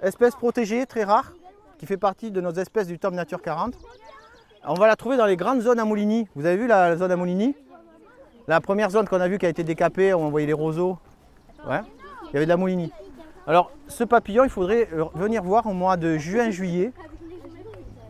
Espèce 0.01 0.35
protégée, 0.35 0.85
très 0.85 1.03
rare, 1.03 1.33
qui 1.77 1.85
fait 1.85 1.97
partie 1.97 2.31
de 2.31 2.39
nos 2.41 2.51
espèces 2.51 2.87
du 2.87 2.99
top 2.99 3.13
Nature 3.13 3.41
40. 3.41 3.73
On 4.65 4.73
va 4.75 4.87
la 4.87 4.95
trouver 4.95 5.17
dans 5.17 5.25
les 5.25 5.35
grandes 5.35 5.61
zones 5.61 5.79
à 5.79 5.85
Mouligny. 5.85 6.27
Vous 6.35 6.45
avez 6.45 6.55
vu 6.55 6.67
la 6.67 6.95
zone 6.95 7.11
à 7.11 7.15
Mouligny? 7.17 7.55
La 8.47 8.61
première 8.61 8.89
zone 8.89 9.07
qu'on 9.07 9.19
a 9.19 9.27
vue 9.27 9.37
qui 9.37 9.45
a 9.45 9.49
été 9.49 9.63
décapée, 9.63 10.13
on 10.13 10.29
voyait 10.29 10.47
les 10.47 10.53
roseaux. 10.53 10.97
Ouais. 11.67 11.81
Il 12.29 12.33
y 12.33 12.37
avait 12.37 12.45
de 12.45 12.49
la 12.49 12.57
Mouligny. 12.57 12.91
Alors, 13.45 13.71
ce 13.87 14.03
papillon, 14.03 14.45
il 14.45 14.49
faudrait 14.49 14.87
euh, 14.93 15.05
venir 15.15 15.43
voir 15.43 15.67
au 15.67 15.73
mois 15.73 15.97
de 15.97 16.17
juin-juillet, 16.17 16.93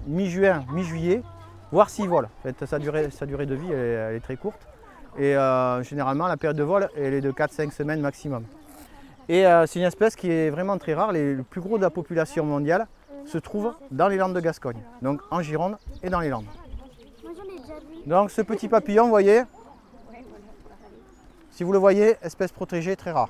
mi-juin, 0.05 0.63
mi-juillet, 0.71 1.23
voir 1.71 1.89
s'il 1.89 2.07
vole. 2.07 2.25
En 2.25 2.43
fait, 2.43 2.65
sa, 2.65 2.77
durée, 2.77 3.07
de 3.07 3.55
vie, 3.55 3.71
est, 3.71 4.19
très 4.19 4.35
courte. 4.35 4.59
Et 5.17 5.35
euh, 5.35 5.81
généralement, 5.81 6.27
la 6.27 6.37
période 6.37 6.57
de 6.57 6.63
vol, 6.63 6.87
est 6.95 7.21
de 7.21 7.31
4-5 7.31 7.71
semaines 7.71 8.01
maximum. 8.01 8.43
Et 9.27 9.47
euh, 9.47 9.65
c'est 9.65 9.79
une 9.79 9.85
espèce 9.85 10.15
qui 10.15 10.29
est 10.29 10.49
vraiment 10.49 10.77
très 10.77 10.93
rare. 10.93 11.11
Les- 11.11 11.33
le 11.33 11.43
plus 11.43 11.61
gros 11.61 11.77
de 11.77 11.83
la 11.83 11.89
population 11.89 12.45
mondiale 12.45 12.87
se 13.25 13.37
trouve 13.37 13.73
dans 13.89 14.09
les 14.09 14.17
Landes 14.17 14.33
de 14.33 14.39
Gascogne, 14.39 14.81
donc 15.01 15.21
en 15.31 15.41
Gironde 15.41 15.77
et 16.03 16.09
dans 16.09 16.19
les 16.19 16.29
Landes. 16.29 16.45
Donc 18.05 18.31
ce 18.31 18.41
petit 18.41 18.67
papillon, 18.67 19.05
vous 19.05 19.09
voyez, 19.09 19.43
si 21.51 21.63
vous 21.63 21.71
le 21.71 21.79
voyez, 21.79 22.17
espèce 22.21 22.51
protégée 22.51 22.97
très 22.97 23.11
rare. 23.11 23.29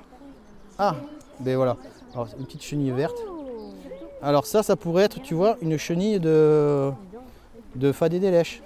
Ah, 0.79 0.95
ben 1.43 1.55
voilà. 1.57 1.77
Alors, 2.13 2.27
une 2.39 2.45
petite 2.45 2.63
chenille 2.63 2.91
verte. 2.91 3.17
Alors 4.21 4.45
ça, 4.45 4.63
ça 4.63 4.75
pourrait 4.75 5.03
être, 5.03 5.21
tu 5.21 5.33
vois, 5.33 5.57
une 5.61 5.77
chenille 5.77 6.19
de, 6.19 6.91
de 7.75 7.91
Fadé 7.91 8.19
des 8.19 8.31
Lèches. 8.31 8.61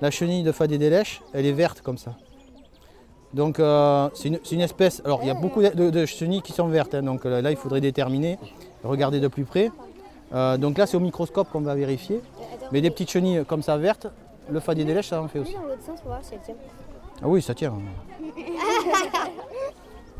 La 0.00 0.10
chenille 0.10 0.42
de 0.42 0.52
Fadé 0.52 0.78
des 0.78 0.88
Lèches, 0.88 1.20
elle 1.32 1.44
est 1.44 1.52
verte 1.52 1.82
comme 1.82 1.98
ça. 1.98 2.14
Donc 3.34 3.60
euh, 3.60 4.08
c'est 4.14 4.28
une, 4.28 4.38
c'est 4.42 4.54
une 4.54 4.62
espèce. 4.62 5.02
Alors 5.04 5.20
il 5.22 5.28
y 5.28 5.30
a 5.30 5.34
beaucoup 5.34 5.60
de, 5.60 6.06
chenilles 6.06 6.40
qui 6.40 6.52
sont 6.52 6.68
vertes, 6.68 6.94
hein, 6.94 7.02
donc 7.02 7.26
euh, 7.26 7.42
là 7.42 7.50
il 7.50 7.58
faudrait 7.58 7.82
déterminer, 7.82 8.38
regarder 8.82 9.20
de 9.20 9.28
plus 9.28 9.44
près. 9.44 9.70
Euh, 10.32 10.56
donc 10.56 10.78
là 10.78 10.86
c'est 10.86 10.96
au 10.96 11.00
microscope 11.00 11.50
qu'on 11.50 11.60
va 11.60 11.74
vérifier. 11.74 12.22
Mais 12.72 12.80
des 12.80 12.90
petites 12.90 13.10
chenilles 13.10 13.44
comme 13.46 13.62
ça 13.62 13.76
vertes, 13.76 14.06
le 14.48 14.60
Fadé 14.60 14.84
des 14.84 14.94
Lèches 14.94 15.08
ça 15.08 15.20
en 15.20 15.28
fait 15.28 15.40
aussi. 15.40 15.56
Ah 17.20 17.26
oui, 17.26 17.42
ça 17.42 17.54
tient. 17.54 17.74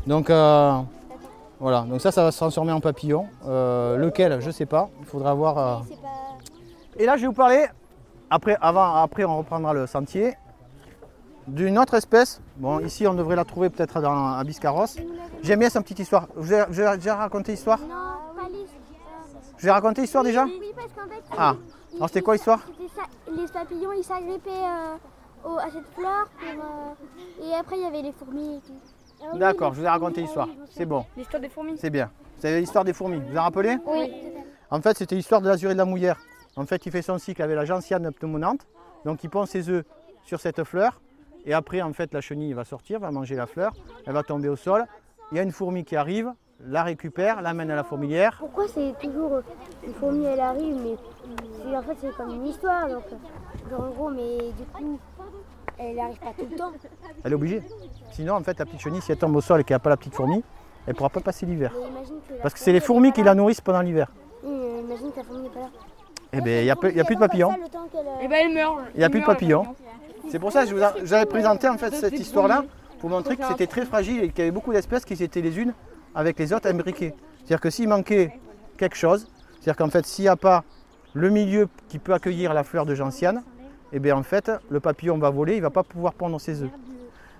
Donc 0.07 0.29
euh, 0.29 0.79
voilà, 1.59 1.81
donc 1.81 1.99
ça, 2.01 2.11
ça 2.11 2.23
va 2.23 2.31
se 2.31 2.37
transformer 2.37 2.71
en 2.71 2.79
papillon. 2.79 3.27
Euh, 3.45 3.97
lequel, 3.97 4.39
je 4.41 4.47
ne 4.47 4.51
sais 4.51 4.65
pas. 4.65 4.89
Il 4.99 5.05
faudra 5.05 5.33
voir. 5.33 5.57
euh. 5.57 5.77
Et 6.97 7.05
là, 7.05 7.15
je 7.17 7.21
vais 7.21 7.27
vous 7.27 7.33
parler, 7.33 7.65
après, 8.29 8.57
avant, 8.61 8.95
après 8.95 9.23
on 9.25 9.37
reprendra 9.37 9.73
le 9.73 9.87
sentier, 9.87 10.35
d'une 11.47 11.79
autre 11.79 11.95
espèce. 11.95 12.41
Bon, 12.57 12.79
ici, 12.79 13.07
on 13.07 13.13
devrait 13.13 13.35
la 13.35 13.45
trouver 13.45 13.69
peut-être 13.69 14.01
dans 14.01 14.33
à 14.33 14.43
Biscarrosse. 14.43 14.97
J'aime 15.41 15.59
bien 15.59 15.69
sa 15.69 15.81
petite 15.81 15.99
histoire. 15.99 16.27
Je 16.37 16.41
vais 16.81 16.97
déjà 16.97 17.15
raconter 17.15 17.53
l'histoire? 17.53 17.79
Non, 17.79 17.87
pas. 18.35 18.47
Je 19.57 19.65
vais 19.65 19.71
raconter 19.71 20.01
l'histoire 20.01 20.23
déjà? 20.23 20.45
Oui, 20.45 20.61
parce 20.75 20.87
qu'en 20.93 21.13
fait. 21.13 21.23
Ah, 21.37 21.55
il- 21.91 21.95
alors 21.97 22.07
c'était 22.09 22.21
quoi 22.21 22.35
l'histoire? 22.35 22.59
Les 23.35 23.47
papillons, 23.47 23.91
ils 23.97 24.03
s'agrippaient 24.03 24.49
euh, 24.49 25.57
à 25.57 25.65
cette 25.71 25.87
fleur. 25.95 26.29
Pour, 26.39 27.45
Et 27.47 27.53
après, 27.55 27.77
il 27.77 27.83
y 27.83 27.85
avait 27.85 28.01
les 28.01 28.11
fourmis 28.11 28.57
et 28.57 28.61
tout. 28.61 28.73
D'accord, 29.35 29.73
je 29.73 29.79
vous 29.79 29.85
ai 29.85 29.89
raconté 29.89 30.21
l'histoire. 30.21 30.47
C'est 30.71 30.85
bon. 30.85 31.05
L'histoire 31.17 31.41
des 31.41 31.49
fourmis 31.49 31.77
C'est 31.77 31.89
bien. 31.89 32.09
C'est 32.37 32.59
l'histoire 32.59 32.85
des 32.85 32.93
fourmis. 32.93 33.17
Vous 33.17 33.27
vous 33.31 33.37
en 33.37 33.43
rappelez 33.43 33.77
Oui. 33.85 34.11
En 34.71 34.81
fait, 34.81 34.97
c'était 34.97 35.15
l'histoire 35.15 35.41
de 35.41 35.47
l'azuré 35.47 35.73
de 35.73 35.77
la 35.79 35.85
mouillère. 35.85 36.17
En 36.55 36.65
fait, 36.65 36.85
il 36.85 36.91
fait 36.91 37.01
son 37.01 37.17
cycle 37.17 37.41
avec 37.41 37.55
la 37.55 37.65
gentiane 37.65 38.11
pneumonante. 38.11 38.65
Donc, 39.05 39.23
il 39.23 39.29
pond 39.29 39.45
ses 39.45 39.69
œufs 39.69 39.83
sur 40.23 40.39
cette 40.39 40.63
fleur. 40.63 41.01
Et 41.45 41.53
après, 41.53 41.81
en 41.81 41.93
fait, 41.93 42.13
la 42.13 42.21
chenille 42.21 42.53
va 42.53 42.65
sortir, 42.65 42.99
va 42.99 43.11
manger 43.11 43.35
la 43.35 43.47
fleur. 43.47 43.73
Elle 44.05 44.13
va 44.13 44.23
tomber 44.23 44.49
au 44.49 44.55
sol. 44.55 44.85
Il 45.31 45.37
y 45.37 45.39
a 45.39 45.43
une 45.43 45.51
fourmi 45.51 45.83
qui 45.85 45.95
arrive, 45.95 46.31
la 46.61 46.83
récupère, 46.83 47.41
l'amène 47.41 47.71
à 47.71 47.75
la 47.75 47.83
fourmilière. 47.83 48.35
Pourquoi 48.39 48.67
c'est 48.67 48.93
toujours 48.99 49.35
euh, 49.35 49.41
une 49.85 49.93
fourmi, 49.93 50.25
elle 50.25 50.39
arrive, 50.39 50.75
mais 50.83 50.95
c'est- 51.63 51.77
en 51.77 51.81
fait, 51.83 51.97
c'est 52.01 52.15
comme 52.15 52.31
une 52.35 52.47
histoire. 52.47 52.89
Donc, 52.89 53.03
euh, 53.71 53.75
en 53.77 53.89
gros, 53.91 54.09
mais 54.09 54.51
du 54.57 54.65
coup, 54.73 54.99
elle 55.79 55.95
n'arrive 55.95 56.19
pas 56.19 56.33
tout 56.37 56.47
le 56.49 56.55
temps. 56.57 56.71
Elle 57.23 57.31
est 57.31 57.35
obligée. 57.35 57.61
Sinon, 58.11 58.35
en 58.35 58.43
fait, 58.43 58.59
la 58.59 58.65
petite 58.65 58.81
chenille, 58.81 59.01
si 59.01 59.11
elle 59.11 59.17
tombe 59.17 59.35
au 59.35 59.41
sol 59.41 59.61
et 59.61 59.63
qu'il 59.63 59.73
n'y 59.73 59.77
a 59.77 59.79
pas 59.79 59.89
la 59.89 59.97
petite 59.97 60.13
fourmi, 60.13 60.43
elle 60.85 60.93
ne 60.93 60.97
pourra 60.97 61.09
pas 61.09 61.21
passer 61.21 61.45
l'hiver. 61.45 61.73
Parce 62.41 62.53
que 62.53 62.59
c'est 62.59 62.71
les 62.71 62.79
fourmi, 62.79 63.07
fourmis 63.09 63.13
qui 63.13 63.23
la 63.23 63.35
nourrissent 63.35 63.61
pendant 63.61 63.81
l'hiver. 63.81 64.11
Imagine 64.43 65.11
que 65.11 65.17
la 65.17 65.23
fourmi 65.23 65.43
n'est 65.43 65.49
pas 65.49 65.59
là. 65.61 65.69
Eh 66.31 66.41
bien, 66.41 66.59
il 66.59 66.63
n'y 66.65 66.69
a, 66.69 66.75
plus 66.75 67.15
de 67.15 67.19
papillons. 67.19 67.53
Et 68.21 68.27
ben 68.27 68.37
elle 68.47 68.53
meurt. 68.53 68.77
Il 68.93 68.99
n'y 68.99 69.03
a 69.03 69.09
plus 69.09 69.21
de 69.21 69.25
papillons. 69.25 69.65
C'est 70.29 70.37
pour 70.39 70.51
ça 70.51 70.63
que 70.63 70.69
je 70.69 70.75
vous, 70.75 70.83
a- 70.83 70.93
je 70.97 71.01
vous 71.05 71.13
avais 71.13 71.25
présenté 71.25 71.67
en 71.67 71.77
fait 71.77 71.91
cette 71.95 72.19
histoire-là 72.19 72.65
pour 72.99 73.09
montrer 73.09 73.35
que 73.35 73.45
c'était 73.47 73.65
très 73.67 73.85
fragile 73.85 74.23
et 74.23 74.29
qu'il 74.29 74.39
y 74.39 74.41
avait 74.43 74.51
beaucoup 74.51 74.71
d'espèces 74.71 75.05
qui 75.05 75.13
étaient 75.13 75.41
les 75.41 75.57
unes 75.57 75.73
avec 76.13 76.37
les 76.37 76.53
autres 76.53 76.69
imbriquées. 76.69 77.15
C'est-à-dire 77.39 77.61
que 77.61 77.69
s'il 77.71 77.89
manquait 77.89 78.37
quelque 78.77 78.95
chose, 78.95 79.27
c'est-à-dire 79.53 79.77
qu'en 79.77 79.89
fait 79.89 80.05
s'il 80.05 80.25
n'y 80.25 80.29
a 80.29 80.35
pas 80.35 80.63
le 81.13 81.29
milieu 81.31 81.67
qui 81.87 81.97
peut 81.97 82.13
accueillir 82.13 82.53
la 82.53 82.63
fleur 82.63 82.85
de 82.85 82.93
gentiane, 82.93 83.41
eh 83.93 83.99
bien 83.99 84.15
en 84.15 84.23
fait 84.23 84.51
le 84.69 84.79
papillon 84.79 85.17
va 85.17 85.29
voler, 85.29 85.53
il 85.53 85.57
ne 85.57 85.63
va 85.63 85.69
pas 85.69 85.83
pouvoir 85.83 86.13
pondre 86.13 86.39
ses 86.39 86.61
œufs. 86.61 86.69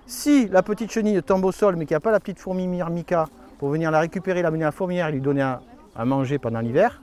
Si 0.06 0.48
la 0.48 0.62
petite 0.62 0.90
chenille 0.90 1.22
tombe 1.22 1.44
au 1.44 1.52
sol 1.52 1.76
mais 1.76 1.86
qu'il 1.86 1.94
n'y 1.94 1.98
a 1.98 2.00
pas 2.00 2.10
la 2.10 2.20
petite 2.20 2.38
fourmi 2.38 2.66
myrmica 2.66 3.28
pour 3.58 3.68
venir 3.68 3.90
la 3.90 4.00
récupérer, 4.00 4.42
l'amener 4.42 4.64
à 4.64 4.68
la 4.68 4.72
fourmilière 4.72 5.08
et 5.08 5.12
lui 5.12 5.20
donner 5.20 5.42
à, 5.42 5.60
manger 6.04 6.38
pendant 6.38 6.60
l'hiver, 6.60 7.00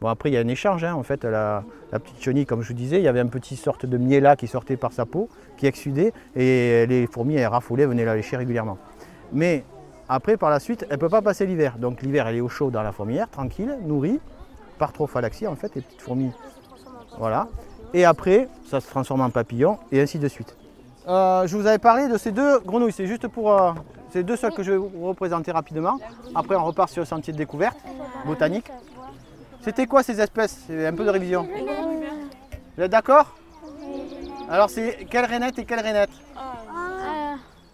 Bon, 0.00 0.06
après, 0.06 0.30
il 0.30 0.34
y 0.34 0.36
a 0.36 0.40
un 0.40 0.46
échange. 0.48 0.84
hein. 0.84 0.94
En 0.94 1.02
fait, 1.02 1.24
la, 1.24 1.64
petite 1.90 2.22
chenille, 2.22 2.46
comme 2.46 2.62
je 2.62 2.68
vous 2.68 2.74
disais, 2.74 2.98
il 2.98 3.02
y 3.02 3.08
avait 3.08 3.18
un 3.18 3.26
petit 3.26 3.56
sorte 3.56 3.84
de 3.84 3.98
miella 3.98 4.36
qui 4.36 4.46
sortait 4.46 4.76
par 4.76 4.92
sa 4.92 5.06
peau, 5.06 5.28
qui 5.56 5.66
exsudait, 5.66 6.12
et 6.36 6.86
les 6.86 7.08
fourmis, 7.08 7.34
elles 7.34 7.48
raffolaient, 7.48 7.86
venaient 7.86 8.04
la 8.04 8.14
lécher 8.14 8.36
régulièrement. 8.36 8.78
Mais 9.32 9.64
après, 10.08 10.36
par 10.36 10.50
la 10.50 10.60
suite, 10.60 10.86
elle 10.88 10.96
ne 10.96 11.00
peut 11.00 11.08
pas 11.08 11.20
passer 11.20 11.46
l'hiver. 11.46 11.78
Donc 11.78 12.00
l'hiver, 12.02 12.28
elle 12.28 12.36
est 12.36 12.40
au 12.40 12.48
chaud 12.48 12.70
dans 12.70 12.82
la 12.82 12.92
fourmilière, 12.92 13.28
tranquille, 13.28 13.76
nourrie, 13.84 14.20
par 14.78 14.92
trophalaxie, 14.92 15.46
en 15.46 15.56
fait, 15.56 15.74
les 15.74 15.82
petites 15.82 16.00
fourmis. 16.00 16.30
Voilà. 17.18 17.48
Et 17.94 18.04
après, 18.04 18.48
ça 18.68 18.80
se 18.80 18.88
transforme 18.88 19.22
en 19.22 19.30
papillon, 19.30 19.78
et 19.90 20.00
ainsi 20.00 20.18
de 20.18 20.28
suite. 20.28 20.56
Euh, 21.08 21.46
je 21.46 21.56
vous 21.56 21.66
avais 21.66 21.78
parlé 21.78 22.08
de 22.08 22.18
ces 22.18 22.32
deux 22.32 22.58
grenouilles. 22.60 22.92
C'est 22.92 23.06
juste 23.06 23.28
pour. 23.28 23.52
euh, 23.52 23.72
c'est 24.10 24.22
deux 24.22 24.36
seuls 24.36 24.52
que 24.52 24.62
je 24.62 24.72
vais 24.72 24.76
vous 24.78 25.06
représenter 25.08 25.52
rapidement. 25.52 25.98
Après, 26.34 26.54
on 26.56 26.64
repart 26.64 26.90
sur 26.90 27.00
le 27.02 27.06
sentier 27.06 27.32
de 27.32 27.38
découverte 27.38 27.76
botanique. 28.26 28.70
C'était 29.62 29.86
quoi 29.86 30.02
ces 30.02 30.20
espèces? 30.20 30.64
C'est 30.66 30.86
un 30.86 30.94
peu 30.94 31.04
de 31.04 31.10
révision. 31.10 31.46
Vous 32.76 32.82
êtes 32.82 32.90
d'accord? 32.90 33.34
Alors, 34.50 34.70
c'est 34.70 35.06
quelle 35.10 35.26
rainette 35.26 35.58
et 35.58 35.64
quelle 35.64 35.80
rainette? 35.80 36.10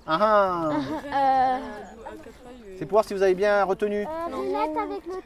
Ah 0.07 0.19
ah 0.21 0.71
C'est 2.79 2.87
pour 2.87 2.97
voir 2.97 3.05
si 3.05 3.15
vous 3.15 3.23
avez 3.23 3.35
bien 3.35 3.65
retenu. 3.65 4.05
Renette 4.05 4.77
avec 4.77 5.07
le 5.07 5.13
trait. 5.13 5.23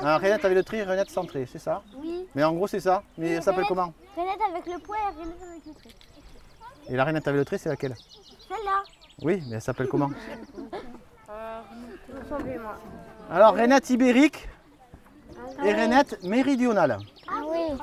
ça- 0.00 0.06
Un 0.06 0.16
rainette 0.18 0.44
avec 0.44 0.56
le 0.56 0.64
tri, 0.64 0.82
rainette 0.82 1.10
sans 1.10 1.24
trait, 1.24 1.46
c'est 1.50 1.58
ça 1.58 1.82
Oui. 1.96 2.26
Mais 2.34 2.44
en 2.44 2.52
gros, 2.52 2.66
c'est 2.66 2.80
ça. 2.80 3.02
Mais 3.18 3.36
ça 3.36 3.42
s'appelle 3.42 3.64
comment 3.68 3.92
Renette 4.16 4.40
avec 4.50 4.66
le 4.66 4.78
poids 4.80 4.96
et 4.96 5.20
renette 5.22 5.42
avec 5.50 5.66
le 5.66 5.72
trait. 5.74 5.90
Et 6.88 6.96
la 6.96 7.04
rainette 7.04 7.28
avec 7.28 7.38
le 7.38 7.44
trait, 7.44 7.58
c'est 7.58 7.68
laquelle 7.68 7.94
Celle-là. 8.48 8.82
Oui, 9.22 9.42
mais 9.48 9.56
elle 9.56 9.62
s'appelle 9.62 9.88
comment. 9.88 10.10
Alors, 13.30 13.54
rainette 13.54 13.88
ibérique 13.90 14.48
et 15.64 15.72
rainette 15.72 16.22
méridionale. 16.24 16.98
Ah 17.28 17.42
oui. 17.48 17.78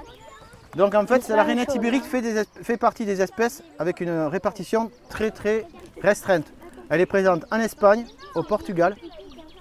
Donc 0.76 0.94
en 0.94 1.08
fait, 1.08 1.28
la 1.30 1.44
rainette 1.44 1.74
ibérique 1.74 2.04
fait, 2.04 2.22
des 2.22 2.38
es- 2.40 2.46
fait 2.64 2.78
partie 2.78 3.06
des 3.06 3.22
espèces 3.22 3.64
avec 3.80 4.00
une 4.02 4.26
répartition 4.26 4.92
très 5.10 5.32
très 5.32 5.66
restreinte. 6.02 6.46
Elle 6.90 7.02
est 7.02 7.06
présente 7.06 7.46
en 7.52 7.60
Espagne, 7.60 8.06
au 8.36 8.44
Portugal 8.44 8.96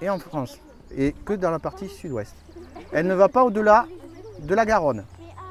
et 0.01 0.09
en 0.09 0.17
France, 0.17 0.59
et 0.95 1.13
que 1.25 1.33
dans 1.33 1.51
la 1.51 1.59
partie 1.59 1.89
sud-ouest. 1.89 2.33
Elle 2.93 3.07
ne 3.07 3.15
va 3.15 3.27
pas 3.27 3.43
au-delà 3.43 3.85
de 4.39 4.55
la 4.55 4.65
Garonne. 4.65 5.03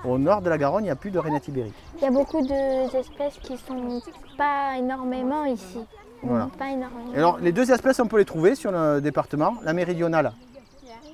Au 0.04 0.16
nord 0.16 0.40
de 0.40 0.48
la 0.48 0.56
Garonne, 0.56 0.84
il 0.84 0.86
n'y 0.86 0.90
a 0.90 0.96
plus 0.96 1.10
de 1.10 1.18
rainette 1.18 1.48
ibérique. 1.48 1.74
Il 1.98 2.04
y 2.04 2.06
a 2.06 2.10
beaucoup 2.10 2.40
d'espèces 2.46 3.38
qui 3.42 3.58
sont 3.58 4.00
pas 4.38 4.76
énormément 4.78 5.44
ici. 5.44 5.80
Voilà. 6.22 6.48
Pas 6.58 6.70
énormément. 6.70 7.12
Alors, 7.14 7.38
les 7.38 7.52
deux 7.52 7.70
espèces, 7.70 8.00
on 8.00 8.06
peut 8.06 8.18
les 8.18 8.24
trouver 8.24 8.54
sur 8.54 8.72
le 8.72 9.00
département, 9.00 9.56
la 9.62 9.72
méridionale 9.74 10.32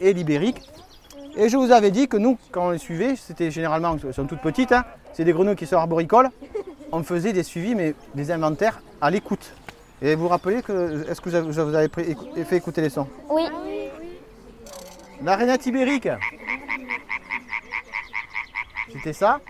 et 0.01 0.13
l'ibérique. 0.13 0.61
Et 1.37 1.49
je 1.49 1.57
vous 1.57 1.73
avais 1.73 1.91
dit 1.91 2.07
que 2.07 2.17
nous, 2.17 2.39
quand 2.53 2.69
on 2.69 2.71
les 2.71 2.79
suivait, 2.79 3.17
c'était 3.17 3.51
généralement, 3.51 3.97
elles 4.05 4.15
sont 4.15 4.27
toutes 4.27 4.43
petites, 4.43 4.71
hein, 4.71 4.85
c'est 5.13 5.25
des 5.25 5.33
grenouilles 5.33 5.57
qui 5.57 5.67
sont 5.67 5.77
arboricoles, 5.77 6.29
on 6.93 7.03
faisait 7.03 7.33
des 7.33 7.43
suivis, 7.43 7.75
mais 7.75 7.95
des 8.15 8.31
inventaires 8.31 8.83
à 9.01 9.11
l'écoute. 9.11 9.55
Et 10.05 10.15
vous 10.17 10.23
vous 10.23 10.29
rappelez 10.29 10.63
que, 10.63 11.09
est-ce 11.09 11.21
que 11.21 11.29
vous 11.29 11.35
avez, 11.37 11.47
vous 11.65 11.75
avez 11.77 11.89
pris- 11.89 12.11
écou- 12.11 12.45
fait 12.45 12.57
écouter 12.57 12.81
les 12.81 12.91
sons 12.91 13.09
Oui. 13.31 13.45
La 15.23 15.37
rainette 15.37 15.65
ibérique. 15.67 16.09
C'était 18.93 19.13
ça. 19.13 19.41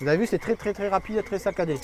Vous 0.00 0.08
avez 0.08 0.16
vu, 0.16 0.26
c'est 0.26 0.38
très 0.38 0.56
très 0.56 0.72
très 0.72 0.88
rapide, 0.88 1.22
très 1.24 1.38
saccadé. 1.38 1.78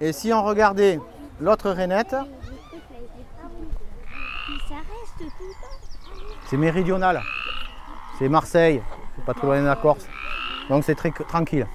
Et 0.00 0.12
si 0.12 0.32
on 0.32 0.42
regardait 0.42 0.98
l'autre 1.40 1.70
rainette, 1.70 2.16
c'est 6.46 6.56
méridional. 6.56 7.22
C'est 8.18 8.28
Marseille, 8.28 8.82
c'est 9.16 9.24
pas 9.24 9.34
trop 9.34 9.48
loin 9.48 9.60
de 9.60 9.66
la 9.66 9.76
Corse. 9.76 10.06
Donc 10.70 10.84
c'est 10.84 10.94
très 10.94 11.10
tranquille. 11.10 11.66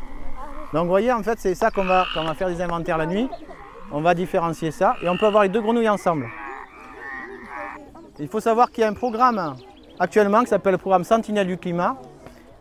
Donc 0.74 0.84
vous 0.84 0.90
voyez, 0.90 1.12
en 1.12 1.24
fait, 1.24 1.40
c'est 1.40 1.56
ça 1.56 1.72
qu'on 1.72 1.86
va, 1.86 2.06
va 2.16 2.34
faire 2.36 2.48
des 2.48 2.62
inventaires 2.62 2.98
la 2.98 3.08
nuit. 3.08 3.28
On 3.92 4.02
va 4.02 4.14
différencier 4.14 4.70
ça 4.70 4.96
et 5.02 5.10
on 5.10 5.18
peut 5.18 5.26
avoir 5.26 5.44
les 5.44 5.50
deux 5.50 5.62
grenouilles 5.62 5.90
ensemble. 5.90 6.28
Il 8.20 8.28
faut 8.28 8.40
savoir 8.40 8.70
qu'il 8.70 8.82
y 8.82 8.84
a 8.84 8.90
un 8.90 8.94
programme 8.94 9.56
actuellement 9.98 10.42
qui 10.42 10.48
s'appelle 10.48 10.74
le 10.74 10.78
programme 10.78 11.04
Sentinelle 11.04 11.48
du 11.48 11.58
climat. 11.58 11.98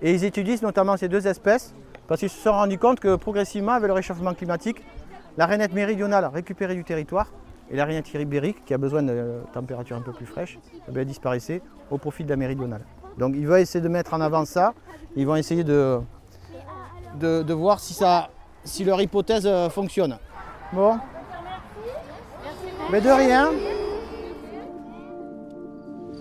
Et 0.01 0.13
ils 0.13 0.25
étudient 0.25 0.57
notamment 0.63 0.97
ces 0.97 1.09
deux 1.09 1.27
espèces 1.27 1.75
parce 2.07 2.21
qu'ils 2.21 2.31
se 2.31 2.39
sont 2.39 2.53
rendus 2.53 2.79
compte 2.79 3.01
que 3.01 3.17
progressivement, 3.17 3.73
avec 3.73 3.89
le 3.89 3.93
réchauffement 3.93 4.33
climatique, 4.33 4.83
la 5.37 5.45
rainette 5.45 5.75
méridionale 5.75 6.31
récupérée 6.33 6.75
du 6.75 6.85
territoire 6.85 7.27
et 7.71 7.77
la 7.77 7.85
rainette 7.85 8.13
ibérique, 8.15 8.65
qui 8.65 8.73
a 8.73 8.79
besoin 8.79 9.03
de 9.03 9.41
température 9.53 9.97
un 9.97 10.01
peu 10.01 10.13
plus 10.13 10.25
fraîche, 10.25 10.59
eh 10.89 10.93
bien, 10.93 11.05
disparaissait 11.05 11.61
au 11.91 11.99
profit 11.99 12.25
de 12.25 12.31
la 12.31 12.37
méridionale. 12.37 12.81
Donc 13.19 13.35
ils 13.37 13.47
vont 13.47 13.57
essayer 13.57 13.83
de 13.83 13.89
mettre 13.89 14.15
en 14.15 14.21
avant 14.23 14.47
ça, 14.47 14.73
ils 15.17 15.27
vont 15.27 15.37
essayer 15.37 15.65
de, 15.65 15.99
de, 17.19 17.53
voir 17.53 17.81
si 17.81 18.85
leur 18.85 19.01
hypothèse 19.01 19.47
euh, 19.47 19.69
fonctionne. 19.69 20.19
Bon 20.73 20.99
Mais 22.93 23.01
de 23.01 23.09
rien 23.09 23.51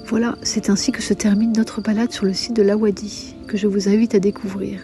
Voilà, 0.05 0.35
c'est 0.41 0.69
ainsi 0.69 0.91
que 0.91 1.01
se 1.01 1.13
termine 1.13 1.53
notre 1.53 1.81
balade 1.81 2.11
sur 2.11 2.25
le 2.25 2.33
site 2.33 2.55
de 2.55 2.61
l'Awadi, 2.61 3.35
que 3.47 3.57
je 3.57 3.67
vous 3.67 3.89
invite 3.89 4.15
à 4.15 4.19
découvrir. 4.19 4.81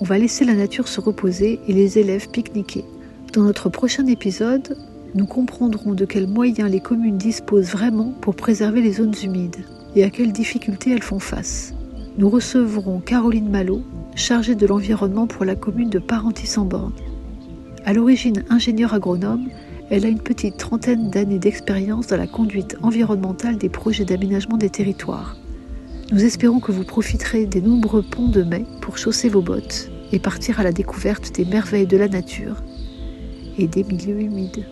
On 0.00 0.04
va 0.04 0.18
laisser 0.18 0.44
la 0.44 0.54
nature 0.54 0.86
se 0.86 1.00
reposer 1.00 1.60
et 1.66 1.72
les 1.72 1.98
élèves 1.98 2.28
pique-niquer. 2.30 2.84
Dans 3.32 3.42
notre 3.42 3.68
prochain 3.68 4.06
épisode, 4.06 4.76
nous 5.14 5.26
comprendrons 5.26 5.94
de 5.94 6.04
quels 6.04 6.28
moyens 6.28 6.70
les 6.70 6.80
communes 6.80 7.18
disposent 7.18 7.70
vraiment 7.70 8.12
pour 8.20 8.36
préserver 8.36 8.80
les 8.80 8.92
zones 8.92 9.14
humides 9.22 9.64
et 9.96 10.04
à 10.04 10.10
quelles 10.10 10.32
difficultés 10.32 10.92
elles 10.92 11.02
font 11.02 11.18
face. 11.18 11.74
Nous 12.18 12.28
recevrons 12.28 13.00
Caroline 13.00 13.48
Malo, 13.48 13.82
chargée 14.18 14.56
de 14.56 14.66
l'environnement 14.66 15.26
pour 15.26 15.44
la 15.44 15.54
commune 15.54 15.90
de 15.90 16.00
Parentis-en-Born. 16.00 16.92
À 17.86 17.92
l'origine 17.92 18.44
ingénieure 18.50 18.92
agronome, 18.92 19.48
elle 19.90 20.04
a 20.04 20.08
une 20.08 20.20
petite 20.20 20.56
trentaine 20.56 21.08
d'années 21.08 21.38
d'expérience 21.38 22.08
dans 22.08 22.16
la 22.16 22.26
conduite 22.26 22.76
environnementale 22.82 23.56
des 23.56 23.68
projets 23.68 24.04
d'aménagement 24.04 24.56
des 24.56 24.70
territoires. 24.70 25.36
Nous 26.10 26.24
espérons 26.24 26.58
que 26.58 26.72
vous 26.72 26.84
profiterez 26.84 27.46
des 27.46 27.62
nombreux 27.62 28.02
ponts 28.02 28.28
de 28.28 28.42
mai 28.42 28.64
pour 28.80 28.98
chausser 28.98 29.28
vos 29.28 29.40
bottes 29.40 29.88
et 30.12 30.18
partir 30.18 30.58
à 30.58 30.64
la 30.64 30.72
découverte 30.72 31.34
des 31.34 31.44
merveilles 31.44 31.86
de 31.86 31.96
la 31.96 32.08
nature 32.08 32.56
et 33.56 33.68
des 33.68 33.84
milieux 33.84 34.20
humides. 34.20 34.66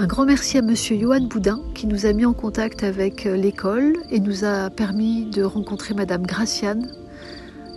Un 0.00 0.06
grand 0.08 0.26
merci 0.26 0.58
à 0.58 0.62
Monsieur 0.62 0.98
Johan 0.98 1.20
Boudin 1.20 1.60
qui 1.74 1.86
nous 1.86 2.06
a 2.06 2.12
mis 2.12 2.26
en 2.26 2.34
contact 2.34 2.82
avec 2.82 3.24
l'école 3.24 3.92
et 4.10 4.18
nous 4.18 4.44
a 4.44 4.68
permis 4.68 5.26
de 5.26 5.44
rencontrer 5.44 5.94
Madame 5.94 6.26
Graciane, 6.26 6.88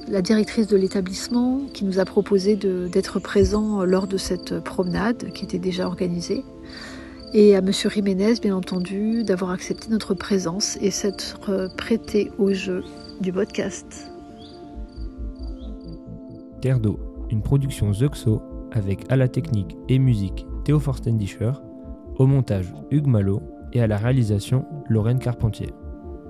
la 0.10 0.22
directrice 0.22 0.68
de 0.68 0.78
l'établissement, 0.78 1.62
qui 1.74 1.86
nous 1.86 2.00
a 2.00 2.06
proposé 2.06 2.56
d'être 2.56 3.20
présent 3.20 3.84
lors 3.84 4.08
de 4.08 4.18
cette 4.18 4.60
promenade 4.60 5.32
qui 5.32 5.46
était 5.46 5.60
déjà 5.60 5.86
organisée. 5.88 6.44
Et 7.34 7.56
à 7.56 7.62
Monsieur 7.62 7.90
Jiménez, 7.90 8.36
bien 8.42 8.56
entendu, 8.56 9.24
d'avoir 9.24 9.52
accepté 9.52 9.90
notre 9.90 10.14
présence 10.14 10.78
et 10.82 10.92
s'être 10.92 11.70
prêté 11.76 12.32
au 12.38 12.54
jeu 12.54 12.84
du 13.20 13.34
podcast. 13.34 14.10
Terre 16.62 16.80
d'eau, 16.80 17.00
une 17.30 17.42
production 17.42 17.94
Zuxo 17.94 18.42
avec 18.72 19.06
à 19.10 19.16
la 19.18 19.28
technique 19.28 19.78
et 19.90 20.00
musique 20.00 20.46
Théo 20.64 20.80
Forstendischer, 20.80 21.52
au 22.18 22.26
montage 22.26 22.74
Hugues 22.92 23.08
Malo 23.08 23.42
et 23.74 23.82
à 23.82 23.88
la 23.88 23.98
réalisation 23.98 24.66
Lorraine 24.90 25.20
Carpentier. 25.20 25.74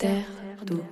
Terre 0.00 0.24
d'eau. 0.64 0.89